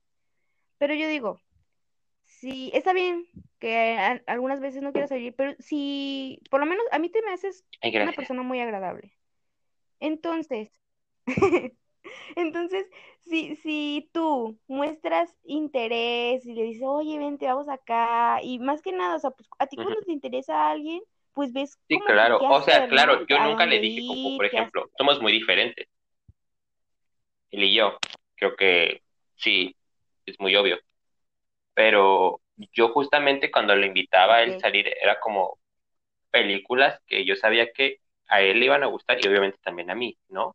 Pero 0.79 0.95
yo 0.95 1.09
digo, 1.09 1.41
sí, 2.25 2.71
está 2.75 2.93
bien 2.95 3.27
que 3.61 3.97
a- 3.99 4.23
algunas 4.27 4.61
veces 4.61 4.83
no 4.83 4.93
quiero 4.93 5.09
salir, 5.09 5.35
pero 5.37 5.55
si, 5.61 6.41
por 6.51 6.61
lo 6.61 6.67
menos 6.67 6.85
a 6.93 6.99
mí 6.99 7.11
te 7.11 7.23
me 7.23 7.33
haces 7.33 7.65
Ay, 7.83 7.97
una 7.97 8.13
persona 8.15 8.43
muy 8.43 8.61
agradable. 8.61 9.15
Entonces, 10.01 10.71
entonces, 12.37 12.87
si, 13.25 13.57
si 13.57 14.11
tú 14.13 14.59
muestras 14.67 15.35
interés 15.45 16.45
y 16.47 16.55
le 16.55 16.65
dices, 16.65 16.83
oye, 16.85 17.19
vente, 17.19 17.47
vamos 17.47 17.69
acá, 17.69 18.41
y 18.43 18.59
más 18.59 18.83
que 18.83 18.93
nada, 18.93 19.17
o 19.17 19.19
sea, 19.19 19.31
pues 19.31 19.49
a 19.59 19.67
ti 19.67 19.77
cuando 19.77 20.01
te 20.03 20.13
interesa 20.13 20.55
a 20.55 20.71
alguien, 20.71 21.01
pues 21.33 21.53
ves 21.53 21.79
Sí, 21.89 21.99
claro. 22.07 22.39
O 22.41 22.63
sea, 22.63 22.89
claro, 22.89 23.27
yo 23.27 23.39
nunca 23.41 23.67
le 23.67 23.79
dije 23.79 24.07
como, 24.07 24.37
por 24.37 24.47
hacer. 24.47 24.61
ejemplo, 24.61 24.91
somos 24.97 25.21
muy 25.21 25.33
diferentes, 25.33 25.89
él 27.51 27.65
y 27.65 27.75
yo. 27.75 27.99
Creo 28.37 28.57
que 28.57 29.03
sí, 29.37 29.75
es 30.27 30.39
muy 30.41 30.55
obvio. 30.57 30.79
Pero 31.75 32.41
yo 32.73 32.89
justamente 32.89 33.51
cuando 33.51 33.75
lo 33.75 33.87
invitaba 33.87 34.37
a 34.37 34.43
él 34.43 34.61
salir 34.61 34.87
era 35.01 35.19
como 35.21 35.59
películas 36.31 37.01
que 37.07 37.25
yo 37.25 37.37
sabía 37.37 37.73
que 37.73 37.99
a 38.29 38.41
él 38.43 38.61
le 38.61 38.67
iban 38.67 38.83
a 38.83 38.87
gustar 38.87 39.19
y 39.21 39.27
obviamente 39.29 39.59
también 39.63 39.91
a 39.91 39.95
mí, 39.95 40.17
¿no? 40.29 40.55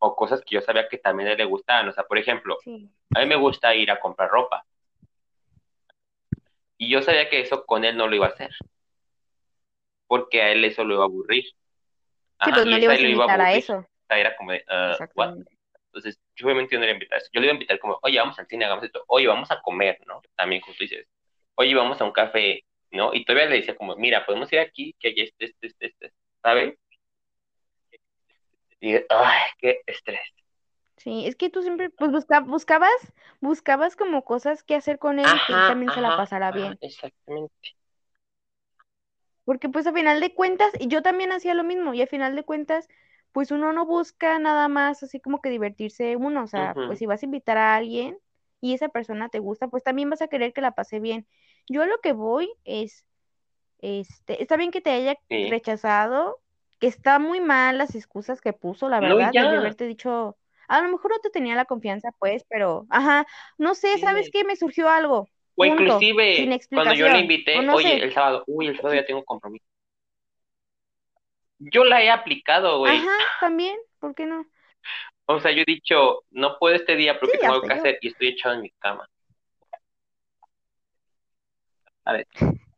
O 0.00 0.14
cosas 0.16 0.40
que 0.42 0.54
yo 0.54 0.60
sabía 0.60 0.88
que 0.88 0.98
también 0.98 1.28
a 1.28 1.32
él 1.32 1.38
le 1.38 1.44
gustaban. 1.44 1.88
O 1.88 1.92
sea, 1.92 2.04
por 2.04 2.18
ejemplo, 2.18 2.56
Sí, 2.62 2.88
a 3.14 3.20
mí 3.20 3.26
me 3.26 3.36
gusta 3.36 3.74
ir 3.74 3.90
a 3.90 4.00
comprar 4.00 4.30
ropa. 4.30 4.64
Y 6.76 6.88
yo 6.90 7.02
sabía 7.02 7.28
que 7.28 7.40
eso 7.40 7.64
con 7.66 7.84
él 7.84 7.96
no 7.96 8.06
lo 8.06 8.14
iba 8.16 8.26
a 8.26 8.30
hacer, 8.30 8.50
porque 10.06 10.42
a 10.42 10.52
él 10.52 10.64
eso 10.64 10.84
lo 10.84 10.94
iba 10.94 11.02
a 11.04 11.06
aburrir. 11.06 11.44
sí, 11.44 11.54
Ajá, 12.38 12.50
pues 12.50 12.66
y 12.66 12.70
no 12.70 12.78
le 12.78 12.86
a 12.86 12.90
a 12.90 12.94
iba 12.94 12.94
a 12.94 12.98
invitar 13.00 13.40
a 13.40 13.48
aburrir. 13.48 13.58
eso. 13.58 13.86
Era 14.08 14.36
como 14.36 14.52
de? 14.52 14.64
Exactamente. 14.90 15.52
Entonces, 15.86 16.20
yo 16.36 16.46
obviamente 16.46 16.76
no 16.76 16.80
le 16.82 16.86
iba 16.86 16.92
a 16.92 16.94
invitar 16.96 17.16
a 17.16 17.18
eso. 17.18 17.30
Yo 17.32 17.40
le 17.40 17.46
iba 17.46 17.52
a 17.52 17.54
invitar 17.54 17.78
como, 17.78 17.98
oye, 18.02 18.18
vamos 18.18 18.38
al 18.38 18.46
cine, 18.46 18.64
hagamos 18.64 18.84
esto. 18.84 19.04
Oye, 19.08 19.26
vamos 19.26 19.50
a 19.50 19.60
comer, 19.60 19.98
¿no? 20.06 20.20
También 20.36 20.62
justo 20.62 20.84
dices, 20.84 21.06
oye, 21.56 21.74
vamos 21.74 22.00
a 22.00 22.04
un 22.04 22.12
café, 22.12 22.64
¿no? 22.92 23.12
Y 23.14 23.24
todavía 23.24 23.48
le 23.50 23.56
decía 23.56 23.76
como, 23.76 23.96
mira, 23.96 24.24
podemos 24.24 24.52
ir 24.52 24.60
aquí, 24.60 24.94
que 25.00 25.08
hay 25.08 25.20
este, 25.20 25.46
este, 25.46 25.66
este, 25.66 25.86
este, 25.86 26.12
¿sabes? 26.42 26.78
Y, 28.80 28.94
ay, 28.96 29.40
qué 29.58 29.80
estrés. 29.86 30.20
Sí, 30.98 31.26
es 31.26 31.34
que 31.36 31.48
tú 31.48 31.62
siempre, 31.62 31.88
pues 31.90 32.10
busca, 32.10 32.40
buscabas, 32.40 32.90
buscabas 33.40 33.96
como 33.96 34.22
cosas 34.24 34.62
que 34.62 34.74
hacer 34.74 34.98
con 34.98 35.18
él 35.18 35.32
y 35.34 35.40
que 35.40 35.54
él 35.54 35.64
Ajá, 35.64 35.64
también 35.64 35.92
se 35.92 36.02
la 36.02 36.12
ajá, 36.12 36.14
pasara 36.14 36.52
ajá, 36.52 36.52
bien. 36.52 36.78
exactamente. 36.80 37.76
Porque 39.44 39.68
pues 39.68 39.86
a 39.86 39.92
final 39.92 40.20
de 40.20 40.34
cuentas, 40.34 40.72
y 40.78 40.88
yo 40.88 41.02
también 41.02 41.32
hacía 41.32 41.54
lo 41.54 41.64
mismo, 41.64 41.94
y 41.94 42.02
a 42.02 42.06
final 42.06 42.36
de 42.36 42.44
cuentas, 42.44 42.88
pues 43.32 43.50
uno 43.50 43.72
no 43.72 43.86
busca 43.86 44.38
nada 44.38 44.68
más 44.68 45.02
así 45.02 45.20
como 45.20 45.40
que 45.40 45.50
divertirse 45.50 46.16
uno, 46.16 46.44
o 46.44 46.46
sea, 46.46 46.78
pues 46.84 46.98
si 46.98 47.06
vas 47.06 47.22
a 47.22 47.26
invitar 47.26 47.56
a 47.58 47.74
alguien 47.76 48.18
y 48.60 48.74
esa 48.74 48.88
persona 48.88 49.28
te 49.28 49.38
gusta, 49.38 49.68
pues 49.68 49.82
también 49.84 50.10
vas 50.10 50.22
a 50.22 50.28
querer 50.28 50.52
que 50.52 50.60
la 50.60 50.72
pase 50.74 51.00
bien. 51.00 51.26
Yo 51.68 51.82
a 51.82 51.86
lo 51.86 51.98
que 52.00 52.12
voy 52.12 52.50
es, 52.64 53.06
este, 53.80 54.42
está 54.42 54.56
bien 54.56 54.70
que 54.72 54.80
te 54.82 54.90
haya 54.92 55.16
sí. 55.28 55.36
rechazado, 55.42 56.40
que 56.78 56.86
está 56.86 57.18
muy 57.18 57.40
mal 57.40 57.78
las 57.78 57.94
excusas 57.94 58.40
que 58.40 58.52
puso, 58.52 58.88
la 58.88 59.00
No, 59.00 59.08
verdad, 59.16 59.32
debió 59.32 59.50
ya. 59.50 59.58
haberte 59.58 59.86
dicho, 59.86 60.36
a 60.68 60.80
lo 60.82 60.88
mejor 60.90 61.10
no 61.12 61.18
te 61.20 61.30
tenía 61.30 61.56
la 61.56 61.64
confianza, 61.64 62.10
pues, 62.18 62.44
pero, 62.48 62.86
ajá, 62.90 63.26
no 63.58 63.74
sé, 63.74 63.98
¿sabes 63.98 64.26
Sí. 64.26 64.30
qué? 64.32 64.44
Me 64.44 64.56
surgió 64.56 64.88
algo, 64.88 65.28
O 65.56 65.64
punto, 65.64 65.84
inclusive, 65.84 66.60
cuando 66.72 66.94
yo 66.94 67.08
le 67.08 67.18
invité, 67.18 67.58
no 67.58 67.74
oye, 67.74 67.96
sé. 67.96 68.02
el 68.04 68.14
sábado, 68.14 68.44
uy, 68.46 68.66
el 68.68 68.76
sábado 68.76 68.94
ya 68.94 69.06
tengo 69.06 69.24
compromiso. 69.24 69.64
Yo 71.58 71.84
la 71.84 72.02
he 72.02 72.10
aplicado, 72.10 72.78
güey. 72.78 72.92
Ajá, 72.92 73.10
también, 73.40 73.76
¿por 73.98 74.14
qué 74.14 74.26
no? 74.26 74.46
O 75.26 75.40
sea, 75.40 75.52
yo 75.52 75.62
he 75.62 75.64
dicho, 75.66 76.24
no 76.30 76.56
puedo 76.58 76.74
este 76.76 76.96
día 76.96 77.18
porque 77.18 77.36
Sí, 77.36 77.40
tengo 77.42 77.54
algo 77.54 77.66
que 77.66 77.74
yo. 77.74 77.80
hacer 77.80 77.98
y 78.00 78.08
estoy 78.08 78.28
echado 78.28 78.54
en 78.54 78.62
mi 78.62 78.70
cama. 78.78 79.06
¿Sabes? 82.04 82.26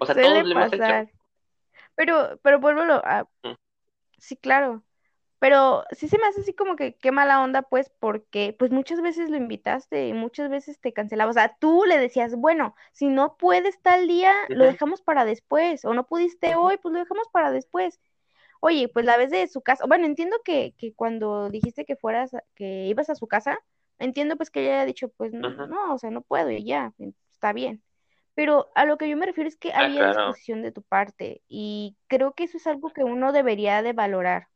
O 0.00 0.06
sea, 0.06 0.14
todos 0.14 0.44
lo 0.44 0.52
hemos 0.52 0.72
hecho. 0.72 0.92
Pero, 1.94 2.38
pero 2.42 2.60
vuélvelo 2.60 2.94
a... 3.04 3.24
Mm. 3.42 3.54
Sí, 4.18 4.36
claro. 4.36 4.84
Pero 5.40 5.84
sí 5.90 6.08
se 6.08 6.18
me 6.18 6.26
hace 6.28 6.42
así 6.42 6.54
como 6.54 6.76
que 6.76 6.96
qué 6.96 7.10
mala 7.12 7.42
onda, 7.42 7.62
pues, 7.62 7.90
porque 7.98 8.54
pues 8.58 8.70
muchas 8.70 9.02
veces 9.02 9.28
lo 9.30 9.36
invitaste 9.36 10.06
y 10.08 10.12
muchas 10.14 10.48
veces 10.50 10.80
te 10.80 10.92
cancelaba. 10.92 11.30
O 11.30 11.34
sea, 11.34 11.56
tú 11.58 11.84
le 11.86 11.98
decías, 11.98 12.36
bueno, 12.36 12.76
si 12.92 13.08
no 13.08 13.36
puedes 13.36 13.80
tal 13.82 14.06
día, 14.06 14.32
lo 14.48 14.64
dejamos 14.66 15.02
para 15.02 15.24
después. 15.24 15.84
O 15.84 15.94
no 15.94 16.06
pudiste 16.06 16.54
hoy, 16.54 16.76
pues 16.78 16.92
lo 16.92 17.00
dejamos 17.00 17.28
para 17.32 17.50
después. 17.50 18.00
Oye, 18.60 18.88
pues 18.88 19.04
la 19.04 19.16
vez 19.16 19.30
de 19.30 19.48
su 19.48 19.62
casa. 19.62 19.86
Bueno, 19.86 20.06
entiendo 20.06 20.36
que, 20.44 20.74
que 20.78 20.94
cuando 20.94 21.50
dijiste 21.50 21.84
que 21.84 21.96
fueras, 21.96 22.30
que 22.54 22.86
ibas 22.86 23.10
a 23.10 23.16
su 23.16 23.26
casa, 23.26 23.58
entiendo 23.98 24.36
pues 24.36 24.50
que 24.50 24.62
ella 24.62 24.74
haya 24.76 24.86
dicho, 24.86 25.08
pues 25.08 25.32
Ujú. 25.32 25.66
no, 25.66 25.94
o 25.94 25.98
sea, 25.98 26.10
no 26.10 26.22
puedo 26.22 26.50
y 26.50 26.64
ya, 26.64 26.92
está 27.32 27.52
bien. 27.52 27.82
Pero 28.34 28.70
a 28.74 28.84
lo 28.86 28.96
que 28.96 29.08
yo 29.08 29.16
me 29.16 29.26
refiero 29.26 29.48
es 29.48 29.56
que 29.56 29.72
Ah, 29.72 29.80
había 29.80 30.00
claro. 30.00 30.26
disposición 30.26 30.62
de 30.62 30.72
tu 30.72 30.82
parte 30.82 31.42
y 31.48 31.96
creo 32.08 32.32
que 32.32 32.44
eso 32.44 32.56
es 32.56 32.66
algo 32.66 32.90
que 32.92 33.04
uno 33.04 33.32
debería 33.32 33.82
de 33.82 33.92
valorar. 33.92 34.48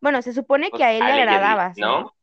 Bueno, 0.00 0.22
se 0.22 0.32
supone 0.32 0.70
Pues 0.70 0.80
que 0.80 0.84
a 0.84 0.92
él 0.92 1.04
le 1.04 1.12
agradabas, 1.12 1.78
¿no? 1.78 2.00
¿no? 2.00 2.16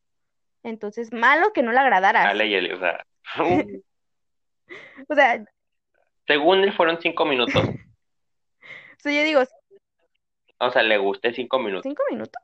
Entonces, 0.63 1.13
malo 1.13 1.53
que 1.53 1.61
no 1.63 1.71
le 1.71 1.79
agradaras. 1.79 2.25
Ale 2.25 2.47
y 2.47 2.71
o 2.71 2.79
sea, 2.79 3.05
O 5.07 5.15
sea, 5.15 5.45
según 6.27 6.59
él 6.59 6.73
fueron 6.73 6.99
cinco 7.01 7.25
minutos. 7.25 7.53
o 7.65 8.99
sea, 8.99 9.11
yo 9.13 9.23
digo, 9.23 9.41
O 10.59 10.71
sea, 10.71 10.83
le 10.83 10.97
gusté 10.97 11.33
cinco 11.33 11.59
minutos 11.59 11.83
¿cinco 11.83 12.03
minutos? 12.09 12.41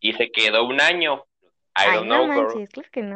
y 0.00 0.12
se 0.12 0.30
quedó 0.30 0.66
un 0.66 0.80
año. 0.80 1.24
I 1.42 1.48
Ay, 1.74 1.96
don't 1.96 2.08
no 2.08 2.26
know, 2.26 2.26
girl. 2.28 2.46
manches, 2.46 2.70
claro 2.70 2.88
que 2.92 3.02
no. 3.02 3.14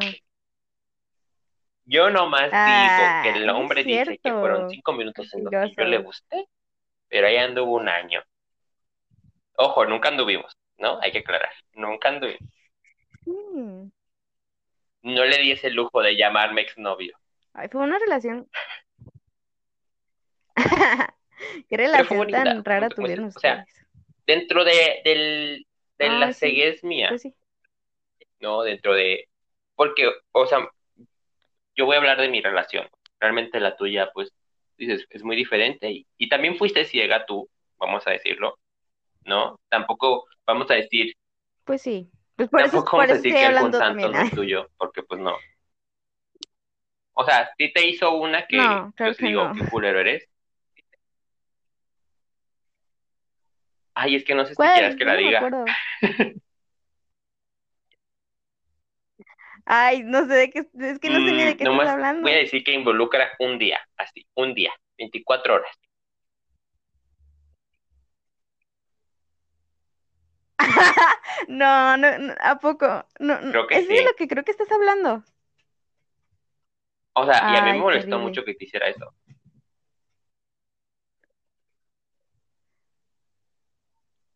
Yo 1.91 2.09
nomás 2.09 2.43
digo 2.43 2.51
que 2.51 2.57
Ah, 2.57 3.23
el 3.35 3.43
es 3.43 3.49
hombre 3.49 3.83
dice 3.83 4.17
que 4.23 4.31
fueron 4.31 4.69
cinco 4.69 4.93
minutos 4.93 5.33
en 5.33 5.43
los 5.43 5.51
que 5.51 5.73
yo 5.77 5.83
le 5.83 5.97
gusté, 5.97 6.47
pero 7.09 7.27
ahí 7.27 7.35
anduvo 7.37 7.75
un 7.75 7.89
año. 7.89 8.23
Ojo, 9.57 9.85
nunca 9.85 10.09
anduvimos, 10.09 10.57
¿no? 10.77 10.99
Hay 11.01 11.11
que 11.11 11.19
aclarar, 11.19 11.51
nunca 11.73 12.09
anduvimos. 12.09 12.49
Mm. 13.25 13.89
No 15.03 15.25
le 15.25 15.37
di 15.37 15.51
ese 15.51 15.69
lujo 15.69 16.01
de 16.01 16.15
llamarme 16.15 16.61
exnovio. 16.61 17.17
Ay, 17.53 17.67
fue 17.69 17.81
una 17.81 17.99
relación. 17.99 18.49
Qué 21.69 21.77
relación 21.77 22.19
bonita. 22.19 22.43
tan 22.43 22.63
rara 22.63 22.89
tuvieron 22.89 23.25
ustedes. 23.25 23.35
O 23.35 23.39
sea, 23.39 23.65
dentro 24.25 24.63
de, 24.63 25.01
del, 25.03 25.67
de 25.97 26.09
la 26.09 26.27
Ay, 26.27 26.33
sí, 26.33 26.39
ceguez 26.39 26.83
mía, 26.83 27.07
pues 27.07 27.23
sí. 27.23 27.35
¿no? 28.39 28.63
Dentro 28.63 28.93
de... 28.93 29.29
Porque, 29.75 30.09
o 30.31 30.45
sea, 30.45 30.59
yo 31.75 31.85
voy 31.85 31.95
a 31.95 31.99
hablar 31.99 32.19
de 32.19 32.29
mi 32.29 32.41
relación. 32.41 32.87
Realmente 33.19 33.59
la 33.59 33.75
tuya, 33.75 34.09
pues, 34.13 34.31
dices, 34.77 35.05
es 35.09 35.23
muy 35.23 35.35
diferente. 35.35 35.89
Y, 35.91 36.07
y 36.17 36.29
también 36.29 36.57
fuiste 36.57 36.85
ciega 36.85 37.25
tú, 37.25 37.49
vamos 37.77 38.05
a 38.07 38.11
decirlo, 38.11 38.57
¿no? 39.25 39.59
Tampoco 39.69 40.25
vamos 40.45 40.69
a 40.71 40.75
decir, 40.75 41.13
Pues 41.63 41.81
sí. 41.81 42.09
Pues 42.35 42.49
por 42.49 42.61
eso, 42.61 42.71
tampoco 42.71 42.91
por 42.97 42.99
vamos 43.01 43.11
a 43.11 43.15
decir 43.15 43.33
que 43.33 43.45
algún 43.45 43.73
santo 43.73 44.09
no 44.09 44.21
es 44.21 44.31
tuyo, 44.31 44.69
porque 44.77 45.03
pues 45.03 45.21
no. 45.21 45.35
O 47.13 47.23
sea, 47.25 47.51
si 47.57 47.71
te 47.71 47.87
hizo 47.87 48.13
una 48.13 48.47
que 48.47 48.57
No, 48.57 48.91
claro 48.95 49.11
yo 49.11 49.17
te 49.17 49.25
digo, 49.27 49.47
no. 49.49 49.53
qué 49.53 49.69
culero 49.69 49.99
eres. 49.99 50.27
Ay, 53.93 54.15
es 54.15 54.23
que 54.23 54.33
no 54.33 54.45
sé 54.45 54.55
si 54.55 54.61
quieras 54.61 54.95
que 54.95 55.05
la 55.05 55.15
diga. 55.15 55.37
acuerdo. 55.45 55.65
Ay, 59.73 60.03
no 60.03 60.25
sé 60.27 60.33
de 60.33 60.49
qué, 60.49 60.67
es 60.79 60.99
que 60.99 61.09
no 61.09 61.21
sé 61.21 61.31
ni 61.31 61.43
de 61.45 61.53
Mm, 61.53 61.57
qué 61.57 61.63
estás 61.63 61.85
hablando. 61.85 62.23
voy 62.23 62.31
a 62.33 62.37
decir 62.37 62.63
que 62.63 62.73
involucra 62.73 63.31
un 63.39 63.57
día, 63.57 63.79
así, 63.97 64.25
un 64.35 64.53
día, 64.53 64.71
24 64.97 65.55
horas. 65.55 65.71
No, 71.47 71.97
no, 71.97 72.17
no, 72.19 72.33
¿a 72.41 72.59
poco? 72.59 73.05
No, 73.19 73.39
Creo 73.49 73.67
que 73.67 73.75
es 73.75 73.87
de 73.87 73.95
lo 74.09 74.15
que 74.17 74.27
creo 74.27 74.43
que 74.43 74.51
estás 74.51 74.71
hablando. 74.71 75.23
O 77.13 77.25
sea, 77.25 77.43
y 77.47 77.55
a 77.55 77.61
mí 77.61 77.71
me 77.73 77.79
molestó 77.79 78.17
terrible. 78.17 78.25
mucho 78.29 78.43
que 78.43 78.53
te 78.55 78.65
hiciera 78.65 78.87
eso. 78.89 79.13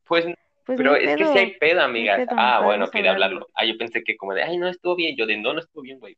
Pues, 0.05 0.25
Pues 0.65 0.77
pero 0.77 0.95
es 0.95 1.15
que 1.15 1.23
pedo. 1.23 1.33
hay 1.33 1.57
pedo, 1.57 1.81
amigas. 1.81 2.17
pedo, 2.17 2.29
Ah, 2.31 2.57
bueno, 2.57 2.85
podemos 2.85 2.91
quería 2.91 3.11
hablarlo. 3.11 3.47
Ah, 3.53 3.65
yo 3.65 3.77
pensé 3.77 4.03
que 4.03 4.17
como 4.17 4.33
de, 4.33 4.43
ay, 4.43 4.57
no 4.57 4.67
estuvo 4.67 4.95
bien. 4.95 5.15
Yo 5.15 5.27
de, 5.27 5.37
no, 5.37 5.53
no 5.53 5.59
estuvo 5.59 5.83
bien, 5.83 5.99
güey. 5.99 6.17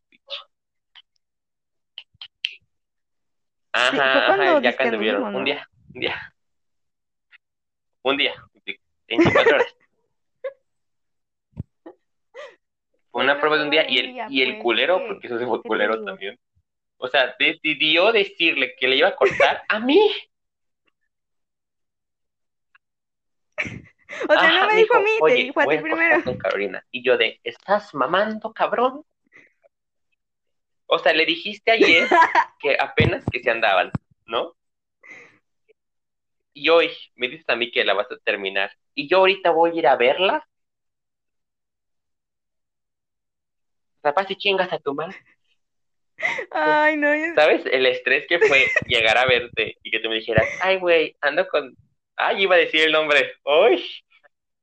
Ajá, 3.74 3.92
Sí, 3.92 4.00
ajá, 4.00 4.60
ya 4.62 4.76
cuando 4.76 4.98
vieron. 4.98 5.36
Un 5.36 5.44
día, 5.44 5.68
un 5.94 6.00
día. 6.00 6.34
Un 8.04 8.18
día, 8.18 8.34
24 9.10 9.56
horas. 9.56 9.76
Fue 13.12 13.24
una 13.24 13.38
prueba 13.38 13.58
de 13.58 13.64
un 13.64 13.70
día 13.70 13.86
y 13.90 13.96
de 13.96 14.02
el, 14.02 14.32
y 14.32 14.42
el 14.42 14.52
pues, 14.54 14.64
culero, 14.64 15.02
porque 15.08 15.28
eso 15.28 15.38
se 15.38 15.46
fue 15.46 15.58
¿Qué 15.58 15.64
te 15.64 15.68
culero 15.68 16.04
también. 16.06 16.40
O 16.96 17.08
sea, 17.10 17.36
decidió 17.38 18.14
decirle 18.14 18.76
que 18.80 18.88
le 18.88 18.96
iba 18.96 19.10
a 19.10 19.16
cortar 19.16 19.64
a 19.68 19.80
mí. 19.80 20.00
O 24.30 24.34
sea, 24.34 24.40
Ajá, 24.42 24.62
no 24.62 24.68
me 24.68 24.74
me 24.74 24.82
dijo 24.82 24.94
a 24.96 25.00
dijo, 25.00 25.04
mí, 25.04 25.12
te 25.26 25.34
dijo 25.34 25.60
a 25.60 25.68
ti 25.68 25.78
primero. 25.80 26.24
con 26.24 26.38
Carolina. 26.38 26.84
Y 26.92 27.04
yo 27.04 27.18
de, 27.18 27.40
¿estás 27.44 27.94
mamando, 27.94 28.54
cabrón? 28.54 29.04
O 30.88 31.00
sea, 31.00 31.14
le 31.14 31.26
dijiste 31.26 31.72
ayer 31.72 32.08
que 32.60 32.78
apenas 32.80 33.24
que 33.32 33.42
se 33.42 33.50
andaban, 33.52 33.92
¿no? 34.26 34.54
Y 36.54 36.70
hoy 36.70 36.92
me 37.16 37.30
dices 37.30 37.48
a 37.50 37.56
mí 37.56 37.72
que 37.72 37.86
la 37.86 37.94
vas 37.94 38.12
a 38.12 38.18
terminar. 38.18 38.72
Y 38.96 39.08
yo 39.08 39.20
ahorita 39.20 39.52
voy 39.52 39.72
a 39.72 39.76
ir 39.76 39.88
a 39.88 39.96
verla. 39.96 40.46
Capaz 44.02 44.28
si 44.28 44.36
chingas 44.36 44.72
a 44.74 44.80
tu 44.80 44.94
madre. 44.94 45.18
Ay, 46.52 46.98
no, 46.98 47.14
ya- 47.16 47.36
¿Sabes? 47.36 47.62
El 47.68 47.86
estrés 47.86 48.26
que 48.28 48.40
fue 48.40 48.66
llegar 48.88 49.18
a 49.18 49.26
verte 49.26 49.78
y 49.84 49.92
que 49.92 50.00
tú 50.00 50.10
me 50.10 50.16
dijeras, 50.16 50.48
ay, 50.62 50.80
güey, 50.80 51.16
ando 51.22 51.48
con... 51.48 51.76
Ay, 52.18 52.44
iba 52.44 52.56
a 52.56 52.60
decir 52.60 52.82
el 52.82 52.92
nombre. 52.92 53.34
¡Ay! 53.46 53.84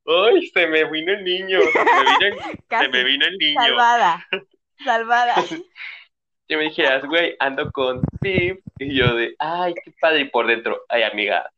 ¡Ay! 0.07 0.47
Se 0.49 0.67
me 0.67 0.85
vino 0.91 1.13
el 1.13 1.25
niño. 1.25 1.61
Se 1.61 1.85
me 1.85 2.05
vino 2.05 2.27
el, 2.27 2.39
se 2.61 2.63
casi. 2.69 2.89
me 2.91 3.05
vino 3.05 3.27
el 3.27 3.39
niño. 3.39 3.61
Salvada. 3.63 4.27
Salvada. 4.85 5.35
Que 6.47 6.59
me 6.59 6.65
dijeras, 6.65 7.03
güey, 7.07 7.35
ando 7.39 7.71
con 7.73 8.03
Pip. 8.21 8.61
Y 8.79 8.95
yo 8.99 9.15
de, 9.15 9.35
ay, 9.39 9.73
qué 9.83 9.93
padre. 9.99 10.21
Y 10.21 10.25
por 10.27 10.47
dentro, 10.47 10.85
ay, 10.91 11.03
amiga. 11.03 11.51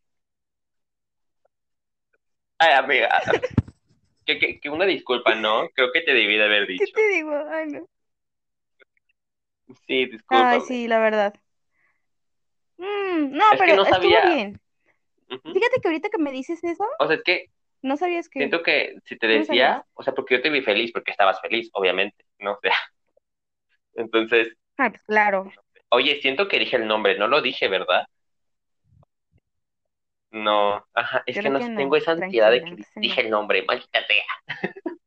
Ay, 2.59 2.72
amiga. 2.74 3.11
Que, 4.24 4.38
que, 4.38 4.61
que 4.61 4.70
una 4.70 4.84
disculpa, 4.84 5.34
¿no? 5.34 5.68
Creo 5.70 5.90
que 5.92 6.03
te 6.03 6.14
debí 6.14 6.36
de 6.36 6.44
haber 6.44 6.66
¿Qué 6.66 6.72
dicho. 6.74 6.92
te 6.94 7.09
digo? 7.09 7.32
Ay, 7.51 7.66
no. 7.66 7.86
Sí, 9.88 10.07
discúlpame. 10.07 10.51
Ay, 10.53 10.61
sí, 10.68 10.86
la 10.88 10.99
verdad. 11.01 11.34
Mm, 12.78 13.36
no, 13.36 13.53
Es 13.53 13.59
pero 13.59 13.76
no 13.76 13.82
estuvo 13.82 13.94
sabía. 13.94 14.53
Fíjate 15.28 15.80
que 15.80 15.88
ahorita 15.88 16.08
que 16.10 16.18
me 16.18 16.32
dices 16.32 16.62
eso, 16.64 16.84
O 16.98 17.06
sea, 17.06 17.16
es 17.16 17.22
que 17.22 17.46
no 17.82 17.96
sabías 17.96 18.28
que. 18.28 18.40
siento 18.40 18.62
que 18.62 18.96
si 19.04 19.16
te 19.18 19.26
¿Cómo 19.26 19.38
decía, 19.38 19.84
o 19.94 20.02
sea, 20.02 20.14
porque 20.14 20.36
yo 20.36 20.42
te 20.42 20.50
vi 20.50 20.62
feliz, 20.62 20.92
porque 20.92 21.10
estabas 21.12 21.40
feliz, 21.40 21.68
obviamente, 21.72 22.24
¿no? 22.38 22.52
O 22.54 22.58
sea, 22.62 22.74
entonces, 23.94 24.54
Ah, 24.78 24.90
pues 24.90 25.02
claro. 25.02 25.52
oye, 25.90 26.20
siento 26.22 26.48
que 26.48 26.58
dije 26.60 26.76
el 26.76 26.86
nombre, 26.86 27.18
no 27.18 27.26
lo 27.28 27.42
dije, 27.42 27.68
¿verdad? 27.68 28.04
No, 30.30 30.84
ajá, 30.94 31.22
es 31.26 31.40
que 31.40 31.50
no 31.50 31.58
que 31.58 31.68
no. 31.68 31.76
tengo 31.76 31.96
esa 31.96 32.12
ansiedad 32.12 32.50
de 32.50 32.62
que 32.62 32.76
dije 33.00 33.22
el 33.22 33.30
nombre, 33.30 33.64
maldita 33.66 34.04
sea. 34.06 34.24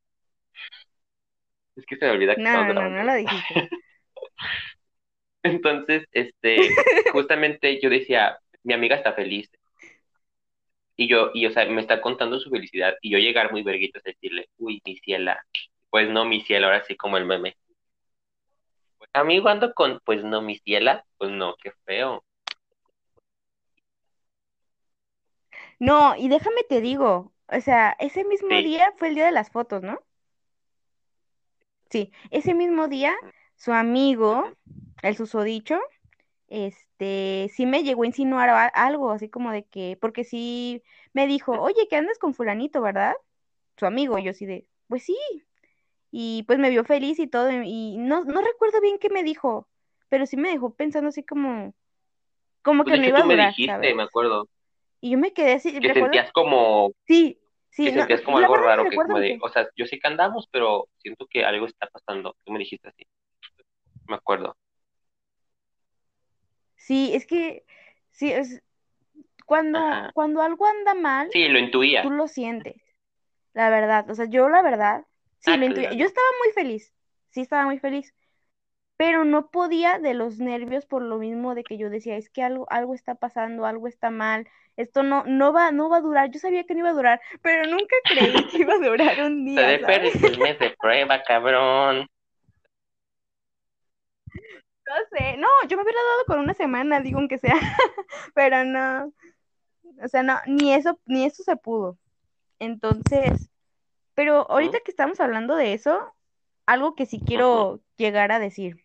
Es 1.75 1.85
que 1.87 1.95
se 1.97 2.05
me 2.05 2.11
olvida 2.11 2.35
que 2.35 2.41
No, 2.43 2.57
no, 2.57 2.73
no, 2.73 2.89
no 2.89 3.03
lo 3.03 3.13
dijiste. 3.15 3.55
Entonces, 5.43 6.05
este, 6.11 6.85
justamente 7.05 7.79
yo 7.81 7.89
decía, 7.89 8.37
mi 8.63 8.73
amiga 8.73 8.95
está 8.95 9.13
feliz. 9.13 9.49
Y 10.99 11.07
yo, 11.07 11.31
y 11.33 11.45
o 11.45 11.51
sea, 11.51 11.65
me 11.65 11.79
está 11.79 12.01
contando 12.01 12.41
su 12.41 12.49
felicidad. 12.49 12.93
Y 13.01 13.11
yo 13.11 13.19
llegar 13.19 13.53
muy 13.53 13.63
verguitas 13.63 14.05
a 14.05 14.09
decirle, 14.09 14.49
uy, 14.57 14.81
mi 14.85 14.97
ciela. 14.97 15.45
Pues 15.89 16.09
no, 16.09 16.25
mi 16.25 16.41
ciela, 16.41 16.67
ahora 16.67 16.83
sí 16.83 16.97
como 16.97 17.15
el 17.15 17.23
meme. 17.23 17.55
Amigo, 19.13 19.47
ando 19.47 19.73
con, 19.73 20.01
pues 20.03 20.25
no, 20.25 20.41
mi 20.41 20.57
ciela. 20.57 21.05
Pues 21.17 21.31
no, 21.31 21.55
qué 21.63 21.71
feo. 21.85 22.25
No, 25.79 26.17
y 26.17 26.27
déjame 26.27 26.63
te 26.67 26.81
digo, 26.81 27.31
o 27.47 27.61
sea, 27.61 27.95
ese 27.99 28.25
mismo 28.25 28.57
Sí. 28.57 28.63
día 28.63 28.91
fue 28.97 29.07
el 29.07 29.15
día 29.15 29.25
de 29.25 29.31
las 29.31 29.51
fotos, 29.51 29.81
¿no? 29.81 30.01
Sí, 31.89 32.11
ese 32.29 32.53
mismo 32.53 32.89
día, 32.89 33.15
su 33.55 33.71
amigo, 33.71 34.51
el 35.01 35.15
susodicho, 35.15 35.79
este, 36.49 37.49
sí 37.55 37.65
me 37.65 37.83
llegó 37.83 38.03
a 38.03 38.07
insinuar 38.07 38.49
a- 38.49 38.67
algo, 38.67 39.11
así 39.11 39.29
como 39.29 39.51
de 39.51 39.65
que, 39.65 39.97
porque 40.01 40.23
sí 40.23 40.83
me 41.13 41.27
dijo, 41.27 41.53
oye, 41.61 41.87
que 41.89 41.95
andas 41.97 42.19
con 42.19 42.33
fulanito, 42.33 42.81
¿verdad? 42.81 43.13
Su 43.77 43.85
amigo, 43.87 44.19
yo 44.19 44.33
sí 44.33 44.45
de, 44.45 44.67
pues 44.87 45.03
sí, 45.03 45.17
y 46.11 46.43
pues 46.43 46.59
me 46.59 46.69
vio 46.69 46.83
feliz 46.85 47.19
y 47.19 47.27
todo, 47.27 47.49
y 47.63 47.97
no, 47.97 48.23
no 48.25 48.41
recuerdo 48.41 48.81
bien 48.81 48.97
qué 48.99 49.09
me 49.09 49.23
dijo, 49.23 49.67
pero 50.09 50.25
sí 50.25 50.37
me 50.37 50.49
dejó 50.51 50.73
pensando 50.75 51.09
así 51.09 51.23
como, 51.23 51.73
como 52.63 52.85
Pues 52.85 52.93
que 52.93 52.95
de 52.95 52.99
no 52.99 53.05
iba 53.07 53.19
a 53.19 53.23
tú 53.23 53.25
me 53.25 53.35
durar, 53.35 53.47
dijiste, 53.47 53.65
¿sabes? 53.65 53.95
me 53.95 54.03
acuerdo, 54.03 54.47
Y 55.01 55.11
yo 55.11 55.17
me 55.17 55.33
quedé 55.33 55.53
así, 55.53 55.79
que 55.81 55.87
recuerdo, 55.87 56.17
sentías 56.19 56.31
como, 56.31 56.91
sí, 57.07 57.39
sí, 57.69 57.91
que 57.91 57.93
no, 57.93 58.07
sentías 58.07 58.21
como 58.21 58.37
algo 58.39 58.57
raro, 58.57 58.87
que 58.89 58.99
como 59.01 59.19
de, 59.19 59.37
o 59.41 59.49
sea, 59.49 59.69
yo 59.75 59.85
sé 59.85 59.99
que 59.99 60.07
andamos, 60.07 60.47
pero 60.51 60.87
siento 60.99 61.27
que 61.29 61.45
algo 61.45 61.65
está 61.67 61.87
pasando. 61.87 62.35
Tú 62.45 62.51
me 62.53 62.59
dijiste 62.59 62.89
así, 62.89 63.05
me 64.07 64.15
acuerdo. 64.15 64.55
Sí, 66.79 67.11
es 67.13 67.27
que, 67.27 67.65
sí, 68.11 68.31
es, 68.31 68.63
cuando, 69.45 69.77
Ajá. 69.77 70.11
cuando 70.13 70.41
algo 70.41 70.65
anda 70.65 70.93
mal, 70.95 71.29
Sí, 71.31 71.47
lo 71.49 71.59
intuía. 71.59 72.01
tú 72.01 72.09
lo 72.09 72.27
sientes, 72.27 72.81
la 73.53 73.69
verdad, 73.69 74.09
o 74.09 74.15
sea, 74.15 74.25
yo 74.25 74.49
la 74.49 74.61
verdad, 74.61 75.05
sí, 75.39 75.51
Ah, 75.51 75.57
lo 75.57 75.65
intuía, 75.65 75.93
yo 75.93 76.05
estaba 76.05 76.27
muy 76.43 76.53
feliz, 76.53 76.93
sí 77.31 77.41
estaba 77.41 77.65
muy 77.65 77.79
feliz, 77.79 78.15
pero 78.97 79.25
no 79.25 79.49
podía 79.49 79.99
de 79.99 80.13
los 80.13 80.39
nervios 80.39 80.85
por 80.85 81.01
lo 81.01 81.17
mismo 81.17 81.53
de 81.53 81.63
que 81.63 81.77
yo 81.77 81.89
decía, 81.89 82.15
es 82.17 82.29
que 82.29 82.43
algo, 82.43 82.65
algo 82.69 82.93
está 82.95 83.15
pasando, 83.15 83.65
algo 83.65 83.87
está 83.87 84.09
mal, 84.09 84.47
esto 84.77 85.03
no, 85.03 85.23
no 85.25 85.51
va, 85.51 85.71
no 85.71 85.89
va 85.89 85.97
a 85.97 86.01
durar, 86.01 86.31
yo 86.31 86.39
sabía 86.39 86.63
que 86.63 86.73
no 86.73 86.79
iba 86.79 86.89
a 86.91 86.93
durar, 86.93 87.21
pero 87.41 87.65
nunca 87.67 87.95
creí 88.05 88.45
que 88.47 88.57
iba 88.59 88.75
a 88.75 88.79
durar 88.79 89.21
un 89.21 89.45
día, 89.45 89.77
mes 90.39 90.59
de 90.59 90.75
prueba, 90.79 91.21
cabrón. 91.23 92.07
No 94.89 94.95
sé, 95.11 95.37
no, 95.37 95.47
yo 95.67 95.77
me 95.77 95.83
hubiera 95.83 95.99
dado 95.99 96.25
con 96.25 96.39
una 96.39 96.55
semana, 96.55 96.99
digo, 96.99 97.19
aunque 97.19 97.37
sea, 97.37 97.53
pero 98.33 98.65
no, 98.65 99.13
o 100.03 100.07
sea, 100.07 100.23
no, 100.23 100.39
ni 100.47 100.73
eso, 100.73 100.99
ni 101.05 101.25
eso 101.25 101.43
se 101.43 101.55
pudo. 101.57 101.99
Entonces, 102.57 103.51
pero 104.15 104.49
ahorita 104.49 104.79
que 104.79 104.89
estamos 104.89 105.19
hablando 105.19 105.55
de 105.55 105.73
eso, 105.73 106.15
algo 106.65 106.95
que 106.95 107.05
sí 107.05 107.21
quiero 107.23 107.81
llegar 107.97 108.31
a 108.31 108.39
decir, 108.39 108.83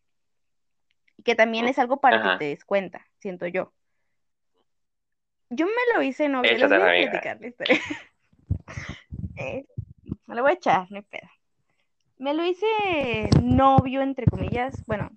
que 1.25 1.35
también 1.35 1.69
es 1.69 1.79
algo 1.79 2.03
para 2.03 2.23
que 2.23 2.39
te 2.39 2.45
des 2.51 2.67
cuenta, 2.67 3.07
siento 3.19 3.47
yo. 3.47 3.73
Yo 5.49 5.65
me 5.65 5.73
lo 5.95 6.03
hice 6.03 6.29
les 6.29 6.53
Échate, 6.53 6.79
voy 6.79 7.07
a 7.07 7.11
platicar 7.11 7.41
la 7.41 7.47
historia. 7.47 7.81
Eh, 9.37 9.65
me 10.27 10.37
lo 10.37 10.43
voy 10.43 10.53
a 10.53 10.55
echar, 10.55 10.87
no 10.91 10.99
hay 10.99 11.03
pedo. 11.03 11.29
Me 12.19 12.35
lo 12.35 12.45
hice 12.45 12.67
novio, 13.43 14.01
entre 14.01 14.27
comillas, 14.27 14.81
bueno, 14.87 15.11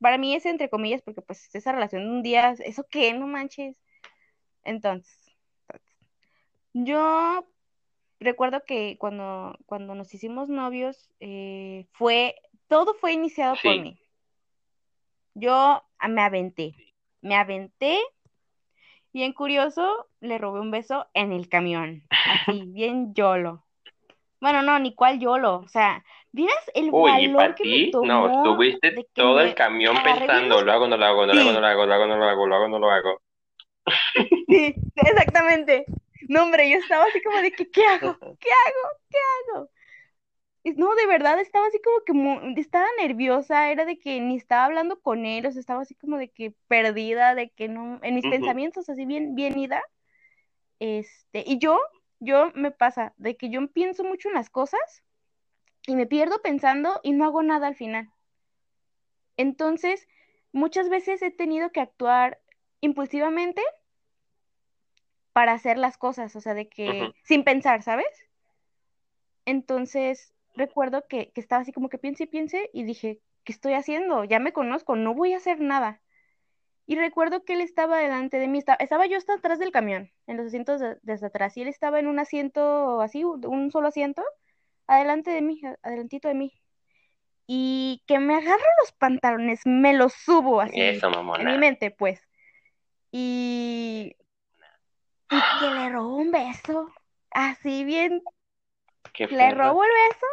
para 0.00 0.18
mí 0.18 0.34
es 0.34 0.46
entre 0.46 0.70
comillas 0.70 1.02
porque 1.02 1.22
pues 1.22 1.54
esa 1.54 1.72
relación 1.72 2.04
de 2.04 2.10
un 2.10 2.22
día, 2.22 2.54
¿eso 2.64 2.86
qué? 2.90 3.12
No 3.12 3.26
manches. 3.26 3.80
Entonces, 4.64 5.32
yo 6.72 7.46
recuerdo 8.20 8.64
que 8.64 8.96
cuando, 8.98 9.56
cuando 9.66 9.94
nos 9.94 10.12
hicimos 10.14 10.48
novios, 10.48 11.10
eh, 11.20 11.86
fue, 11.92 12.36
todo 12.68 12.94
fue 12.94 13.12
iniciado 13.12 13.56
por 13.62 13.80
mí. 13.80 13.98
Yo 15.34 15.82
me 16.08 16.20
aventé, 16.20 16.74
me 17.20 17.36
aventé, 17.36 17.98
bien 19.12 19.32
curioso, 19.32 20.08
le 20.20 20.38
robé 20.38 20.60
un 20.60 20.70
beso 20.70 21.06
en 21.14 21.32
el 21.32 21.48
camión, 21.48 22.02
así, 22.10 22.64
bien 22.72 23.14
yolo. 23.14 23.64
Bueno, 24.40 24.62
no, 24.62 24.78
ni 24.78 24.94
cuál 24.94 25.18
yolo, 25.18 25.56
o 25.58 25.68
sea, 25.68 26.04
¿Vieras 26.38 26.70
el 26.74 26.92
Uy, 26.92 27.24
y 27.24 27.28
valor 27.28 27.34
para 27.34 27.56
que 27.56 27.66
me 27.66 27.80
ti, 27.80 27.98
no, 28.00 28.30
tomó 28.30 28.38
tuviste 28.42 28.92
de 28.92 29.08
que 29.12 29.26
todo 29.26 29.40
el 29.40 29.54
me 29.54 29.54
camión 29.54 30.02
pensando, 30.02 30.62
lo 30.62 30.72
hago, 30.72 30.86
no 30.88 30.96
lo 30.96 31.04
hago, 31.06 31.26
no 31.26 31.34
lo 31.34 31.40
hago, 31.40 31.52
no 31.52 31.60
lo 31.60 31.66
hago, 31.66 31.86
no 31.86 31.86
lo 31.86 31.94
hago, 31.94 32.06
no 32.06 32.16
lo 32.16 32.24
hago, 32.24 32.46
lo 32.46 32.54
hago, 32.56 32.68
no 32.68 32.78
lo 32.78 32.90
hago. 32.90 33.20
sí, 34.48 34.82
exactamente. 34.96 35.90
No, 36.28 36.42
hombre, 36.44 36.70
yo 36.70 36.76
estaba 36.78 37.06
así 37.06 37.22
como 37.22 37.40
de 37.40 37.54
que, 37.54 37.70
¿qué 37.70 37.84
hago? 37.86 38.22
¿Qué 38.38 38.48
hago? 38.50 38.88
¿Qué 39.10 39.18
hago? 39.56 39.70
No, 40.76 40.94
de 40.96 41.06
verdad, 41.06 41.40
estaba 41.40 41.66
así 41.68 41.80
como 41.82 42.04
que 42.04 42.12
mu- 42.12 42.54
estaba 42.58 42.86
nerviosa, 43.00 43.70
era 43.70 43.84
de 43.86 43.98
que 43.98 44.20
ni 44.20 44.36
estaba 44.36 44.66
hablando 44.66 45.00
con 45.00 45.24
él, 45.24 45.46
o 45.46 45.50
sea, 45.52 45.60
estaba 45.60 45.82
así 45.82 45.94
como 45.94 46.18
de 46.18 46.30
que 46.30 46.54
perdida, 46.68 47.34
de 47.34 47.50
que 47.50 47.68
no, 47.68 47.98
en 48.02 48.14
mis 48.14 48.26
Ujú, 48.26 48.28
pensamientos 48.28 48.88
así 48.90 49.06
bien, 49.06 49.34
bien 49.34 49.58
ida, 49.58 49.82
este, 50.80 51.44
y 51.46 51.58
yo, 51.58 51.78
yo 52.20 52.52
me 52.54 52.70
pasa 52.70 53.14
de 53.18 53.36
que 53.36 53.50
yo 53.50 53.66
pienso 53.72 54.04
mucho 54.04 54.28
en 54.28 54.34
las 54.34 54.50
cosas 54.50 54.80
y 55.88 55.96
me 55.96 56.06
pierdo 56.06 56.42
pensando 56.42 57.00
y 57.02 57.12
no 57.12 57.24
hago 57.24 57.42
nada 57.42 57.66
al 57.66 57.74
final. 57.74 58.10
Entonces, 59.38 60.06
muchas 60.52 60.90
veces 60.90 61.22
he 61.22 61.30
tenido 61.30 61.70
que 61.72 61.80
actuar 61.80 62.40
impulsivamente 62.82 63.62
para 65.32 65.52
hacer 65.52 65.78
las 65.78 65.96
cosas, 65.96 66.36
o 66.36 66.42
sea, 66.42 66.52
de 66.52 66.68
que 66.68 67.10
sin 67.24 67.42
pensar, 67.42 67.82
¿sabes? 67.82 68.06
Entonces, 69.46 70.34
recuerdo 70.54 71.06
que, 71.08 71.32
que 71.32 71.40
estaba 71.40 71.62
así 71.62 71.72
como 71.72 71.88
que 71.88 71.96
piense 71.96 72.24
y 72.24 72.26
piense 72.26 72.68
y 72.74 72.84
dije, 72.84 73.22
¿qué 73.44 73.52
estoy 73.54 73.72
haciendo? 73.72 74.24
Ya 74.24 74.40
me 74.40 74.52
conozco, 74.52 74.94
no 74.94 75.14
voy 75.14 75.32
a 75.32 75.38
hacer 75.38 75.58
nada. 75.58 76.02
Y 76.84 76.96
recuerdo 76.96 77.44
que 77.46 77.54
él 77.54 77.62
estaba 77.62 77.96
delante 77.96 78.38
de 78.38 78.48
mí, 78.48 78.58
estaba, 78.58 78.76
estaba 78.76 79.06
yo 79.06 79.16
hasta 79.16 79.34
atrás 79.34 79.58
del 79.58 79.72
camión, 79.72 80.10
en 80.26 80.36
los 80.36 80.48
asientos 80.48 80.80
de- 80.80 80.98
desde 81.00 81.28
atrás, 81.28 81.56
y 81.56 81.62
él 81.62 81.68
estaba 81.68 81.98
en 81.98 82.08
un 82.08 82.18
asiento 82.18 83.00
así, 83.00 83.24
un 83.24 83.70
solo 83.70 83.88
asiento, 83.88 84.22
adelante 84.88 85.30
de 85.30 85.42
mí, 85.42 85.60
adelantito 85.82 86.28
de 86.28 86.34
mí. 86.34 86.52
Y 87.46 88.02
que 88.06 88.18
me 88.18 88.34
agarro 88.34 88.64
los 88.80 88.92
pantalones, 88.92 89.60
me 89.64 89.94
los 89.94 90.12
subo 90.12 90.60
así, 90.60 90.80
Eso, 90.80 91.10
en 91.38 91.46
mi 91.46 91.56
mente, 91.58 91.90
pues. 91.90 92.20
Y, 93.10 94.16
y 95.30 95.36
que 95.60 95.70
le 95.70 95.90
robo 95.90 96.16
un 96.16 96.30
beso, 96.30 96.90
así 97.30 97.84
bien, 97.84 98.22
Qué 99.14 99.26
le 99.28 99.50
robo 99.52 99.82
el 99.84 99.90
beso 99.90 100.26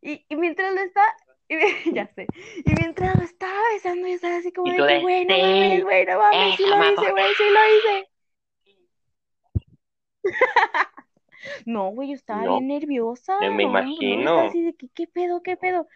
Y, 0.00 0.24
y 0.28 0.36
mientras 0.36 0.72
lo 0.74 0.80
estaba, 0.80 1.12
y- 1.48 1.92
ya 1.92 2.06
sé, 2.14 2.26
y 2.64 2.72
mientras 2.74 3.16
lo 3.16 3.24
estaba 3.24 3.60
besando, 3.72 4.06
yo 4.06 4.14
estaba 4.14 4.36
así 4.36 4.52
como 4.52 4.70
de 4.70 4.78
que, 4.78 4.84
de, 4.84 5.00
güey, 5.00 5.24
no 5.24 5.38
mames, 5.38 5.76
sí, 5.78 5.82
güey, 5.82 6.06
no 6.06 6.18
mames, 6.18 6.56
sí 6.56 6.66
lo 6.66 6.92
hice, 6.92 7.10
güey, 7.10 7.34
sí 7.34 7.44
lo 7.50 7.60
hice. 7.76 8.08
No, 11.66 11.90
güey, 11.90 12.10
yo 12.10 12.14
estaba 12.14 12.46
No, 12.46 12.48
bien 12.48 12.68
nerviosa, 12.68 13.34
me 13.40 13.50
me 13.50 13.64
no, 13.64 13.64
imagino. 13.64 14.36
así 14.40 14.62
de 14.62 14.74
que, 14.76 14.88
¿qué 14.90 15.06
pedo, 15.06 15.42
qué 15.42 15.56
pedo? 15.56 15.88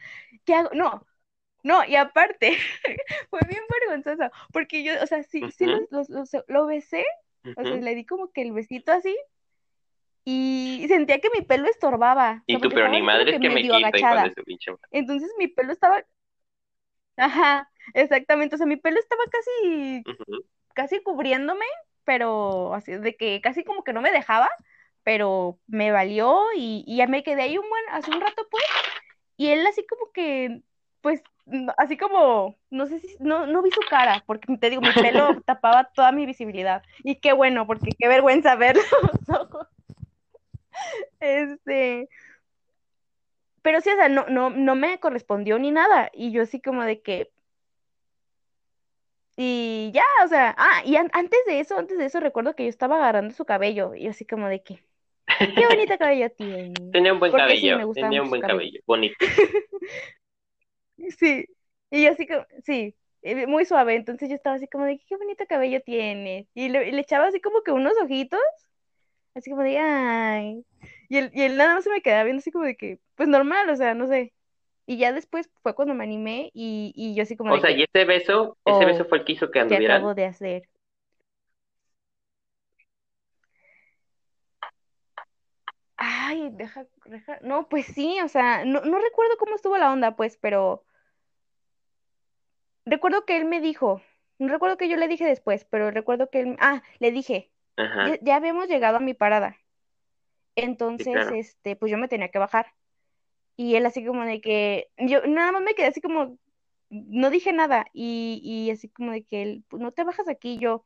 ¿Qué 0.45 0.55
hago? 0.55 0.71
No, 0.75 1.07
no, 1.65 1.85
y 1.87 1.97
aparte, 1.97 2.57
fue 3.31 3.41
bien 3.49 3.63
vergonzoso, 3.89 4.31
porque 4.53 4.85
yo, 4.85 4.95
o 5.03 5.07
sea, 5.07 5.23
sí, 5.25 5.51
sí 5.53 5.67
lo, 5.69 5.79
Ujú, 5.79 5.89
lo, 6.49 6.67
besé, 6.67 7.05
o 7.57 7.65
sea, 7.67 7.77
le 7.79 7.95
di 7.95 8.07
como 8.07 8.33
que 8.33 8.43
el 8.43 8.53
besito 8.53 8.93
así, 8.93 9.17
y 10.25 10.85
sentía 10.89 11.21
que 11.21 11.31
mi 11.31 11.43
pelo 11.43 11.69
estorbaba, 11.69 12.45
o 12.51 12.59
Y 12.59 12.59
sea, 12.59 12.69
tú, 12.69 12.71
pero 12.73 12.89
ni 12.91 13.01
madres 13.01 13.39
que 13.39 13.39
que 13.39 13.49
me 13.51 13.63
de 13.63 13.75
agachada. 13.75 14.35
su 14.35 14.45
pinche 14.45 14.71
madre. 14.71 14.91
Entonces 14.91 15.31
mi 15.39 15.49
pelo 15.49 15.73
estaba, 15.73 16.05
ajá, 17.17 17.71
exactamente, 17.95 18.55
o 18.55 18.59
sea, 18.59 18.67
mi 18.67 18.77
pelo 18.77 18.99
estaba 18.99 19.23
casi 19.31 20.07
casi 20.75 21.03
cubriéndome, 21.03 21.67
pero 22.05 22.75
así 22.75 22.93
de 22.95 23.17
que 23.17 23.41
casi 23.43 23.65
como 23.65 23.85
que 23.85 23.93
no 23.93 24.03
me 24.03 24.13
dejaba, 24.13 24.51
pero 25.03 25.59
me 25.67 25.91
valió 25.93 26.43
y, 26.57 26.85
y 26.87 26.97
ya 26.97 27.07
me 27.07 27.23
quedé 27.23 27.43
ahí 27.43 27.59
un 27.59 27.69
buen, 27.69 27.83
hace 27.91 28.11
un 28.11 28.21
rato 28.21 28.47
pues, 28.51 28.65
y 29.37 29.49
él 29.49 29.67
así 29.67 29.87
como 29.87 30.13
que, 30.13 30.61
pues, 31.01 31.23
así 31.79 31.97
como, 31.97 32.57
no 32.71 32.87
sé 32.87 33.01
si, 33.01 33.17
no, 33.21 33.47
no 33.47 33.63
vi 33.63 33.71
su 33.71 33.81
cara, 33.89 34.23
porque 34.27 34.57
te 34.59 34.71
digo, 34.71 34.83
mi 34.83 34.93
pelo 34.93 35.41
tapaba 35.47 35.85
toda 35.95 36.13
mi 36.13 36.27
visibilidad, 36.27 36.83
y 37.03 37.17
qué 37.17 37.33
bueno, 37.33 37.67
porque 37.67 37.91
qué 37.99 38.09
vergüenza 38.09 38.55
ver 38.57 38.77
los 38.77 38.85
ojos, 39.41 39.67
este, 41.21 42.09
pero 43.63 43.81
sí, 43.81 43.91
o 43.91 43.97
sea, 43.97 44.09
no, 44.09 44.27
no, 44.29 44.51
no 44.51 44.75
me 44.75 45.01
correspondió 45.01 45.59
ni 45.59 45.71
nada, 45.71 46.11
y 46.13 46.33
yo 46.33 46.43
así 46.43 46.61
como 46.61 46.83
de 46.85 47.01
que, 47.01 47.31
y 49.37 49.91
ya, 49.95 50.05
o 50.25 50.29
sea, 50.29 50.55
ah, 50.59 50.83
y 50.85 50.97
an- 50.97 51.11
antes 51.15 51.41
de 51.47 51.61
eso, 51.61 51.79
antes 51.79 51.97
de 51.97 52.05
eso 52.05 52.21
recuerdo 52.21 52.55
que 52.55 52.65
yo 52.65 52.69
estaba 52.69 52.97
agarrando 52.97 53.35
su 53.35 53.47
cabello, 53.47 53.95
y 53.95 54.07
así 54.07 54.27
como 54.27 54.49
de 54.49 54.63
que, 54.63 54.85
Qué 55.39 55.67
bonito 55.67 55.97
cabello 55.99 56.31
tiene. 56.31 56.91
Tenía 56.93 57.13
un 57.13 57.19
buen 57.21 57.33
Porque 57.33 57.57
sí, 57.57 57.71
cabello, 57.71 57.87
gustaba 57.87 58.07
tenía 58.07 58.23
un 58.23 58.29
buen 58.31 58.43
cabello. 58.43 58.59
cabello, 58.59 58.81
bonito. 58.87 59.17
Sí. 61.19 61.47
Y 61.91 62.05
yo 62.05 62.13
así 62.13 62.27
como, 62.27 62.47
sí, 62.65 62.95
eh, 63.23 63.47
muy 63.47 63.65
suave. 63.65 63.95
Entonces 63.97 64.29
yo 64.29 64.35
estaba 64.37 64.57
así 64.57 64.69
como 64.69 64.85
de, 64.85 64.99
qué 65.09 65.17
bonito 65.17 65.45
cabello 65.49 65.81
tiene. 65.83 66.49
Y 66.55 66.69
le, 66.69 66.89
y 66.89 66.93
le 66.93 67.01
echaba 67.01 67.27
así 67.29 67.41
como 67.41 67.63
que 67.63 67.73
unos 67.73 67.95
ojitos, 68.03 68.41
así 69.35 69.51
como 69.51 69.63
de, 69.63 69.79
ay. 69.79 70.65
Y 71.09 71.17
él, 71.19 71.31
y 71.35 71.43
él 71.43 71.57
nada 71.57 71.75
más 71.75 71.85
se 71.85 71.91
me 71.91 72.03
quedaba 72.03 72.25
viendo 72.25 72.41
así 72.41 72.51
como 72.51 72.65
de 72.65 72.77
que, 72.77 72.99
pues 73.17 73.29
normal, 73.29 73.69
o 73.71 73.77
sea, 73.77 73.95
no 73.95 74.07
sé. 74.09 74.33
Y 74.87 74.99
ya 74.99 75.13
después 75.13 75.49
fue 75.63 75.75
cuando 75.75 75.95
me 75.95 76.05
animé 76.05 76.51
y, 76.53 76.93
y 76.97 77.15
yo 77.15 77.23
así 77.23 77.37
como 77.37 77.53
O 77.53 77.57
de 77.57 77.61
sea, 77.61 77.71
y 77.71 77.83
ese 77.85 78.05
beso, 78.05 78.59
ese 78.65 78.85
beso 78.85 79.05
fue 79.05 79.19
el 79.19 79.25
que 79.25 79.33
hizo 79.33 79.47
que 79.51 79.53
¿qué 79.53 79.61
anduvieran. 79.61 79.99
acabo 79.99 80.15
de 80.15 80.25
hacer? 80.27 80.63
Ay, 86.31 86.51
deja, 86.53 86.87
deja, 87.07 87.39
no, 87.43 87.69
pues 87.69 87.87
sí, 87.87 88.19
o 88.23 88.29
sea, 88.29 88.65
no, 88.65 88.81
no 88.83 88.99
recuerdo 88.99 89.37
cómo 89.39 89.57
estuvo 89.57 89.77
la 89.77 89.93
onda, 89.93 90.17
pues, 90.17 90.37
pero 90.37 90.85
Recuerdo 92.91 93.25
que 93.25 93.37
él 93.37 93.45
me 93.45 93.61
dijo, 93.61 94.03
no 94.39 94.49
recuerdo 94.49 94.77
que 94.77 94.89
yo 94.89 94.97
le 94.97 95.09
dije 95.09 95.25
después, 95.25 95.65
pero 95.65 95.91
recuerdo 95.91 96.31
que 96.31 96.41
él, 96.41 96.57
ah, 96.61 96.83
le 96.99 97.13
dije, 97.13 97.51
ya, 98.23 98.37
habíamos 98.37 98.69
llegado 98.69 98.97
a 98.97 99.01
mi 99.01 99.15
parada. 99.15 99.57
sí, 99.57 100.65
Entonces, 100.65 101.13
claro. 101.13 101.35
este, 101.37 101.77
pues 101.77 101.93
yo 101.93 101.99
me 101.99 102.09
tenía 102.09 102.31
que 102.31 102.39
bajar. 102.39 102.75
Y 103.57 103.77
él 103.77 103.87
así 103.87 104.05
como 104.05 104.25
de 104.25 104.41
que, 104.41 104.89
yo 104.99 105.25
nada 105.27 105.53
más 105.53 105.63
me 105.63 105.75
quedé 105.75 105.87
así 105.87 106.01
como, 106.01 106.39
no 106.89 107.31
dije 107.31 107.53
nada. 107.53 107.87
Y, 107.93 108.41
y 108.43 108.71
así 108.71 108.89
como 108.89 109.13
de 109.13 109.23
que 109.23 109.43
él, 109.43 109.65
pues 109.69 109.81
no 109.83 109.93
te 109.93 110.03
bajas 110.03 110.29
aquí. 110.29 110.59
Yo, 110.59 110.85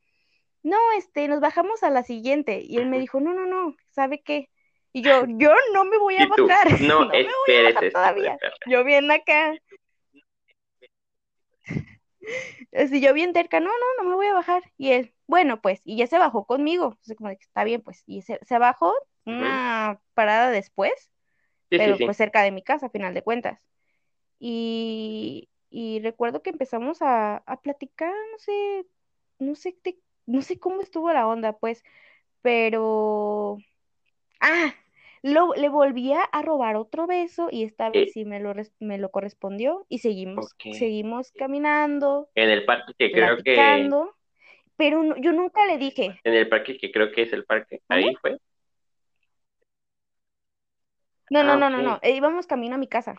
no, 0.62 0.76
este, 0.99 1.26
nos 1.28 1.40
bajamos 1.40 1.82
a 1.84 1.90
la 1.90 2.03
siguiente. 2.03 2.61
Y 2.62 2.76
él 2.76 2.86
me 2.86 2.99
dijo, 2.99 3.18
no, 3.20 3.32
no, 3.32 3.47
no, 3.47 3.76
¿sabe 3.92 4.22
qué? 4.22 4.51
Y 4.95 5.03
yo, 5.03 5.26
yo 5.26 5.53
no 5.72 5.84
me 5.84 5.99
voy 5.99 6.16
a 6.16 6.26
tú, 6.36 6.47
bajar, 6.47 6.80
no 6.82 7.01
no 7.05 7.09
me 7.09 7.24
voy 7.24 7.57
a 7.59 7.62
bajar 7.64 7.90
todavía. 7.90 8.38
Yo 8.66 8.84
bien 8.84 9.11
acá. 9.11 9.55
Si 12.88 13.01
yo 13.01 13.12
bien 13.12 13.32
terca, 13.32 13.59
no, 13.61 13.66
no, 13.70 14.03
no 14.05 14.09
me 14.09 14.14
voy 14.14 14.26
a 14.26 14.34
bajar. 14.34 14.62
Y 14.78 14.92
él, 14.92 15.12
bueno, 15.26 15.61
pues, 15.61 15.80
y 15.84 15.97
ya 15.97 16.07
se 16.07 16.18
bajó 16.18 16.47
conmigo. 16.47 16.86
Entonces, 16.92 17.16
como 17.16 17.28
de 17.28 17.36
que 17.36 17.45
está 17.45 17.64
bien, 17.64 17.82
pues. 17.82 18.05
Y 18.07 18.22
se, 18.22 18.38
se 18.47 18.59
bajó 18.59 18.95
una 19.26 20.01
parada 20.14 20.51
después, 20.51 20.92
Sí, 21.70 21.78
pero 21.78 21.97
sí. 21.97 22.05
pues 22.05 22.16
cerca 22.16 22.42
de 22.42 22.53
mi 22.53 22.62
casa, 22.62 22.86
a 22.86 22.90
final 22.90 23.14
de 23.14 23.22
cuentas. 23.22 23.61
Y, 24.38 25.49
y 25.70 26.01
recuerdo 26.03 26.42
que 26.42 26.51
empezamos 26.51 27.03
a, 27.03 27.38
a 27.38 27.61
platicar, 27.61 28.12
no 28.32 28.38
sé, 28.38 28.86
no 29.40 29.55
sé, 29.57 29.76
de- 29.84 29.99
no 30.26 30.42
sé 30.42 30.61
cómo 30.61 30.82
estuvo 30.82 31.12
la 31.12 31.26
onda, 31.26 31.55
pues, 31.59 31.82
pero... 32.42 33.59
Ah, 34.40 34.74
lo, 35.25 35.55
le 35.55 35.68
volvía 35.70 36.22
a 36.22 36.43
robar 36.43 36.77
otro 36.77 37.09
beso 37.09 37.49
y 37.51 37.64
esta 37.64 37.91
vez 37.91 38.01
Eh, 38.01 38.12
sí 38.12 38.25
me 38.25 38.41
lo, 38.41 38.55
me 38.81 38.99
lo 38.99 39.11
correspondió 39.11 39.87
y 39.89 39.99
seguimos, 40.01 40.57
seguimos 40.70 41.33
caminando, 41.33 42.31
En 42.37 42.49
el 42.51 42.64
parque 42.64 42.93
que 42.97 43.12
creo 43.12 43.43
que. 43.43 43.93
Pero 44.77 45.03
no- 45.03 45.16
yo 45.16 45.33
nunca 45.33 45.66
le 45.66 45.79
dije, 45.79 46.22
en 46.25 46.35
el 46.35 46.49
parque 46.49 46.77
que 46.79 46.91
creo 46.93 47.12
que 47.12 47.22
es 47.22 47.33
el 47.33 47.45
parque, 47.45 47.81
ahí 47.89 48.14
fue. 48.20 48.39
No, 51.31 51.43
no, 51.45 51.55
Ah, 51.55 51.57
no, 51.57 51.68
no, 51.70 51.83
no. 51.83 51.99
eh, 52.03 52.16
íbamos 52.16 52.47
camino 52.47 52.75
a 52.77 52.79
mi 52.79 52.89
casa. 52.89 53.16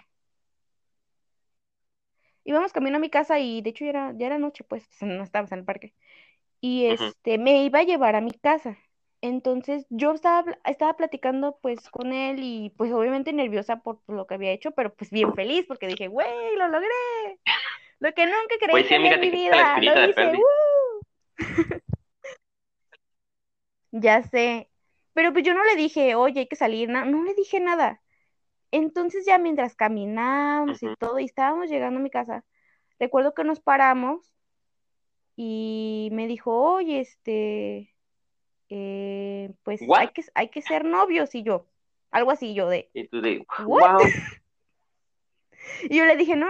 Íbamos 2.44 2.72
camino 2.74 2.98
a 2.98 3.00
mi 3.00 3.10
casa 3.10 3.40
y 3.40 3.62
de 3.62 3.72
hecho 3.72 3.84
ya 3.86 3.90
era, 3.90 4.14
ya 4.18 4.28
era 4.28 4.38
noche, 4.38 4.64
pues, 4.64 4.88
no 5.02 5.24
estábamos 5.24 5.52
en 5.52 5.60
el 5.60 5.66
parque. 5.66 5.94
Y 6.62 6.88
este, 6.88 7.38
me 7.40 7.64
iba 7.66 7.80
a 7.80 7.84
llevar 7.84 8.16
a 8.18 8.22
mi 8.22 8.32
casa. 8.34 8.78
Entonces 9.26 9.88
yo 9.90 10.12
estaba, 10.14 10.56
estaba 10.66 10.96
platicando 10.96 11.58
pues 11.60 11.90
con 11.90 12.14
él 12.14 12.38
y 12.44 12.70
pues 12.78 12.92
obviamente 12.94 13.34
nerviosa 13.34 13.78
por, 13.78 14.00
por 14.02 14.16
lo 14.16 14.28
que 14.28 14.36
había 14.36 14.52
hecho, 14.52 14.70
pero 14.72 14.94
pues 14.94 15.10
bien 15.10 15.34
feliz 15.34 15.66
porque 15.68 15.88
dije, 15.88 16.08
güey, 16.08 16.28
lo 16.58 16.68
logré. 16.68 16.88
Lo 18.00 18.14
que 18.14 18.26
nunca 18.26 18.56
creí 18.60 18.72
Pues 18.72 18.88
sí, 18.88 18.94
amiga, 18.96 19.16
en 19.16 19.22
mi 19.22 19.32
vida, 19.32 19.80
lo 19.82 20.10
hice. 20.10 20.32
¡uh! 20.38 21.02
Ya 23.92 24.24
sé. 24.24 24.70
Pero 25.14 25.32
pues 25.34 25.44
yo 25.46 25.54
no 25.54 25.64
le 25.64 25.76
dije, 25.76 26.16
oye, 26.16 26.42
hay 26.42 26.48
que 26.48 26.56
salir, 26.56 26.90
na- 26.90 27.06
no 27.06 27.24
le 27.24 27.34
dije 27.34 27.60
nada. 27.60 28.02
Entonces 28.72 29.26
ya 29.26 29.38
mientras 29.40 29.76
caminábamos 29.76 30.84
y 30.84 30.88
Ujú. 30.88 30.96
todo 31.00 31.20
y 31.20 31.26
estábamos 31.26 31.70
llegando 31.70 32.00
a 32.00 32.04
mi 32.04 32.12
casa, 32.12 32.46
recuerdo 33.00 33.34
que 33.34 33.44
nos 33.46 33.62
paramos 33.62 34.34
y 35.36 36.10
me 36.14 36.28
dijo, 36.28 36.52
oye, 36.76 37.00
este, 37.02 37.95
eh, 38.70 39.54
pues 39.64 39.82
hay 39.96 40.10
que, 40.10 40.24
hay 40.34 40.50
que 40.50 40.62
ser 40.62 40.86
novios 40.86 41.36
y 41.36 41.44
yo, 41.44 41.68
algo 42.12 42.32
así 42.32 42.54
yo 42.54 42.70
de, 42.70 42.90
Y 42.94 43.08
tú 43.08 43.22
de, 43.22 43.46
wow. 43.64 44.00
Y 45.90 45.98
yo 45.98 46.06
le 46.06 46.16
dije, 46.16 46.36
no, 46.36 46.48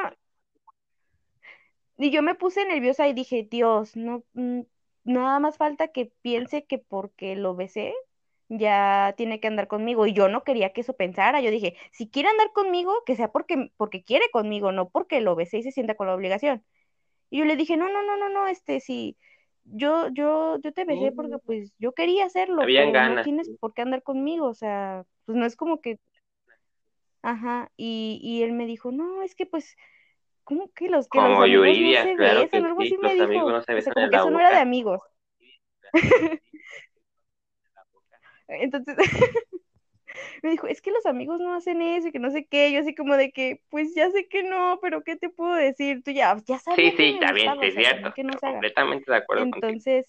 y 1.98 2.12
yo 2.12 2.22
me 2.22 2.36
puse 2.36 2.66
nerviosa 2.66 3.08
y 3.08 3.14
dije, 3.14 3.48
Dios, 3.50 3.96
no, 3.96 4.24
mm, 4.34 4.62
nada 5.06 5.40
más 5.40 5.58
falta 5.58 5.90
que 5.90 6.12
piense 6.22 6.66
que 6.66 6.78
porque 6.78 7.36
lo 7.36 7.56
besé, 7.56 7.94
ya 8.50 9.14
tiene 9.18 9.40
que 9.40 9.48
andar 9.48 9.68
conmigo. 9.68 10.06
Y 10.06 10.14
yo 10.14 10.28
no 10.30 10.44
quería 10.44 10.74
que 10.74 10.82
eso 10.82 10.94
pensara. 10.96 11.42
Yo 11.42 11.52
dije, 11.52 11.76
si 11.92 12.10
quiere 12.10 12.30
andar 12.30 12.52
conmigo, 12.54 13.04
que 13.06 13.16
sea 13.16 13.32
porque, 13.32 13.72
porque 13.78 14.04
quiere 14.04 14.30
conmigo, 14.32 14.72
no 14.72 14.90
porque 14.90 15.22
lo 15.22 15.36
besé 15.36 15.60
y 15.60 15.64
se 15.64 15.72
sienta 15.72 15.96
con 15.96 16.08
la 16.08 16.16
obligación. 16.16 16.64
Y 17.30 17.40
yo 17.40 17.46
le 17.46 17.56
dije, 17.56 17.78
no, 17.78 17.90
no, 17.90 18.04
no, 18.04 18.18
no, 18.18 18.30
no, 18.30 18.48
este, 18.48 18.80
sí, 18.80 19.18
yo, 19.66 20.10
yo, 20.10 20.60
yo 20.62 20.74
te 20.74 20.86
besé 20.86 21.12
porque 21.12 21.38
pues 21.40 21.74
yo 21.80 21.94
quería 21.94 22.26
hacerlo, 22.26 22.64
Habían 22.64 22.86
pero 22.86 22.96
no 22.96 23.18
ganas. 23.18 23.26
tienes 23.26 23.50
por 23.60 23.74
qué 23.74 23.82
andar 23.84 24.04
conmigo, 24.04 24.48
o 24.48 24.54
sea, 24.54 25.06
pues 25.26 25.38
no 25.38 25.46
es 25.46 25.56
como 25.56 25.82
que, 25.82 26.00
ajá, 27.22 27.72
y, 27.78 28.20
y 28.24 28.44
él 28.44 28.54
me 28.54 28.66
dijo, 28.66 28.92
no, 28.92 29.22
es 29.24 29.36
que 29.36 29.46
pues, 29.46 29.76
¿cómo 30.44 30.72
que 30.74 30.90
los, 30.90 31.10
que 31.10 31.22
los 31.22 31.30
Como 31.30 31.42
amigos 31.42 31.78
no 31.80 31.94
Yuridia, 31.94 32.02
se 32.02 32.16
claro 32.16 32.42
besan? 32.42 32.50
que 32.50 32.66
Algo 32.66 32.82
sí, 32.82 32.84
así 32.84 32.98
me 32.98 33.14
los 33.14 33.20
amigos 33.20 33.52
dijo, 33.52 33.52
no 33.54 33.62
se 33.64 33.74
o 33.76 33.82
sea, 33.82 33.94
besan 33.94 33.94
como 33.94 34.10
que 34.10 34.18
eso 34.18 34.32
no 34.32 34.40
era 34.40 34.52
de 34.52 34.60
boca. 34.60 34.62
amigos. 34.62 35.02
Entonces, 38.48 38.96
me 40.44 40.52
dijo, 40.52 40.68
es 40.68 40.82
que 40.82 40.92
los 40.92 41.06
amigos 41.06 41.40
no 41.40 41.56
hacen 41.56 41.82
eso 41.82 42.08
y 42.10 42.12
que 42.12 42.20
no 42.20 42.32
sé 42.32 42.46
qué. 42.48 42.72
Yo 42.74 42.82
así 42.82 42.96
como 42.96 43.16
de 43.18 43.32
que, 43.32 43.62
pues 43.70 43.94
ya 43.96 44.10
sé 44.12 44.28
que 44.28 44.44
no, 44.44 44.80
pero 44.82 45.04
¿qué 45.04 45.16
te 45.18 45.30
puedo 45.30 45.56
decir? 45.56 46.04
Tú 46.04 46.12
ya, 46.12 46.38
ya 46.46 46.62
Sí, 46.76 46.92
que 46.92 46.94
sí, 46.98 47.04
me 47.04 47.20
está 47.20 47.32
bien, 47.34 47.58
sí 47.60 47.72
es 47.72 47.74
cierto, 47.76 48.12
que 48.16 48.24
no 48.24 48.38
haga. 48.42 48.66
completamente 48.66 49.12
de 49.12 49.18
acuerdo 49.18 49.50
contigo. 49.50 49.82
Entonces, 49.84 50.08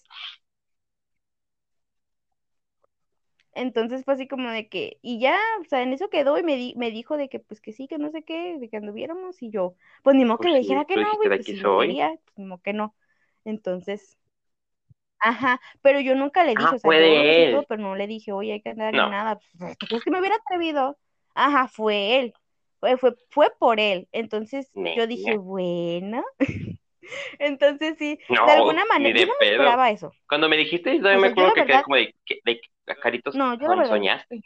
entonces 3.53 4.05
fue 4.05 4.13
así 4.13 4.27
como 4.27 4.49
de 4.51 4.69
que, 4.69 4.99
y 5.01 5.19
ya, 5.19 5.37
o 5.61 5.65
sea, 5.65 5.81
en 5.81 5.91
eso 5.93 6.09
quedó 6.09 6.37
y 6.37 6.43
me, 6.43 6.55
di- 6.57 6.75
me 6.77 6.91
dijo 6.91 7.17
de 7.17 7.27
que, 7.29 7.39
pues 7.39 7.59
que 7.61 7.73
sí, 7.73 7.87
que 7.87 7.97
no 7.97 8.11
sé 8.11 8.23
qué, 8.23 8.57
de 8.59 8.69
que 8.69 8.77
anduviéramos 8.77 9.41
y 9.41 9.49
yo, 9.49 9.75
pues 10.03 10.15
ni 10.15 10.25
modo 10.25 10.39
que 10.39 10.49
Pues 10.49 10.49
le 10.49 10.59
sí, 10.59 10.59
dijera 10.59 10.85
que 10.85 10.97
no, 10.97 11.15
güey, 11.17 11.31
pues 11.31 11.47
si 11.47 11.55
soy. 11.55 11.73
quería, 11.75 12.09
pues 12.25 12.37
ni 12.37 12.45
modo 12.45 12.61
que 12.61 12.73
no. 12.73 12.95
Entonces, 13.45 14.17
ajá, 15.19 15.59
pero 15.81 15.99
yo 15.99 16.15
nunca 16.15 16.43
le 16.43 16.55
dije, 16.55 16.63
Ah, 16.63 16.75
o 16.75 16.79
sea, 16.79 16.79
fue 16.79 17.65
pero 17.67 17.81
no 17.81 17.95
le 17.95 18.07
dije, 18.07 18.31
oye, 18.31 18.53
hay 18.53 18.61
que 18.61 18.69
andar 18.69 18.93
ni 18.93 18.99
No, 18.99 19.09
nada. 19.09 19.39
Pues, 19.57 19.77
¿tú 19.77 19.87
crees 19.87 20.03
que 20.03 20.11
me 20.11 20.19
hubiera 20.19 20.35
atrevido? 20.35 20.97
Ajá, 21.35 21.67
fue 21.67 22.19
él. 22.19 22.33
Fue, 22.79 22.97
fue, 22.97 23.15
fue 23.29 23.47
por 23.59 23.79
él. 23.79 24.07
Entonces 24.11 24.71
yo 24.95 25.07
dije, 25.07 25.37
bueno. 25.37 26.23
Entonces 27.39 27.95
sí, 27.97 28.19
de 28.27 28.51
alguna 28.51 28.85
manera, 28.85 29.19
yo 29.19 29.25
de 29.25 29.31
no 29.31 29.33
me 29.39 29.45
esperaba 29.47 29.89
eso. 29.91 30.11
Cuando 30.27 30.49
me 30.49 30.57
dijiste 30.57 30.97
yo 30.99 31.19
me 31.19 31.27
acuerdo 31.27 31.53
que 31.53 31.65
quedé 31.65 31.83
como 31.83 31.95
de, 31.95 32.15
¿qué- 32.25 32.39
de, 32.43 32.61
de 32.85 32.95
caritos, 32.97 33.35
no, 33.35 33.53
yo 33.55 33.75
la 33.75 33.85
soñaste. 33.85 34.41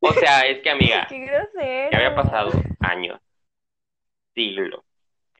O 0.00 0.12
sea, 0.12 0.46
es 0.46 0.62
que 0.62 0.70
amiga, 0.70 1.06
qué 1.10 1.28
ya 1.90 1.98
había 1.98 2.14
pasado 2.14 2.50
años, 2.80 3.20
siglos, 4.34 4.84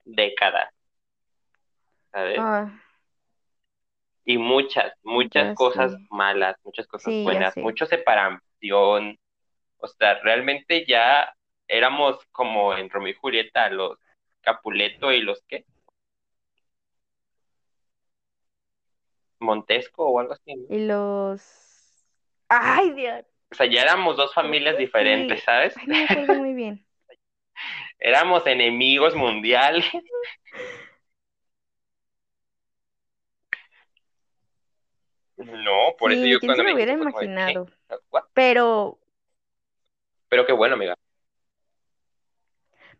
décadas, 0.04 0.70
¿sabes? 2.12 2.38
Ah, 2.38 2.70
Y 4.24 4.38
muchas, 4.38 4.92
muchas 5.02 5.54
cosas 5.54 5.96
malas, 6.10 6.56
muchas 6.64 6.86
cosas 6.86 7.14
Sí, 7.14 7.22
buenas, 7.24 7.56
mucha 7.56 7.86
separación. 7.86 9.18
O 9.78 9.88
sea, 9.88 10.20
realmente 10.22 10.84
ya 10.86 11.32
éramos 11.68 12.18
como 12.32 12.74
en 12.76 12.90
Romeo 12.90 13.12
y 13.12 13.14
Julieta, 13.14 13.70
los 13.70 13.98
Capuleto 14.42 15.12
y 15.12 15.20
los 15.22 15.42
qué, 15.48 15.64
Montesco 19.40 20.04
o 20.08 20.18
algo 20.20 20.32
así, 20.34 20.54
¿no? 20.56 20.66
Y 20.68 20.86
los... 20.86 22.06
Ay, 22.48 22.92
Dios. 22.92 23.24
O 23.50 23.54
sea, 23.54 23.66
ya 23.66 23.82
éramos 23.82 24.16
dos 24.16 24.34
familias 24.34 24.76
que 24.76 24.82
diferentes, 24.82 25.40
sí. 25.40 25.44
¿sabes? 25.44 25.76
Ay, 25.76 25.86
no 25.86 25.96
me 25.96 26.04
acuerdo 26.04 26.34
muy 26.34 26.54
bien. 26.54 26.84
Éramos 27.98 28.46
enemigos 28.46 29.14
mundiales. 29.14 29.84
No, 35.38 35.96
por 35.98 36.12
eso 36.12 36.26
Sí, 36.26 36.30
yo 36.30 36.40
quién 36.40 36.54
cuando 36.54 36.56
se 36.56 36.64
me 36.64 36.72
lo 36.72 36.74
hubiera 36.74 36.92
imaginado. 36.92 37.72
¿What? 38.10 38.24
Pero, 38.34 39.00
Pero 40.28 40.46
qué 40.46 40.52
bueno, 40.52 40.74
amiga. 40.74 40.94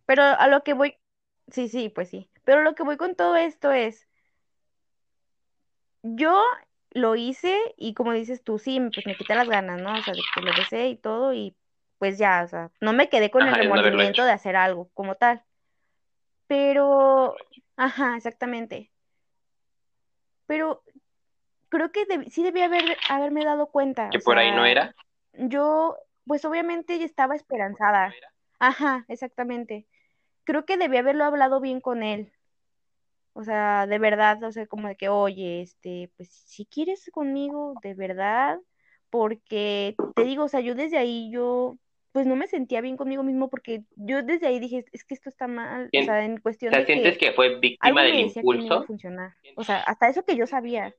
pero 0.06 0.22
a 0.22 0.48
lo 0.48 0.62
que 0.64 0.74
voy, 0.74 0.96
sí, 1.48 1.68
sí, 1.68 1.88
pues 1.88 2.08
sí. 2.10 2.30
Pero 2.44 2.62
lo 2.62 2.74
que 2.74 2.82
voy 2.82 2.96
con 2.96 3.14
todo 3.14 3.36
esto 3.36 3.72
es, 3.72 4.08
yo 6.02 6.42
lo 6.90 7.16
hice 7.16 7.56
y 7.76 7.94
como 7.94 8.12
dices 8.12 8.42
tú, 8.42 8.58
sí, 8.58 8.80
pues 8.94 9.06
me 9.06 9.16
quité 9.16 9.34
las 9.34 9.48
ganas, 9.48 9.78
¿no? 9.80 9.98
O 9.98 10.02
sea, 10.02 10.14
de 10.14 10.24
que 10.26 10.42
lo 10.42 10.54
besé 10.54 10.88
y 10.88 10.96
todo 10.96 11.32
y 11.34 11.56
pues 11.98 12.18
ya, 12.18 12.42
o 12.44 12.48
sea, 12.48 12.70
no 12.80 12.92
me 12.92 13.08
quedé 13.08 13.30
con 13.30 13.48
el 13.48 13.54
Ajá, 13.54 13.56
remordimiento 13.56 14.24
de 14.24 14.32
hacer 14.32 14.56
algo 14.56 14.90
como 14.94 15.16
tal. 15.16 15.44
Pero, 16.46 17.36
ajá, 17.76 18.16
exactamente. 18.16 18.92
Pero 20.46 20.82
creo 21.68 21.90
que 21.92 22.06
deb- 22.06 22.28
sí 22.30 22.42
debía 22.42 22.66
haber, 22.66 22.96
haberme 23.08 23.44
dado 23.44 23.68
cuenta, 23.68 24.08
Que 24.10 24.18
por 24.18 24.38
ahí 24.38 24.50
no 24.50 24.64
era. 24.64 24.94
yo, 25.34 25.96
pues 26.26 26.44
obviamente 26.44 27.02
estaba 27.02 27.34
esperanzada. 27.36 28.14
Ajá, 28.58 29.04
exactamente. 29.08 29.86
Creo 30.44 30.64
que 30.64 30.76
debí 30.76 30.96
haberlo 30.96 31.24
hablado 31.24 31.60
bien 31.60 31.80
con 31.80 32.02
él. 32.02 32.32
O 33.34 33.44
sea, 33.44 33.86
de 33.86 33.98
verdad, 33.98 34.42
o 34.42 34.50
sea, 34.50 34.66
como 34.66 34.88
de 34.88 34.96
que, 34.96 35.08
oye, 35.08 35.60
este, 35.62 36.10
pues 36.16 36.28
si 36.28 36.66
quieres 36.66 37.08
conmigo, 37.12 37.74
de 37.82 37.94
verdad, 37.94 38.58
porque 39.10 39.94
te 40.16 40.24
digo, 40.24 40.44
o 40.44 40.48
sea, 40.48 40.60
yo 40.60 40.74
desde 40.74 40.98
ahí, 40.98 41.30
yo, 41.30 41.76
pues 42.10 42.26
no 42.26 42.34
me 42.34 42.48
sentía 42.48 42.80
bien 42.80 42.96
conmigo 42.96 43.22
mismo 43.22 43.48
porque 43.48 43.84
yo 43.94 44.22
desde 44.24 44.48
ahí 44.48 44.58
dije, 44.58 44.84
es 44.90 45.04
que 45.04 45.14
esto 45.14 45.28
está 45.28 45.46
mal, 45.46 45.88
o 45.96 46.02
sea, 46.04 46.24
en 46.24 46.40
cuestión 46.40 46.72
sea, 46.72 46.80
de 46.80 46.86
¿sientes 46.86 47.16
que 47.16 47.26
que 47.26 47.32
fue 47.32 47.60
víctima 47.60 48.02
del 48.02 48.14
no 48.14 48.18
impulso? 48.20 48.82
funcionar. 48.84 49.34
O 49.54 49.62
sea, 49.62 49.82
hasta 49.82 50.08
eso 50.08 50.24
que 50.24 50.36
yo 50.36 50.46
sabía. 50.48 50.92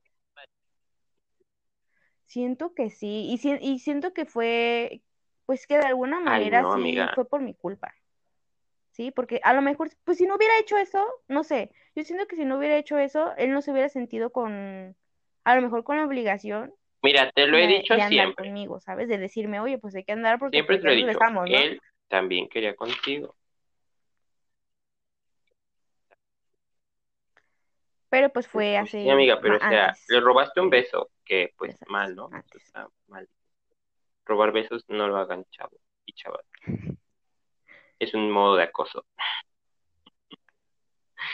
Siento 2.29 2.73
que 2.75 2.89
sí, 2.91 3.27
y, 3.29 3.37
si- 3.39 3.57
y 3.59 3.79
siento 3.79 4.13
que 4.13 4.25
fue, 4.25 5.01
pues 5.47 5.67
que 5.67 5.77
de 5.79 5.85
alguna 5.85 6.19
Ay, 6.19 6.25
manera 6.45 6.61
no, 6.61 6.73
sí 6.75 6.81
amiga. 6.81 7.11
fue 7.15 7.27
por 7.27 7.41
mi 7.41 7.55
culpa, 7.55 7.93
¿sí? 8.91 9.11
Porque 9.11 9.41
a 9.43 9.53
lo 9.53 9.61
mejor, 9.61 9.89
pues 10.03 10.17
si 10.19 10.25
no 10.25 10.35
hubiera 10.35 10.57
hecho 10.59 10.77
eso, 10.77 11.05
no 11.27 11.43
sé, 11.43 11.71
yo 11.95 12.03
siento 12.03 12.27
que 12.27 12.35
si 12.35 12.45
no 12.45 12.57
hubiera 12.57 12.77
hecho 12.77 12.97
eso, 12.99 13.33
él 13.37 13.51
no 13.51 13.61
se 13.61 13.71
hubiera 13.71 13.89
sentido 13.89 14.31
con, 14.31 14.95
a 15.43 15.55
lo 15.55 15.61
mejor 15.61 15.83
con 15.83 15.97
la 15.97 16.05
obligación 16.05 16.73
Mira, 17.01 17.31
te 17.31 17.47
lo 17.47 17.57
he 17.57 17.61
de, 17.61 17.67
dicho 17.67 17.95
de 17.95 18.01
andar 18.01 18.09
siempre. 18.09 18.45
conmigo, 18.45 18.79
¿sabes? 18.81 19.07
De 19.09 19.17
decirme, 19.17 19.59
oye, 19.59 19.77
pues 19.79 19.95
hay 19.95 20.03
que 20.03 20.11
andar 20.11 20.37
porque 20.39 20.57
Siempre 20.57 20.75
pues 20.75 20.81
te 20.81 20.87
lo 20.87 20.93
he 20.93 20.95
dicho. 20.97 21.07
besamos, 21.07 21.49
¿no? 21.49 21.55
Él 21.55 21.81
también 22.09 22.47
quería 22.49 22.75
contigo. 22.75 23.35
Pero 28.09 28.29
pues 28.29 28.47
fue 28.47 28.77
Pues 28.79 28.91
sí, 28.91 29.09
amiga, 29.09 29.39
pero 29.39 29.57
o 29.57 29.59
sea, 29.59 29.89
antes, 29.89 30.05
le 30.09 30.19
robaste 30.19 30.59
un 30.61 30.69
beso, 30.69 31.09
que 31.23 31.53
pues 31.57 31.77
mal, 31.87 32.15
¿no? 32.15 32.27
Eso 32.27 32.35
antes. 32.35 32.63
está 32.63 32.87
mal. 33.07 33.27
Robar 34.25 34.51
besos 34.51 34.83
no 34.87 35.07
lo 35.07 35.17
hagan 35.17 35.45
chavos 35.51 35.79
y 36.05 36.13
chavas. 36.13 36.45
Es 37.99 38.13
un 38.13 38.31
modo 38.31 38.55
de 38.55 38.63
acoso. 38.63 39.05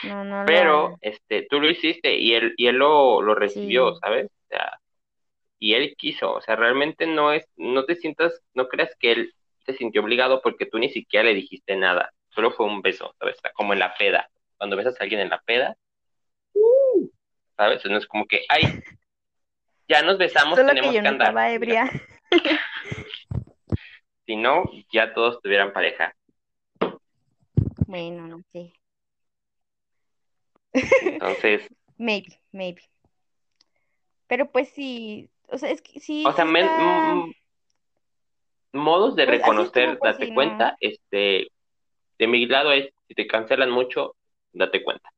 No, 0.02 0.24
no 0.24 0.40
lo 0.40 0.46
Pero, 0.46 0.98
este, 1.00 1.46
tú 1.48 1.60
lo 1.60 1.70
hiciste 1.70 2.16
y 2.16 2.34
él, 2.34 2.54
y 2.56 2.66
él 2.66 2.74
lo, 2.74 3.22
lo 3.22 3.36
recibió, 3.36 3.92
Sí, 3.92 4.00
¿sabes? 4.02 4.26
O 4.26 4.48
sea, 4.48 4.80
y 5.60 5.74
él 5.74 5.94
quiso, 5.96 6.34
o 6.34 6.40
sea, 6.40 6.56
realmente 6.56 7.06
no 7.06 7.32
es, 7.32 7.48
no 7.56 7.84
te 7.84 7.94
sientas, 7.94 8.42
no 8.52 8.66
creas 8.66 8.94
que 8.98 9.12
él 9.12 9.34
se 9.64 9.74
sintió 9.74 10.02
obligado 10.02 10.42
porque 10.42 10.66
tú 10.66 10.78
ni 10.78 10.90
siquiera 10.90 11.24
le 11.24 11.34
dijiste 11.34 11.76
nada, 11.76 12.12
solo 12.30 12.50
fue 12.50 12.66
un 12.66 12.82
beso, 12.82 13.14
¿sabes? 13.18 13.38
Como 13.54 13.72
en 13.72 13.78
la 13.78 13.94
peda, 13.94 14.28
cuando 14.58 14.76
besas 14.76 15.00
a 15.00 15.04
alguien 15.04 15.20
en 15.20 15.30
la 15.30 15.40
peda, 15.40 15.76
¿sabes? 17.56 17.84
No 17.84 17.96
es 17.98 18.06
como 18.06 18.26
que, 18.26 18.44
ay, 18.48 18.82
ya 19.88 20.02
nos 20.02 20.18
besamos, 20.18 20.56
solo 20.56 20.68
que 20.68 20.74
tenemos 20.74 20.94
yo 20.94 21.02
que 21.02 21.08
andar. 21.08 21.28
estaba 21.28 21.50
ebria. 21.50 21.90
si 24.26 24.36
no, 24.36 24.64
ya 24.92 25.14
todos 25.14 25.40
tuvieran 25.42 25.72
pareja. 25.72 26.14
Bueno, 27.86 28.26
no 28.26 28.42
sé. 28.52 28.72
Entonces, 30.72 31.62
Maybe, 31.98 32.38
maybe. 32.52 32.82
Pero 34.26 34.50
pues 34.50 34.68
sí, 34.70 35.30
o 35.48 35.56
sea, 35.56 35.70
es 35.70 35.80
que 35.80 36.00
sí, 36.00 36.24
o 36.26 36.32
sea, 36.32 36.44
men- 36.44 37.32
modos 38.72 39.16
de 39.16 39.24
pues 39.24 39.38
reconocer, 39.38 39.98
date 40.02 40.34
cuenta, 40.34 40.76
este, 40.80 41.48
de 42.18 42.26
mi 42.26 42.44
lado 42.46 42.72
es, 42.72 42.92
si 43.08 43.14
te 43.14 43.26
cancelan 43.26 43.70
mucho, 43.70 44.14
date 44.52 44.82
cuenta, 44.82 45.10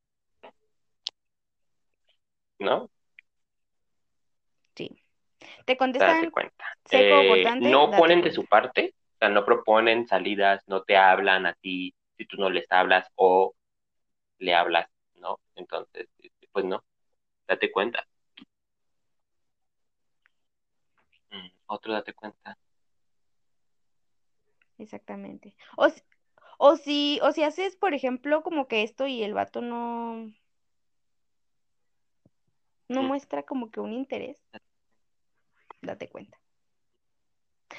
¿no? 2.59 2.91
sí. 4.75 5.03
Te 5.67 5.77
date 5.77 5.79
contestan 5.79 6.31
cuenta. 6.31 6.65
seco 6.87 7.15
Eh, 7.23 7.45
no 7.61 7.91
ponen 7.91 8.23
de 8.23 8.33
su 8.33 8.45
parte, 8.47 8.95
o 9.15 9.19
sea, 9.19 9.29
no 9.29 9.45
proponen 9.45 10.07
salidas, 10.07 10.63
no 10.67 10.83
te 10.83 10.97
hablan 10.97 11.47
a 11.47 11.55
ti 11.55 11.95
si 12.17 12.27
tú 12.27 12.37
no 12.39 12.51
les 12.51 12.71
hablas 12.71 13.09
o 13.17 13.55
le 14.39 14.55
hablas, 14.55 14.89
¿no? 15.17 15.41
Entonces, 15.57 16.09
este, 16.21 16.49
pues 16.53 16.65
no, 16.65 16.85
date 17.49 17.71
cuenta. 17.73 18.07
Mm, 21.33 21.49
Otro 21.69 21.93
date 21.95 22.13
cuenta. 22.13 22.59
exactamente. 24.79 25.55
O, 25.77 25.89
si- 25.91 26.03
o 26.59 26.77
si, 26.77 27.21
o 27.23 27.33
si 27.33 27.43
haces, 27.45 27.77
por 27.77 27.95
ejemplo, 27.95 28.43
como 28.43 28.69
que 28.69 28.83
esto 28.83 29.07
y 29.07 29.23
el 29.23 29.35
vato 29.35 29.61
no, 29.63 30.33
no 32.89 33.03
muestra 33.03 33.43
como 33.45 33.71
que 33.71 33.81
un 33.81 33.93
interés, 33.93 34.43
date 35.83 36.09
cuenta. 36.09 36.39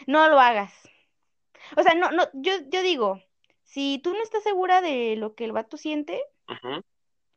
No 0.08 0.30
lo 0.30 0.40
hagas. 0.40 0.74
O 1.78 1.84
sea, 1.84 1.94
no, 1.94 2.12
no, 2.12 2.28
yo, 2.34 2.54
yo 2.70 2.82
digo, 2.82 3.22
si 3.64 4.00
tú 4.04 4.14
no 4.14 4.24
estás 4.24 4.44
segura 4.44 4.82
de 4.82 5.16
lo 5.18 5.36
que 5.36 5.46
el 5.46 5.52
vato 5.52 5.78
siente 5.78 6.22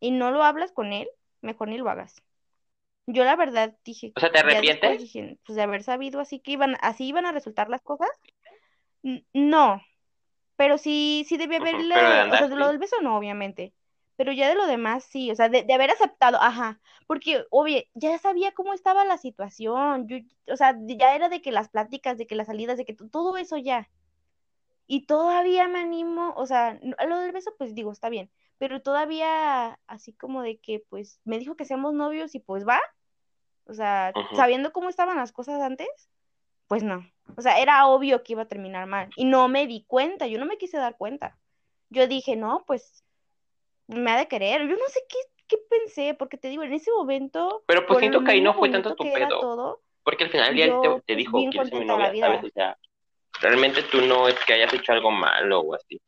y 0.01 0.11
no 0.11 0.31
lo 0.31 0.43
hablas 0.45 0.73
con 0.73 0.93
él, 0.93 1.09
mejor 1.41 1.69
ni 1.69 1.79
lo 1.79 1.89
hagas. 1.89 2.23
Yo 3.07 3.25
la 3.25 3.37
verdad 3.37 3.77
dije, 3.85 4.13
O 4.17 4.21
sea, 4.21 4.31
¿te 4.31 4.39
arrepientes? 4.39 5.01
dije, 5.01 5.39
pues 5.45 5.57
de 5.57 5.63
haber 5.63 5.83
sabido 5.83 6.21
así 6.21 6.41
que 6.41 6.53
iban, 6.53 6.77
así 6.81 7.07
iban 7.07 7.27
a 7.27 7.33
resultar 7.33 7.69
las 7.69 7.83
cosas, 7.83 8.09
no, 9.33 9.83
pero 10.57 10.79
sí, 10.79 11.25
sí 11.29 11.37
debí 11.37 11.57
Ujú, 11.57 11.65
Pero 11.65 11.77
de 11.77 11.85
haberle, 11.97 12.33
o 12.33 12.37
sea, 12.39 12.49
lo 12.49 12.69
del 12.69 12.79
beso 12.79 12.97
no, 13.03 13.17
obviamente, 13.17 13.75
pero 14.23 14.31
ya 14.31 14.49
de 14.49 14.55
lo 14.55 14.69
demás 14.69 15.03
sí, 15.03 15.33
o 15.33 15.35
sea, 15.35 15.49
de, 15.49 15.65
de 15.65 15.75
haber 15.75 15.91
aceptado, 15.91 16.41
ajá, 16.41 16.81
porque, 17.09 17.45
obvio, 17.51 17.83
ya 17.95 18.17
sabía 18.19 18.53
cómo 18.53 18.73
estaba 18.73 19.05
la 19.05 19.19
situación, 19.19 20.07
yo, 20.07 20.19
o 20.47 20.57
sea, 20.57 20.79
ya 20.87 21.17
era 21.17 21.29
de 21.29 21.43
que 21.43 21.51
las 21.51 21.69
pláticas, 21.71 22.19
de 22.19 22.29
que 22.29 22.37
las 22.37 22.47
salidas, 22.47 22.77
de 22.79 22.85
que 22.85 22.95
to- 22.95 23.09
todo 23.09 23.37
eso 23.37 23.57
ya. 23.57 23.91
Y 24.87 25.07
todavía 25.07 25.67
me 25.67 25.81
animo, 25.81 26.35
o 26.37 26.47
sea, 26.47 26.79
lo 27.09 27.19
del 27.19 27.33
beso, 27.33 27.53
pues 27.59 27.75
digo, 27.75 27.91
está 27.91 28.11
bien, 28.11 28.31
pero 28.59 28.81
todavía 28.81 29.81
así 29.89 30.13
como 30.13 30.43
de 30.43 30.59
que, 30.59 30.85
pues, 30.89 31.19
me 31.25 31.41
dijo 31.41 31.57
que 31.57 31.65
seamos 31.65 31.93
novios 31.93 32.37
y 32.37 32.39
pues 32.39 32.65
va, 32.65 32.81
o 33.67 33.75
sea, 33.75 34.13
sabiendo 34.37 34.73
cómo 34.73 34.89
estaban 34.89 35.17
las 35.17 35.33
cosas 35.33 35.61
antes, 35.61 35.89
pues 36.69 36.85
no. 36.85 37.05
O 37.37 37.43
sea, 37.43 37.59
era 37.59 37.89
obvio 37.89 38.23
que 38.23 38.35
iba 38.35 38.43
a 38.43 38.49
terminar 38.49 38.87
mal. 38.87 39.11
Y 39.17 39.25
no 39.25 39.49
me 39.49 39.67
di 39.67 39.83
cuenta, 39.89 40.29
yo 40.29 40.39
no 40.39 40.47
me 40.47 40.59
quise 40.59 40.77
dar 40.77 40.97
cuenta. 40.97 41.37
Yo 41.91 42.07
dije, 42.07 42.37
no, 42.37 42.63
pues, 42.69 43.03
me 43.95 44.11
ha 44.11 44.17
de 44.17 44.29
querer. 44.29 44.63
Yo 44.63 44.77
no 44.77 44.89
sé 44.89 45.01
qué, 45.09 45.19
qué 45.49 45.59
pensé, 45.69 46.15
porque 46.15 46.37
te 46.37 46.49
digo, 46.49 46.63
en 46.63 46.73
ese 46.73 46.91
momento, 46.91 47.63
Pero 47.67 47.81
pues 47.81 47.97
por 47.97 48.01
siento 48.01 48.25
que 48.25 48.33
ahí 48.33 48.41
no 48.41 48.55
fue 48.55 48.69
tanto 48.71 48.95
tu 48.95 49.05
que 49.05 49.11
pedo, 49.13 49.41
todo, 49.41 49.81
porque 50.03 50.25
al 50.25 50.31
final 50.31 50.55
del 50.55 50.57
día 50.57 51.01
te, 51.07 51.17
dijo, 51.17 51.39
¿quieres 51.51 51.69
ser 51.69 51.79
mi 51.79 51.85
novia? 51.87 52.15
¿Sabes? 52.21 52.43
vida. 52.43 52.49
O 52.49 52.53
sea, 52.55 52.79
realmente 53.41 53.83
tú 53.85 54.01
no 54.03 54.29
es 54.29 54.39
que 54.45 54.55
hayas 54.55 54.73
hecho 54.75 54.93
algo 54.93 55.11
malo 55.11 55.61
o 55.61 55.75
así. 55.75 56.01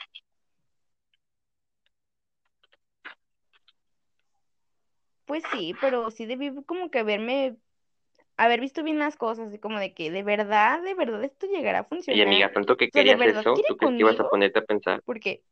Pues 5.27 5.43
sí, 5.53 5.75
pero 5.81 6.11
sí 6.11 6.27
debí 6.27 6.53
como 6.65 6.91
que 6.91 7.03
verme 7.03 7.57
haber 8.37 8.61
visto 8.61 8.83
bien 8.83 8.99
las 8.99 9.17
cosas, 9.17 9.53
y 9.55 9.59
como 9.59 9.79
de 9.79 9.95
que 9.95 10.11
de 10.11 10.23
verdad, 10.23 10.83
de 10.83 10.95
verdad 10.95 11.23
esto 11.25 11.47
llegará 11.47 11.81
a 11.81 11.83
Y 11.83 11.87
funcionar. 11.87 12.27
amiga, 12.27 12.53
tanto 12.53 12.77
que 12.77 12.87
O 12.87 12.89
sea, 12.93 13.03
¿de 13.03 13.17
querías 13.17 13.39
eso, 13.39 13.55
¿tú 13.55 13.77
que 13.77 13.87
ibas 13.99 14.19
a 14.21 14.29
ponerte 14.29 14.59
a 14.59 14.65
pensar? 14.65 15.03
Porque, 15.05 15.43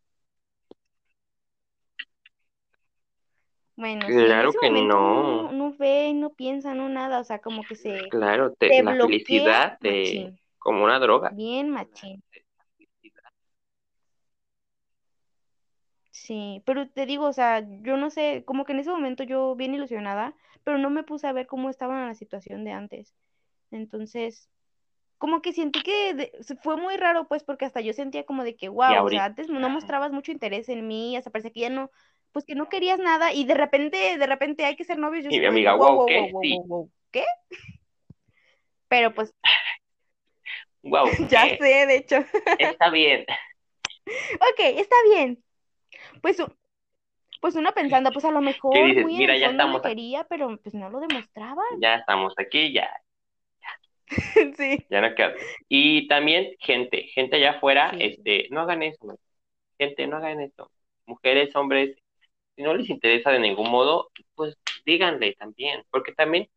bueno, 3.77 4.07
sí, 4.07 4.11
en 4.11 4.27
Claro 4.27 4.51
ese 4.51 4.59
que 4.61 4.71
no, 4.71 4.85
no. 4.89 5.53
no 5.53 5.73
ve, 5.77 6.13
no 6.15 6.31
piensa, 6.31 6.75
no 6.75 6.89
nada, 6.89 7.21
o 7.21 7.25
sea, 7.25 7.41
como 7.41 7.67
que 7.67 7.75
se, 7.77 8.11
Claro, 8.11 8.53
te, 8.55 8.69
se 8.69 8.83
la 8.83 8.93
bloquea 8.93 9.07
felicidad 9.07 9.79
machín, 9.81 10.39
como 10.59 10.85
una 10.85 10.99
droga. 10.99 11.31
bien 11.37 11.71
machín. 11.71 12.23
Sí, 16.11 16.63
pero 16.67 16.89
te 16.89 17.07
digo, 17.07 17.27
o 17.27 17.33
sea, 17.33 17.61
yo 17.83 17.97
no 17.97 18.11
sé, 18.11 18.45
como 18.47 18.65
que 18.65 18.73
en 18.73 18.81
ese 18.81 18.91
momento 18.91 19.23
yo 19.25 19.57
bien 19.57 19.75
ilusionada, 19.75 20.35
pero 20.63 20.79
no 20.79 20.91
me 20.91 21.05
puse 21.05 21.27
a 21.27 21.33
ver 21.33 21.47
cómo 21.47 21.71
estaba 21.71 22.07
la 22.07 22.15
situación 22.15 22.65
de 22.65 22.73
antes. 22.73 23.15
Entonces, 23.71 24.51
como 25.19 25.43
que 25.43 25.53
sentí 25.53 25.83
que 25.83 26.15
de- 26.15 26.33
fue 26.63 26.77
muy 26.77 26.97
raro, 26.97 27.29
pues, 27.29 27.45
porque 27.45 27.65
hasta 27.67 27.81
yo 27.81 27.93
sentía 27.95 28.25
como 28.27 28.45
de 28.45 28.57
que, 28.57 28.69
wow, 28.69 29.05
o 29.05 29.09
sea, 29.09 29.27
antes 29.27 29.49
no 29.51 29.71
mostrabas 29.71 30.13
mucho 30.13 30.33
interés 30.33 30.69
en 30.69 30.87
mí, 30.89 31.17
hasta 31.17 31.31
parecía 31.31 31.53
que 31.53 31.61
ya 31.61 31.71
no, 31.71 31.91
pues 32.33 32.45
que 32.47 32.55
no 32.55 32.69
querías 32.69 32.99
nada, 32.99 33.33
y 33.33 33.45
de 33.45 33.55
repente, 33.55 34.19
de 34.19 34.27
repente 34.27 34.65
hay 34.65 34.77
que 34.77 34.85
ser 34.85 34.99
novios, 34.99 35.25
yo 35.25 35.31
y 35.31 35.41
mi 35.41 35.47
amiga, 35.47 35.75
wow, 35.75 35.95
wow, 35.95 35.97
wow, 35.97 36.11
wow, 36.11 36.29
¿qué? 36.29 36.31
wow, 36.31 36.43
Sí, 36.43 36.51
wow, 36.51 36.67
wow, 36.67 36.91
¿qué? 37.13 37.25
Pero 38.89 39.13
pues, 39.15 39.35
wow, 40.83 41.17
ya 41.31 41.49
¿qué? 41.49 41.59
sé, 41.59 41.87
de 41.87 41.97
hecho. 41.97 42.17
Está 42.59 42.91
bien. 42.91 43.27
Ok, 44.35 44.59
está 44.79 44.97
bien. 45.11 45.43
Pues, 46.23 46.39
pues 47.41 47.55
uno 47.57 47.73
pensando, 47.75 48.13
pues 48.13 48.25
a 48.25 48.31
lo 48.31 48.41
¿Qué 48.71 48.83
mejor 48.83 48.85
dices? 48.85 49.05
muy 49.05 49.17
en 49.19 49.23
Mira, 49.23 49.35
el 49.35 49.39
ya 49.39 49.49
estamos 49.49 49.85
aquí, 49.85 49.95
quería, 49.95 50.25
pero 50.25 50.57
pues 50.63 50.75
no 50.75 50.91
lo 50.91 51.01
demostraba. 51.01 51.63
ya 51.69 51.97
estamos 51.97 52.35
aquí, 52.39 52.73
ya, 52.73 52.89
Sí. 54.57 54.79
ya 54.89 55.01
no 55.01 55.15
queda. 55.15 55.35
Y 55.69 56.07
también, 56.09 56.55
gente, 56.61 57.05
gente 57.15 57.37
allá 57.37 57.53
afuera, 57.53 57.95
Sí. 57.95 57.99
este, 57.99 58.49
no 58.51 58.61
hagan 58.63 58.83
eso, 58.83 59.05
man. 59.07 59.17
gente, 59.79 60.07
no 60.07 60.17
hagan 60.19 60.41
eso. 60.43 60.71
Mujeres, 61.07 61.55
hombres, 61.57 61.97
si 62.57 62.63
no 62.63 62.75
les 62.75 62.89
interesa 62.91 63.31
de 63.31 63.39
ningún 63.41 63.71
modo, 63.71 64.11
pues 64.35 64.57
díganle 64.85 65.35
también, 65.35 65.85
porque 65.91 66.13
también 66.13 66.49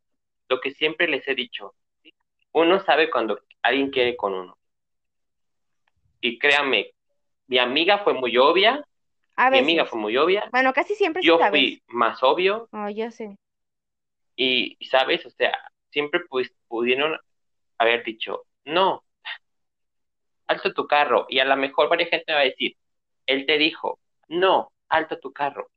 lo 0.49 0.59
que 0.59 0.71
siempre 0.71 1.07
les 1.07 1.27
he 1.27 1.35
dicho, 1.35 1.73
uno 2.53 2.79
sabe 2.83 3.09
cuando 3.09 3.39
alguien 3.61 3.89
quiere 3.89 4.15
con 4.15 4.33
uno. 4.33 4.57
Y 6.21 6.39
créanme, 6.39 6.91
mi 7.47 7.57
amiga 7.59 7.99
fue 7.99 8.13
muy 8.13 8.37
obvia, 8.37 8.83
A 9.35 9.51
mi 9.51 9.59
amiga 9.59 9.85
fue 9.85 9.99
muy 9.99 10.17
obvia, 10.17 10.47
Bueno, 10.51 10.73
casi 10.73 10.95
siempre 10.95 11.21
yo 11.23 11.37
sabes. 11.37 11.51
fui 11.51 11.83
más 11.87 12.21
obvio 12.23 12.67
Oh, 12.71 12.89
yo 12.89 13.11
sé. 13.11 13.35
y, 14.35 14.77
¿sabes? 14.89 15.25
O 15.25 15.29
sea, 15.29 15.53
siempre 15.91 16.21
pues, 16.29 16.51
pudieron 16.67 17.17
haber 17.77 18.03
dicho, 18.03 18.45
no, 18.65 19.03
alto 20.47 20.73
tu 20.73 20.87
carro. 20.87 21.25
Y 21.29 21.39
a 21.39 21.45
lo 21.45 21.55
mejor 21.57 21.89
varias 21.89 22.09
gente 22.09 22.25
me 22.27 22.35
va 22.35 22.41
a 22.41 22.43
decir, 22.45 22.75
él 23.25 23.45
te 23.45 23.57
dijo, 23.57 23.99
no, 24.27 24.71
alto 24.95 25.19
tu 25.19 25.31
carro. 25.31 25.69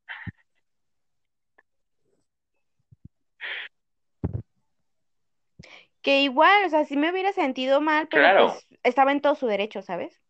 Que 6.02 6.22
igual, 6.22 6.64
o 6.64 6.68
sea, 6.68 6.84
sí 6.84 6.96
me 6.96 7.10
hubiera 7.10 7.32
sentido 7.32 7.80
mal, 7.80 8.08
pero 8.08 8.22
Claro. 8.22 8.46
pues 8.46 8.66
estaba 8.84 9.12
en 9.12 9.20
todo 9.20 9.34
su 9.34 9.46
derecho, 9.46 9.82
¿sabes? 9.82 10.20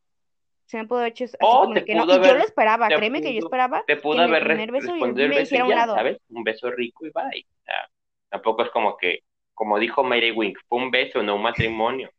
Se 0.67 0.77
me 0.77 0.87
pudo 0.87 0.99
haber 1.01 1.13
hecho 1.13 1.25
así 1.25 1.37
O 1.41 1.61
como 1.63 1.75
que 1.85 1.95
no. 1.95 2.05
Y 2.05 2.09
yo 2.09 2.15
haber- 2.15 2.37
lo 2.37 2.45
esperaba, 2.45 2.89
créeme 2.89 3.23
que 3.23 3.33
yo 3.33 3.41
esperaba 3.41 3.85
Te 3.87 3.97
pudo 3.97 4.21
haber 4.23 4.45
primer 4.45 4.71
beso 4.73 4.93
el 5.23 5.29
me 5.29 5.37
beso 5.37 5.41
hiciera 5.43 5.65
un 5.65 5.71
lado. 5.71 5.95
¿sabes? 5.95 6.19
Un 6.29 6.45
beso 6.45 6.71
rico 6.71 7.07
y 7.07 7.11
bye. 7.11 7.47
O 7.61 7.65
sea, 7.65 7.89
tampoco 8.29 8.65
es 8.65 8.71
como 8.71 8.97
que, 8.97 9.21
como 9.55 9.79
dijo 9.79 10.03
Mary 10.05 10.31
Wink, 10.31 10.59
fue 10.69 10.79
un 10.79 10.91
beso, 10.91 11.23
no 11.23 11.37
un 11.37 11.43
matrimonio. 11.43 12.11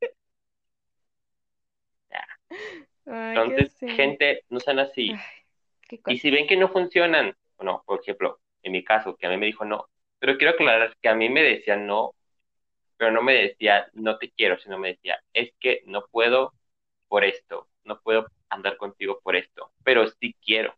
Ay, 3.06 3.36
Entonces, 3.36 3.76
gente, 3.96 4.44
no 4.50 4.60
sean 4.60 4.78
así. 4.78 5.10
Ay, 5.12 5.18
Y 6.06 6.18
si 6.18 6.30
ven 6.30 6.46
que 6.46 6.56
no 6.56 6.68
funcionan, 6.68 7.36
no, 7.60 7.82
por 7.86 8.00
ejemplo, 8.00 8.40
en 8.62 8.72
mi 8.72 8.84
caso, 8.84 9.16
que 9.16 9.26
a 9.26 9.30
mí 9.30 9.36
me 9.36 9.46
dijo 9.46 9.64
no, 9.64 9.88
pero 10.18 10.36
quiero 10.36 10.54
aclarar 10.54 10.96
que 11.00 11.08
a 11.08 11.14
mí 11.14 11.28
me 11.28 11.42
decía 11.42 11.76
no, 11.76 12.14
pero 12.96 13.10
no 13.10 13.22
me 13.22 13.34
decía 13.34 13.88
no 13.92 14.18
te 14.18 14.30
quiero, 14.30 14.58
sino 14.58 14.78
me 14.78 14.90
decía 14.90 15.20
es 15.32 15.52
que 15.58 15.82
no 15.86 16.06
puedo 16.10 16.54
por 17.08 17.24
esto, 17.24 17.68
no 17.84 18.00
puedo 18.00 18.26
andar 18.48 18.76
contigo 18.76 19.20
por 19.22 19.36
esto, 19.36 19.72
pero 19.84 20.06
sí 20.08 20.34
quiero. 20.44 20.74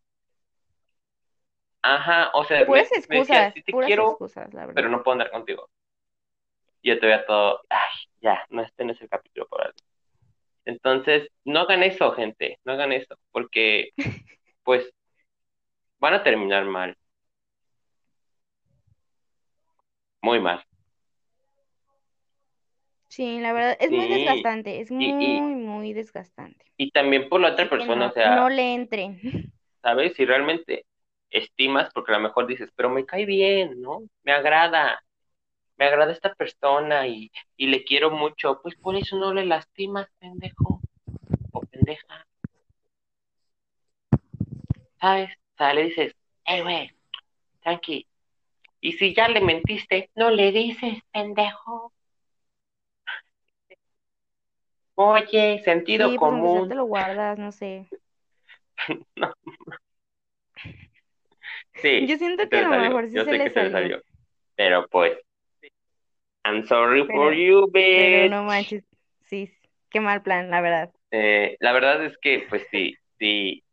Ajá, 1.82 2.30
o 2.32 2.44
sea, 2.44 2.60
me, 2.60 2.66
me 2.66 2.78
decía 2.78 2.98
excusas, 2.98 3.54
sí 3.54 3.62
te 3.62 3.72
puras 3.72 3.88
quiero, 3.88 4.08
excusas, 4.08 4.54
la 4.54 4.66
pero 4.72 4.88
no 4.88 5.02
puedo 5.02 5.12
andar 5.12 5.30
contigo. 5.30 5.68
Y 6.80 6.88
yo 6.88 6.98
te 6.98 7.06
veía 7.06 7.26
todo, 7.26 7.60
ay, 7.68 7.98
ya, 8.20 8.44
no, 8.48 8.62
este 8.62 8.84
no 8.84 8.92
es 8.92 9.00
el 9.02 9.08
capítulo 9.08 9.46
para 9.48 9.72
ti. 9.72 9.84
Entonces, 10.64 11.28
no 11.44 11.60
hagan 11.60 11.82
eso, 11.82 12.12
gente, 12.12 12.58
no 12.64 12.72
hagan 12.72 12.92
eso, 12.92 13.18
porque 13.30 13.90
pues 14.62 14.90
van 16.04 16.14
a 16.14 16.22
terminar 16.22 16.66
mal, 16.66 16.94
muy 20.20 20.38
mal. 20.38 20.62
Sí, 23.08 23.38
la 23.40 23.52
verdad, 23.54 23.76
es 23.80 23.90
muy 23.90 24.06
desgastante, 24.08 24.80
es 24.80 24.90
y, 24.90 24.94
muy, 24.94 25.24
y, 25.24 25.40
muy 25.40 25.92
desgastante. 25.94 26.62
y 26.76 26.90
también 26.90 27.28
por 27.30 27.40
la 27.40 27.52
otra 27.52 27.70
persona, 27.70 28.08
o 28.08 28.12
sea, 28.12 28.36
no 28.36 28.50
le 28.50 28.74
entren. 28.74 29.18
¿sabes? 29.82 30.12
Si 30.14 30.26
realmente 30.26 30.84
estimas, 31.30 31.90
porque 31.94 32.12
a 32.12 32.16
lo 32.18 32.22
mejor 32.22 32.46
dices, 32.46 32.70
pero 32.76 32.90
me 32.90 33.06
cae 33.06 33.24
bien, 33.24 33.80
¿no? 33.80 34.02
Me 34.24 34.32
agrada, 34.32 35.02
me 35.78 35.86
agrada 35.86 36.12
esta 36.12 36.34
persona 36.34 37.06
y, 37.06 37.30
y 37.56 37.68
le 37.68 37.82
quiero 37.84 38.10
mucho, 38.10 38.60
pues 38.62 38.74
por 38.76 38.94
eso 38.96 39.16
no 39.16 39.32
le 39.32 39.46
lastimas, 39.46 40.08
pendejo 40.18 40.80
o 41.52 41.60
pendeja, 41.62 42.26
¿sabes? 45.00 45.30
O 45.54 45.56
sea, 45.58 45.74
le 45.74 45.84
dices, 45.84 46.14
hey, 46.44 46.62
güey, 46.62 46.90
tranqui. 47.62 48.06
Y 48.80 48.92
si 48.94 49.14
ya 49.14 49.28
le 49.28 49.40
mentiste, 49.40 50.10
no 50.16 50.30
le 50.30 50.52
dices, 50.52 51.00
pendejo. 51.12 51.92
Oye, 54.96 55.62
sentido 55.64 56.08
Sí, 56.08 56.18
pues 56.18 56.32
aunque 56.32 56.50
sea 56.50 56.62
te 56.64 56.74
común. 56.74 56.74
lo 56.74 56.84
guardas, 56.84 57.38
no 57.38 57.50
sé. 57.52 57.90
No, 59.16 59.32
sí, 61.74 62.06
Yo 62.06 62.16
siento 62.18 62.48
que 62.50 62.58
a 62.58 62.62
lo 62.62 62.68
salió, 62.68 62.76
mejor 62.76 63.08
sí 63.08 63.12
yo 63.14 63.22
se 63.22 63.32
sé 63.32 63.36
le 63.36 63.42
que 63.42 63.50
te 63.50 63.62
le 63.62 63.70
salió, 63.70 63.70
salió, 63.70 64.02
pero 64.56 64.88
pues, 64.90 65.18
I'm 66.44 66.62
sorry 66.66 67.06
for 67.10 67.32
pero, 67.32 67.34
you, 67.34 67.66
pero 67.94 68.26
bitch. 68.26 68.30
no 68.30 68.44
manches, 68.44 68.84
sí, 69.26 69.50
qué 69.90 70.00
mal 70.00 70.22
plan, 70.22 70.50
la 70.50 70.60
verdad. 70.60 70.92
Eh, 71.10 71.56
la 71.60 71.72
verdad 71.72 72.04
es 72.04 72.18
que, 72.20 72.46
pues 72.50 72.66
sí, 72.70 72.94
sí, 73.18 73.63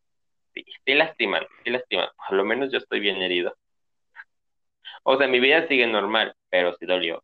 sí, 0.54 0.64
sí 0.86 0.94
lastiman, 0.94 1.46
sí 1.64 1.70
lastiman. 1.72 2.10
Por 2.28 2.38
lo 2.38 2.46
menos 2.46 2.72
yo 2.72 2.78
estoy 2.80 3.00
bien 3.00 3.22
herido. 3.22 3.56
O 5.04 5.16
sea, 5.18 5.28
mi 5.28 5.40
vida 5.40 5.68
sigue 5.68 5.86
normal, 5.86 6.36
pero 6.50 6.76
sí 6.78 6.86
dolió. 6.88 7.24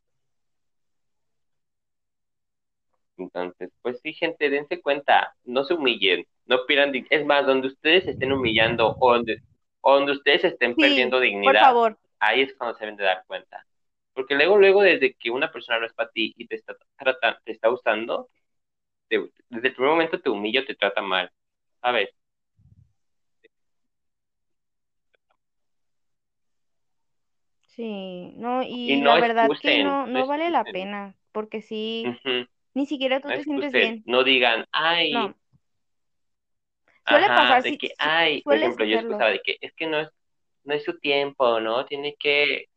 Entonces, 3.17 3.71
pues 3.82 3.99
sí, 4.03 4.13
gente, 4.13 4.49
dense 4.49 4.82
cuenta, 4.82 5.34
no 5.43 5.63
se 5.63 5.73
humillen, 5.73 6.25
no 6.45 6.57
dig- 6.67 7.07
es 7.09 7.25
más, 7.25 7.45
donde 7.47 7.67
ustedes 7.67 8.07
estén 8.07 8.32
humillando 8.32 8.95
o 8.99 9.13
donde, 9.13 9.41
o 9.82 9.95
donde 9.95 10.11
ustedes 10.13 10.43
estén 10.43 10.75
Sí, 10.75 10.82
perdiendo 10.82 11.17
por 11.17 11.25
dignidad, 11.25 11.59
favor. 11.59 11.97
ahí 12.19 12.41
es 12.41 12.53
cuando 12.55 12.78
se 12.78 12.86
deben 12.86 12.97
de 12.97 13.05
dar 13.05 13.23
cuenta. 13.28 13.65
Porque 14.13 14.36
luego, 14.36 14.57
luego, 14.57 14.82
desde 14.84 15.13
que 15.15 15.32
una 15.32 15.51
persona 15.51 15.80
no 15.80 15.86
es 15.88 15.93
para 15.93 16.09
ti 16.11 16.34
y 16.38 16.47
te 16.47 16.55
está 16.55 16.75
tratando, 16.97 17.39
te 17.43 17.51
está 17.53 17.69
usando, 17.71 18.30
te- 19.09 19.19
desde 19.49 19.69
el 19.69 19.75
primer 19.75 19.91
momento 19.93 20.21
te 20.21 20.30
humilla 20.30 20.65
te 20.65 20.75
trata 20.75 21.01
mal, 21.01 21.32
¿sabes? 21.82 22.09
Sí, 27.78 28.34
no, 28.38 28.63
Y 28.84 28.95
y 28.95 28.97
no 28.97 29.15
la 29.15 29.19
verdad 29.19 29.57
que 29.59 29.78
excusen, 29.78 29.78
no, 29.78 30.07
no 30.07 30.25
no 30.25 30.25
vale 30.28 30.49
la 30.49 30.69
pena, 30.71 31.15
porque 31.32 31.61
sí, 31.61 32.19
ni 32.75 32.86
siquiera 32.88 33.21
tú 33.21 33.30
no 33.30 33.34
te 33.34 33.43
sientes 33.43 33.75
bien. 33.75 34.05
no 34.05 34.23
digan, 34.23 34.65
ay, 34.71 35.09
No, 35.09 35.38
suele 37.07 37.30
ajá, 37.30 37.32
pasar, 37.32 37.63
de 37.63 37.75
sí, 37.75 37.78
que, 37.78 37.93
ay, 37.97 38.43
por 38.43 38.57
ejemplo, 38.57 38.86
yo 38.86 38.95
excusaba 38.95 39.32
de 39.32 39.41
que 39.41 39.57
es 39.61 39.73
que 39.73 39.88
no 39.88 39.99
es, 39.99 40.09
no 40.63 40.73
es 40.73 40.84
su 40.84 40.99
tiempo, 40.99 41.59
¿no? 41.59 41.86
Tiene 41.86 42.15
que 42.19 42.67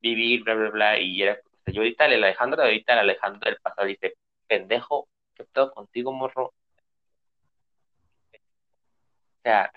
vivir, 0.00 0.44
bla, 0.44 0.54
bla, 0.54 0.70
bla, 0.70 1.00
y 1.00 1.22
era, 1.22 1.34
o 1.34 1.62
sea, 1.64 1.74
yo 1.74 1.82
ahorita 1.82 2.06
el 2.06 2.24
Alejandro, 2.24 2.62
ahorita 2.62 2.94
el 2.94 2.98
Alejandro 3.00 3.50
del 3.50 3.60
pasado 3.60 3.88
dice, 3.88 4.14
pendejo, 4.48 5.08
¿qué 5.34 5.44
pedo 5.46 5.72
contigo, 5.72 6.12
morro? 6.12 6.46
O 6.48 6.54
sea, 9.42 9.70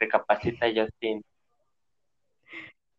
recapacita, 0.00 0.66
Justin. 0.72 1.22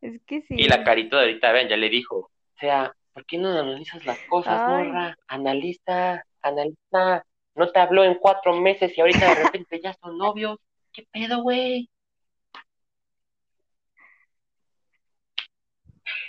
Es 0.01 0.21
que 0.25 0.43
Y 0.49 0.67
la 0.67 0.77
sí. 0.77 0.83
carita 0.83 1.17
de 1.17 1.23
ahorita, 1.23 1.51
vean, 1.51 1.69
ya 1.69 1.77
le 1.77 1.89
dijo, 1.89 2.17
o 2.17 2.59
sea, 2.59 2.93
¿por 3.13 3.25
qué 3.25 3.37
no 3.37 3.49
analizas 3.49 4.05
las 4.05 4.19
cosas, 4.27 4.61
Ay, 4.65 4.87
morra? 4.87 5.17
Analiza, 5.27 6.23
analiza. 6.41 7.23
No 7.55 7.71
te 7.71 7.79
habló 7.79 8.03
en 8.03 8.15
cuatro 8.15 8.53
meses 8.53 8.95
y 8.95 9.01
ahorita 9.01 9.27
de 9.29 9.43
repente 9.45 9.81
ya 9.81 9.93
son 9.93 10.17
novios. 10.17 10.59
¿Qué 10.93 11.07
pedo, 11.11 11.41
güey? 11.41 11.89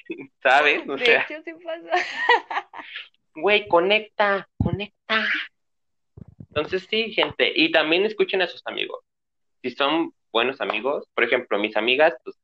¿Sabes? 0.42 0.88
O 0.88 0.96
de 0.96 1.04
sea, 1.04 1.22
hecho 1.22 1.42
sí 1.44 1.52
pasa. 1.62 1.90
güey, 3.34 3.68
conecta, 3.68 4.48
conecta. 4.56 5.24
Entonces 6.48 6.86
sí, 6.90 7.12
gente, 7.12 7.52
y 7.54 7.70
también 7.70 8.04
escuchen 8.04 8.42
a 8.42 8.46
sus 8.46 8.62
amigos. 8.66 9.00
Si 9.62 9.70
son 9.70 10.12
buenos 10.32 10.60
amigos, 10.60 11.06
por 11.14 11.24
ejemplo, 11.24 11.58
mis 11.58 11.76
amigas, 11.76 12.14
pues 12.24 12.36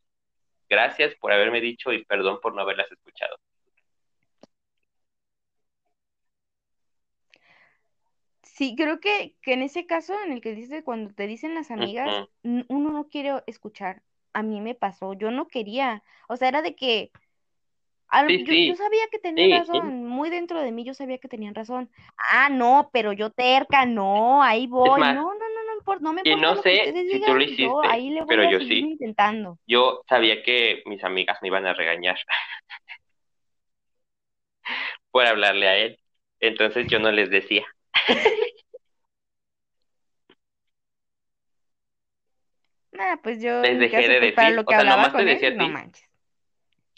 gracias 0.68 1.14
por 1.16 1.32
haberme 1.32 1.60
dicho 1.60 1.92
y 1.92 2.04
perdón 2.04 2.38
por 2.40 2.54
no 2.54 2.62
haberlas 2.62 2.90
escuchado. 2.90 3.36
Sí, 8.42 8.74
creo 8.76 9.00
que, 9.00 9.36
que 9.42 9.54
en 9.54 9.62
ese 9.62 9.86
caso 9.86 10.14
en 10.24 10.32
el 10.32 10.40
que 10.40 10.54
dices 10.54 10.84
cuando 10.84 11.12
te 11.12 11.26
dicen 11.26 11.54
las 11.54 11.70
amigas, 11.70 12.14
uno 12.42 12.90
no 12.92 13.08
quiere 13.08 13.42
escuchar. 13.46 14.02
A 14.32 14.42
mí 14.42 14.60
me 14.60 14.74
pasó, 14.74 15.12
yo 15.14 15.30
no 15.30 15.48
quería. 15.48 16.02
O 16.28 16.36
sea, 16.36 16.48
era 16.48 16.62
de 16.62 16.74
que 16.74 17.10
al- 18.08 18.28
Sí, 18.28 18.68
yo, 18.68 18.76
sabía 18.76 19.06
que 19.10 19.18
sí, 19.18 19.32
sí. 19.34 19.50
razón, 19.50 20.06
muy 20.06 20.30
dentro 20.30 20.60
de 20.60 20.70
mí 20.70 20.84
yo 20.84 20.94
sabía 20.94 21.18
que 21.18 21.28
tenían 21.28 21.54
razón. 21.54 21.90
Ah, 22.16 22.48
no, 22.48 22.90
pero 22.92 23.12
yo 23.12 23.30
terca, 23.30 23.86
no, 23.86 24.42
ahí 24.42 24.66
voy. 24.68 25.00
más, 25.00 25.14
no, 25.14 25.22
no, 25.22 25.32
no 25.34 25.63
importa, 25.84 26.02
no 26.04 26.12
me 26.12 26.22
y 26.22 26.22
importa 26.22 26.36
no 26.36 26.54
lo 26.54 26.62
que 26.64 26.70
sé 26.72 26.74
ustedes 26.74 27.10
si 27.10 27.20
tú 27.20 27.22
digan, 27.22 27.34
lo 27.34 27.38
yo 27.56 27.64
hiciste, 27.68 27.74
ahí 27.84 28.10
le 28.10 28.24
voy 28.24 28.30
pero 28.30 28.42
a 28.42 28.44
yo 28.44 28.60
sí. 28.60 28.90
intentando. 28.90 29.58
Yo 29.66 30.02
sabía 30.08 30.42
que 30.42 30.82
mis 30.86 31.04
amigas 31.04 31.38
me 31.42 31.48
iban 31.48 31.66
a 31.66 31.74
regañar 31.74 32.18
por 35.10 35.26
hablarle 35.26 35.68
a 35.68 35.76
él. 35.78 35.98
Entonces 36.40 36.86
yo 36.88 36.98
no 36.98 37.10
les 37.12 37.30
decía. 37.30 37.64
Nada, 42.92 43.16
pues 43.22 43.42
yo 43.42 43.62
Les 43.62 43.78
dejé 43.80 44.08
de 44.08 44.18
pues 44.20 44.20
decir. 44.20 44.54
lo 44.54 44.64
O 44.66 44.66
que 44.66 44.74
sea, 44.74 44.82
hablaba 44.82 44.84
nomás 44.84 45.16
te 45.16 45.24
decía 45.24 45.48
él, 45.48 45.48
a 45.48 45.56
no 45.56 45.58
ti 45.58 45.68
manches, 45.68 46.08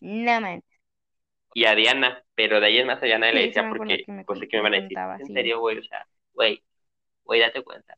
no 0.00 0.40
manches. 0.40 0.80
y 1.54 1.64
a 1.64 1.74
Diana, 1.74 2.22
pero 2.34 2.60
de 2.60 2.66
ahí 2.66 2.78
en 2.78 2.86
más 2.86 3.00
nadie 3.00 3.32
le 3.32 3.40
Sí, 3.40 3.52
sí 3.52 3.58
decía 3.58 3.68
porque, 3.68 3.96
que 4.06 4.24
pues 4.26 4.40
que 4.40 4.56
me 4.58 4.62
van 4.62 4.74
a 4.74 4.80
decir, 4.80 4.98
en 5.18 5.26
sí. 5.26 5.32
serio, 5.32 5.60
güey, 5.60 5.78
o 5.78 5.82
sea, 5.82 6.06
güey, 6.34 6.62
güey, 7.24 7.40
date 7.40 7.62
cuenta. 7.64 7.96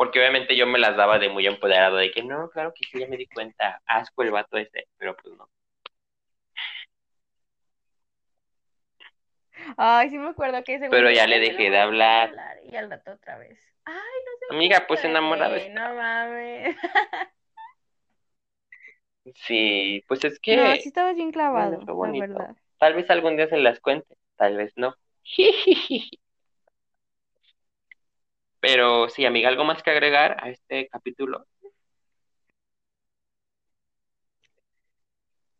Porque 0.00 0.18
obviamente 0.18 0.56
yo 0.56 0.66
me 0.66 0.78
las 0.78 0.96
daba 0.96 1.18
de 1.18 1.28
muy 1.28 1.46
empoderado, 1.46 1.96
de 1.98 2.10
que 2.10 2.22
no, 2.22 2.48
claro 2.48 2.72
que 2.74 2.86
sí, 2.86 2.98
ya 3.00 3.06
me 3.06 3.18
di 3.18 3.26
cuenta, 3.26 3.82
asco 3.84 4.22
el 4.22 4.30
vato 4.30 4.56
ese, 4.56 4.88
pero 4.96 5.14
pues 5.14 5.36
no. 5.36 5.46
Ay, 9.76 10.08
sí 10.08 10.16
me 10.16 10.30
acuerdo 10.30 10.64
que 10.64 10.76
ese 10.76 10.88
Pero 10.88 11.10
ya 11.10 11.26
le 11.26 11.34
"Ay, 11.34 11.40
no 11.42 11.46
dejé 11.48 11.70
de 11.70 11.78
hablar. 11.78 12.28
hablar", 12.30 12.56
Y 12.64 12.76
al 12.76 12.88
rato 12.88 13.12
otra 13.12 13.36
vez. 13.36 13.60
Ay, 13.84 13.94
no 13.94 14.48
se 14.48 14.54
Amiga, 14.54 14.86
pues 14.88 15.04
enamorado 15.04 15.56
está. 15.56 15.68
no 15.80 15.94
mames. 15.94 16.76
Sí, 19.34 20.02
pues 20.08 20.24
es 20.24 20.32
No, 20.32 20.40
que, 20.40 20.80
sí 20.80 20.88
estabas 20.88 21.14
bien 21.14 21.30
clavado, 21.30 21.82
la 21.82 22.10
verdad. 22.12 22.56
Tal 22.78 22.94
vez 22.94 23.10
algún 23.10 23.36
día 23.36 23.48
se 23.48 23.58
las 23.58 23.80
cuente, 23.80 24.16
tal 24.36 24.56
vez 24.56 24.72
no. 24.76 24.94
Pero 28.60 29.08
sí, 29.08 29.24
amiga, 29.24 29.48
¿algo 29.48 29.64
más 29.64 29.82
que 29.82 29.90
agregar 29.90 30.36
a 30.42 30.50
este 30.50 30.88
capítulo? 30.88 31.46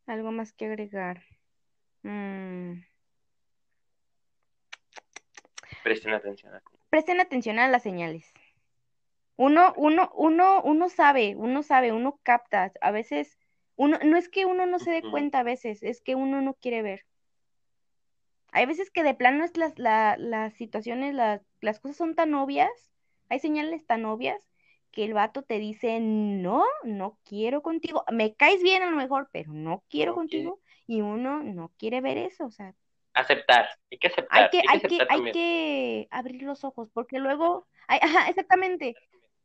Algo 0.07 0.33
más 0.33 0.53
que 0.53 0.67
agregar. 0.67 1.23
Mm, 2.03 2.81
Presten 5.83 6.13
atención. 6.13 6.55
a- 6.55 6.63
Presten 6.91 7.21
atención 7.21 7.59
a 7.59 7.69
las 7.69 7.83
señales. 7.83 8.31
Uno, 9.37 9.73
uno, 9.77 10.11
uno, 10.15 10.61
uno 10.63 10.89
sabe, 10.91 11.35
uno 11.37 11.63
sabe, 11.63 11.93
uno 11.93 12.21
capta. 12.23 12.73
A 12.83 12.91
veces, 12.91 13.39
uno, 13.77 13.99
no 14.05 14.19
es 14.19 14.29
que 14.29 14.45
uno 14.45 14.67
no 14.67 14.79
se 14.79 14.91
dé 14.91 15.03
cuenta 15.11 15.39
a 15.39 15.43
veces, 15.45 15.83
es 15.83 16.03
que 16.03 16.15
uno 16.15 16.43
no 16.43 16.55
quiere 16.55 16.83
ver. 16.83 17.07
Hay 18.53 18.67
veces 18.67 18.91
que 18.91 19.05
de 19.05 19.15
plano 19.15 19.45
es 19.45 19.57
las, 19.57 19.79
la- 19.79 20.17
las 20.19 20.53
situaciones, 20.55 21.15
la- 21.15 21.41
las 21.61 21.81
cosas 21.81 21.97
son 21.97 22.15
tan 22.15 22.35
obvias, 22.35 22.71
hay 23.29 23.39
señales 23.41 23.87
tan 23.87 24.05
obvias 24.05 24.41
que 24.91 25.05
el 25.05 25.15
vato 25.15 25.43
te 25.43 25.59
dice, 25.59 26.01
no, 26.01 26.65
no 26.85 27.19
quiero 27.25 27.63
contigo, 27.63 28.05
me 28.13 28.35
caes 28.35 28.63
bien 28.63 28.83
a 28.83 28.91
lo 28.91 28.97
mejor, 28.97 29.29
pero 29.33 29.53
no 29.53 29.85
quiero 29.89 30.13
No 30.13 30.21
quiere. 30.27 30.53
contigo, 30.53 30.61
y 30.87 31.01
uno 31.03 31.43
no 31.43 31.73
quiere 31.79 32.01
ver 32.01 32.19
eso, 32.19 32.47
o 32.47 32.51
sea, 32.51 32.75
Aceptar, 33.13 33.69
hay 33.91 33.99
que 33.99 34.09
hay 34.29 34.47
aceptar, 34.47 34.51
que, 34.51 34.59
hay 34.67 34.81
que 34.81 35.07
hay 35.09 35.31
que, 35.33 36.09
hay 36.09 36.09
abrir 36.11 36.43
los 36.43 36.65
ojos, 36.65 36.89
porque 36.93 37.19
luego, 37.19 37.67
ay, 37.89 37.99
ajá, 38.03 38.29
exactamente, 38.29 38.97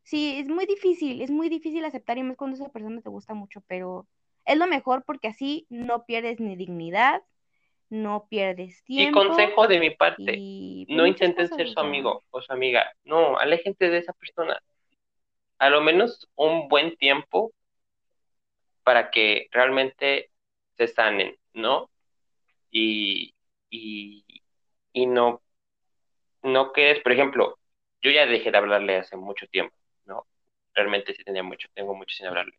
sí, 0.03 0.37
es 0.39 0.47
muy 0.47 0.65
difícil, 0.65 1.21
es 1.21 1.31
muy 1.31 1.49
difícil 1.49 1.83
aceptar, 1.85 2.17
y 2.17 2.23
más 2.23 2.37
cuando 2.37 2.55
esa 2.55 2.69
persona 2.69 3.01
te 3.01 3.09
gusta 3.09 3.33
mucho, 3.33 3.61
pero 3.67 4.07
es 4.45 4.57
lo 4.57 4.67
mejor 4.67 5.03
porque 5.05 5.27
así 5.27 5.65
no 5.69 6.05
pierdes 6.05 6.39
ni 6.39 6.55
dignidad, 6.55 7.23
no 7.89 8.27
pierdes 8.29 8.83
Y 8.87 8.97
tiempo 8.97 9.11
consejo 9.11 9.67
de 9.67 9.79
mi 9.79 9.91
parte, 9.91 10.33
y 10.37 10.85
pues 10.85 10.97
no 10.97 11.03
muchas 11.03 11.07
intenten 11.07 11.47
ser 11.49 11.67
su 11.69 11.79
amigo 11.79 12.23
o 12.31 12.41
su 12.41 12.51
amiga. 12.53 12.91
No, 13.03 13.37
aléjense 13.37 13.89
de 13.89 13.97
esa 13.99 14.13
persona. 14.13 14.59
A 15.59 15.69
lo 15.69 15.81
menos 15.81 16.29
un 16.35 16.67
buen 16.69 16.95
tiempo 16.97 17.51
para 18.83 19.09
que 19.11 19.47
realmente 19.51 20.29
se 20.77 20.87
sanen, 20.87 21.35
¿no? 21.53 21.89
Y, 22.71 23.33
y, 23.69 24.25
y 24.93 25.05
no, 25.07 25.41
no 26.43 26.71
quedes, 26.73 27.01
por 27.01 27.11
ejemplo, 27.11 27.59
yo 28.01 28.11
ya 28.11 28.25
dejé 28.25 28.51
de 28.51 28.57
hablarle 28.57 28.97
hace 28.97 29.17
mucho 29.17 29.47
tiempo, 29.47 29.75
¿no? 30.05 30.27
Realmente 30.73 31.13
sí 31.13 31.23
tenía 31.23 31.43
mucho, 31.43 31.67
tengo 31.73 31.95
mucho 31.95 32.15
sin 32.15 32.27
hablarle. 32.27 32.57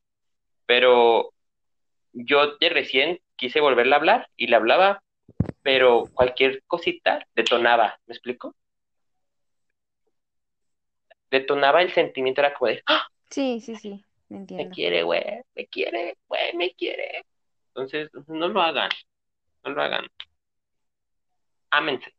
Pero 0.66 1.33
yo 2.12 2.57
de 2.59 2.70
recién 2.70 3.20
quise 3.37 3.61
volverle 3.61 3.95
a 3.95 3.99
hablar 3.99 4.29
y 4.37 4.49
le 4.49 4.57
hablaba, 4.57 5.03
pero 5.62 6.05
cualquier 6.14 6.62
cosita 6.66 7.27
detonaba, 7.35 7.99
¿me 8.07 8.14
explico? 8.14 8.55
Detonaba 11.31 11.83
el 11.83 11.93
sentimiento, 11.93 12.41
era 12.41 12.55
como 12.55 12.70
de, 12.70 12.83
¡Ah! 12.87 13.07
sí, 13.31 13.61
sí, 13.61 13.74
sí, 13.77 14.05
me 14.29 14.37
me 14.37 14.41
entiendo. 14.43 14.74
quiere, 14.74 15.03
güey, 15.03 15.22
me 15.55 15.66
quiere, 15.66 16.16
güey, 16.29 16.57
me 16.57 16.72
quiere. 16.74 17.24
Entonces, 17.68 18.11
no 18.29 18.49
lo 18.49 18.62
hagan, 18.62 18.91
no 19.64 19.70
lo 19.72 19.83
hagan. 19.83 20.07
Ámense. 21.70 22.14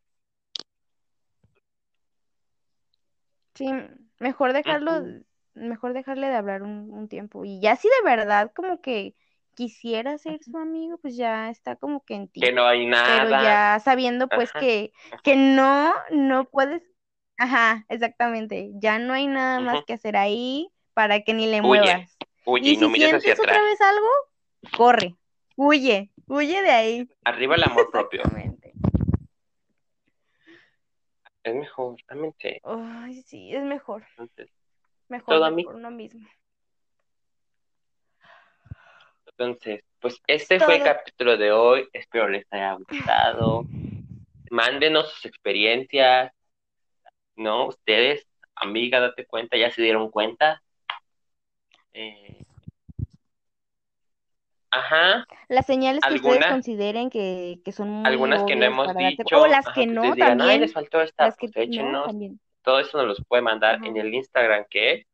Sí, 3.56 3.68
mejor 4.20 4.54
dejarlo, 4.54 4.92
mejor 5.56 5.94
dejarle 5.94 6.28
de 6.28 6.36
hablar 6.36 6.62
un, 6.62 6.92
un 6.92 7.08
tiempo. 7.08 7.44
Y 7.44 7.60
ya 7.60 7.76
si 7.76 7.88
de 7.88 8.04
verdad 8.04 8.52
como 8.54 8.82
que 8.82 9.16
quisiera 9.58 10.18
ser 10.20 10.42
su 10.44 10.56
amigo, 10.56 11.00
pues 11.00 11.18
ya 11.18 11.50
está 11.50 11.76
como 11.76 12.06
que 12.06 12.14
en 12.14 12.28
Que 12.28 12.52
ti. 12.52 12.54
no 12.54 12.66
hay 12.68 12.86
Pero 12.86 13.30
nada. 13.30 13.44
ya 13.44 13.80
sabiendo 13.80 14.28
pues 14.28 14.52
Ajá, 14.52 14.60
que, 14.62 14.92
que 15.24 15.36
no, 15.36 15.92
no 16.12 16.46
puedes, 16.46 16.84
Ajá, 17.40 17.84
exactamente. 17.90 18.70
Ya 18.76 19.00
no 19.00 19.14
hay 19.14 19.26
nada 19.28 19.60
más 19.60 19.84
que 19.86 19.94
hacer 19.94 20.16
ahí 20.16 20.70
para 20.94 21.22
que 21.22 21.34
ni 21.34 21.48
le 21.48 21.62
Huye, 21.62 21.80
muevas. 21.80 22.18
huye 22.46 22.70
Y 22.70 22.74
y 22.74 22.78
no 22.78 22.88
si 22.88 22.94
mires 22.94 23.14
hacia 23.14 23.34
sientes 23.34 23.40
otra 23.40 23.54
atrás. 23.54 23.68
vez 23.70 23.82
algo, 23.82 24.08
corre, 24.78 25.16
huye, 25.56 26.12
huye 26.28 26.62
de 26.62 26.70
ahí. 26.72 27.10
Arriba 27.26 27.56
el 27.56 27.64
amor 27.64 27.90
propio. 27.92 28.22
Es 31.44 31.56
mejor, 31.56 31.96
realmente. 32.08 32.62
Ay, 32.64 33.24
sí, 33.24 33.56
es 33.56 33.64
mejor, 33.64 34.04
Entonces, 34.18 34.50
mejor 35.10 35.36
Todo 35.36 35.46
ver 35.46 35.54
a 35.54 35.56
mí. 35.56 35.64
por 35.64 35.76
uno 35.76 35.92
mismo. 35.92 36.28
Entonces, 39.38 39.84
pues 40.00 40.20
este 40.28 40.60
fue 40.60 40.78
el 40.78 40.84
capítulo 40.84 41.38
de 41.38 41.52
hoy. 41.52 41.88
Espero 41.94 42.28
les 42.28 42.46
haya 42.52 42.74
gustado. 42.74 43.66
Mándenos 44.50 45.12
sus 45.12 45.26
experiencias, 45.26 46.32
¿no? 47.36 47.68
Ustedes, 47.68 48.26
amiga, 48.56 49.00
date 49.00 49.26
cuenta, 49.26 49.58
ya 49.58 49.70
se 49.72 49.82
dieron 49.82 50.10
cuenta. 50.10 50.62
Eh, 51.94 52.44
Ajá, 54.70 55.26
Las 55.48 55.66
señales 55.66 56.04
que 56.06 56.16
ustedes 56.16 56.46
consideren 56.46 57.10
que, 57.10 57.60
que 57.64 57.72
son 57.72 57.90
muy 57.90 58.06
algunas 58.06 58.44
que 58.44 58.56
no 58.56 58.66
hemos 58.66 58.88
darte- 58.88 59.16
dicho, 59.18 59.42
o 59.42 59.48
las 59.48 59.66
ajá, 59.66 59.74
que 59.74 59.82
que 59.82 59.88
no 59.88 60.02
digan, 60.02 60.38
también, 60.38 60.62
les 60.62 60.74
faltó 60.74 61.02
esta, 61.02 61.26
las 61.26 61.38
que 61.38 61.48
pues 61.48 61.70
no 61.70 62.06
también. 62.06 62.40
Todo 62.64 62.80
eso 62.82 62.98
nos 62.98 63.08
los 63.08 63.26
puede 63.28 63.42
mandar 63.42 63.76
Ajá. 63.76 63.86
en 63.86 63.96
el 63.98 64.14
Instagram 64.14 64.66
que 64.70 64.92
es. 64.94 65.06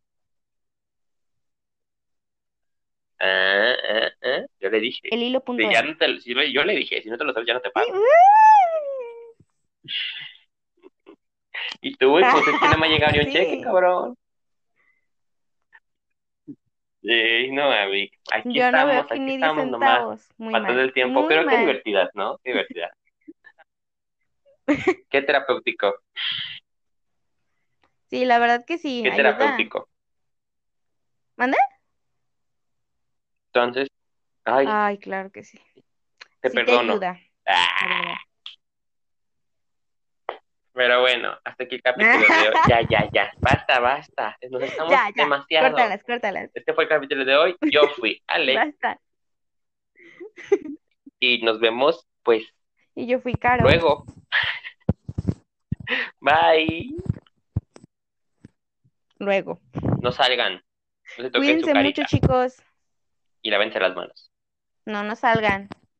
Ah, 3.26 3.74
ah, 3.89 4.09
ah, 4.24 4.41
yo 4.59 4.69
le 4.69 4.80
dije. 4.82 4.99
El 5.09 5.24
hilo 5.24 5.41
punto 5.41 5.63
Si 5.65 5.71
ya 5.74 5.80
M. 5.80 5.91
no 5.91 5.97
te, 5.97 6.19
si 6.19 6.34
lo- 6.34 6.43
yo 6.43 6.63
le 6.65 6.76
dije, 6.76 7.01
si 7.01 7.09
no 7.09 7.17
te 7.17 7.24
lo 7.24 7.32
sabes, 7.32 7.47
ya 7.47 7.53
no 7.53 7.61
te 7.61 7.69
pago. 7.69 7.88
Y 11.82 11.95
tú, 11.95 12.09
güey, 12.09 12.24
pues 12.45 12.47
es 12.47 12.59
que 12.59 12.67
no 12.67 12.78
me 12.78 12.88
ha 12.88 12.89
llegado 12.89 13.13
ni 13.13 13.19
un 13.19 13.26
Sí. 13.28 13.34
cheque, 13.34 13.61
cabrón. 13.63 14.17
Sí, 17.01 17.51
no, 17.51 17.69
Abby. 17.71 18.11
Aquí 18.32 18.53
Yo 18.53 18.65
estamos, 18.65 18.95
aquí 19.05 19.11
aquí 19.11 19.19
ni 19.19 19.26
10 19.38 19.41
estamos 19.41 19.67
nomás, 19.67 20.30
pasando 20.38 20.82
el 20.82 20.93
tiempo. 20.93 21.19
Muy 21.21 21.30
Pero 21.30 21.41
qué 21.43 21.47
mal. 21.47 21.59
divertida, 21.61 22.09
¿no? 22.13 22.38
Qué. 22.43 22.65
Qué 25.09 25.21
terapéutico, 25.21 25.93
Sí, 28.09 28.26
la 28.26 28.39
verdad 28.39 28.63
que 28.65 28.78
sí, 28.78 29.01
qué 29.03 29.09
ayuda. 29.11 29.17
terapéutico. 29.38 29.89
¿Mande? 31.36 31.57
Entonces, 33.55 33.87
ay, 34.45 34.65
Ay, 34.67 34.97
claro 34.97 35.31
que 35.31 35.43
sí. 35.43 35.59
te 36.41 36.49
Sí 36.49 36.55
te 36.55 36.65
perdono. 36.65 36.93
ayuda, 36.93 37.19
Ah, 37.45 38.17
pero 40.73 41.01
bueno, 41.01 41.37
hasta 41.43 41.65
aquí 41.65 41.75
el 41.75 41.81
capítulo 41.83 42.17
de 42.17 42.49
hoy. 42.49 42.55
Ya, 42.67 42.81
ya, 42.89 43.09
ya. 43.13 43.31
Basta, 43.39 43.79
basta. 43.79 44.37
Nos 44.49 44.63
estamos 44.63 44.91
Ya, 44.91 45.09
ya, 45.15 45.23
demasiado. 45.23 45.69
córtalas, 45.69 46.03
córtalas. 46.03 46.49
Este 46.55 46.73
fue 46.73 46.85
el 46.85 46.89
capítulo 46.89 47.25
de 47.25 47.35
hoy. 47.35 47.55
Yo 47.71 47.83
fui 47.99 48.23
Ale 48.27 48.55
Basta. 48.55 48.99
y 51.19 51.43
nos 51.43 51.59
vemos 51.59 52.07
pues 52.23 52.43
Y 52.95 53.05
yo 53.05 53.19
fui 53.19 53.35
Caro. 53.35 53.61
luego. 53.63 54.03
Bye. 56.21 56.95
Luego. 59.19 59.59
No 60.01 60.11
salgan. 60.11 60.53
No 61.17 61.23
se 61.23 61.29
toquen 61.29 61.59
su 61.59 61.65
Cuídense 61.67 61.73
mucho, 61.75 62.03
chicos. 62.07 62.63
Y 63.43 63.51
lávense 63.51 63.79
las 63.79 63.95
manos. 63.95 64.31
No, 64.85 65.03
no 65.03 65.15
salgan. 65.17 65.73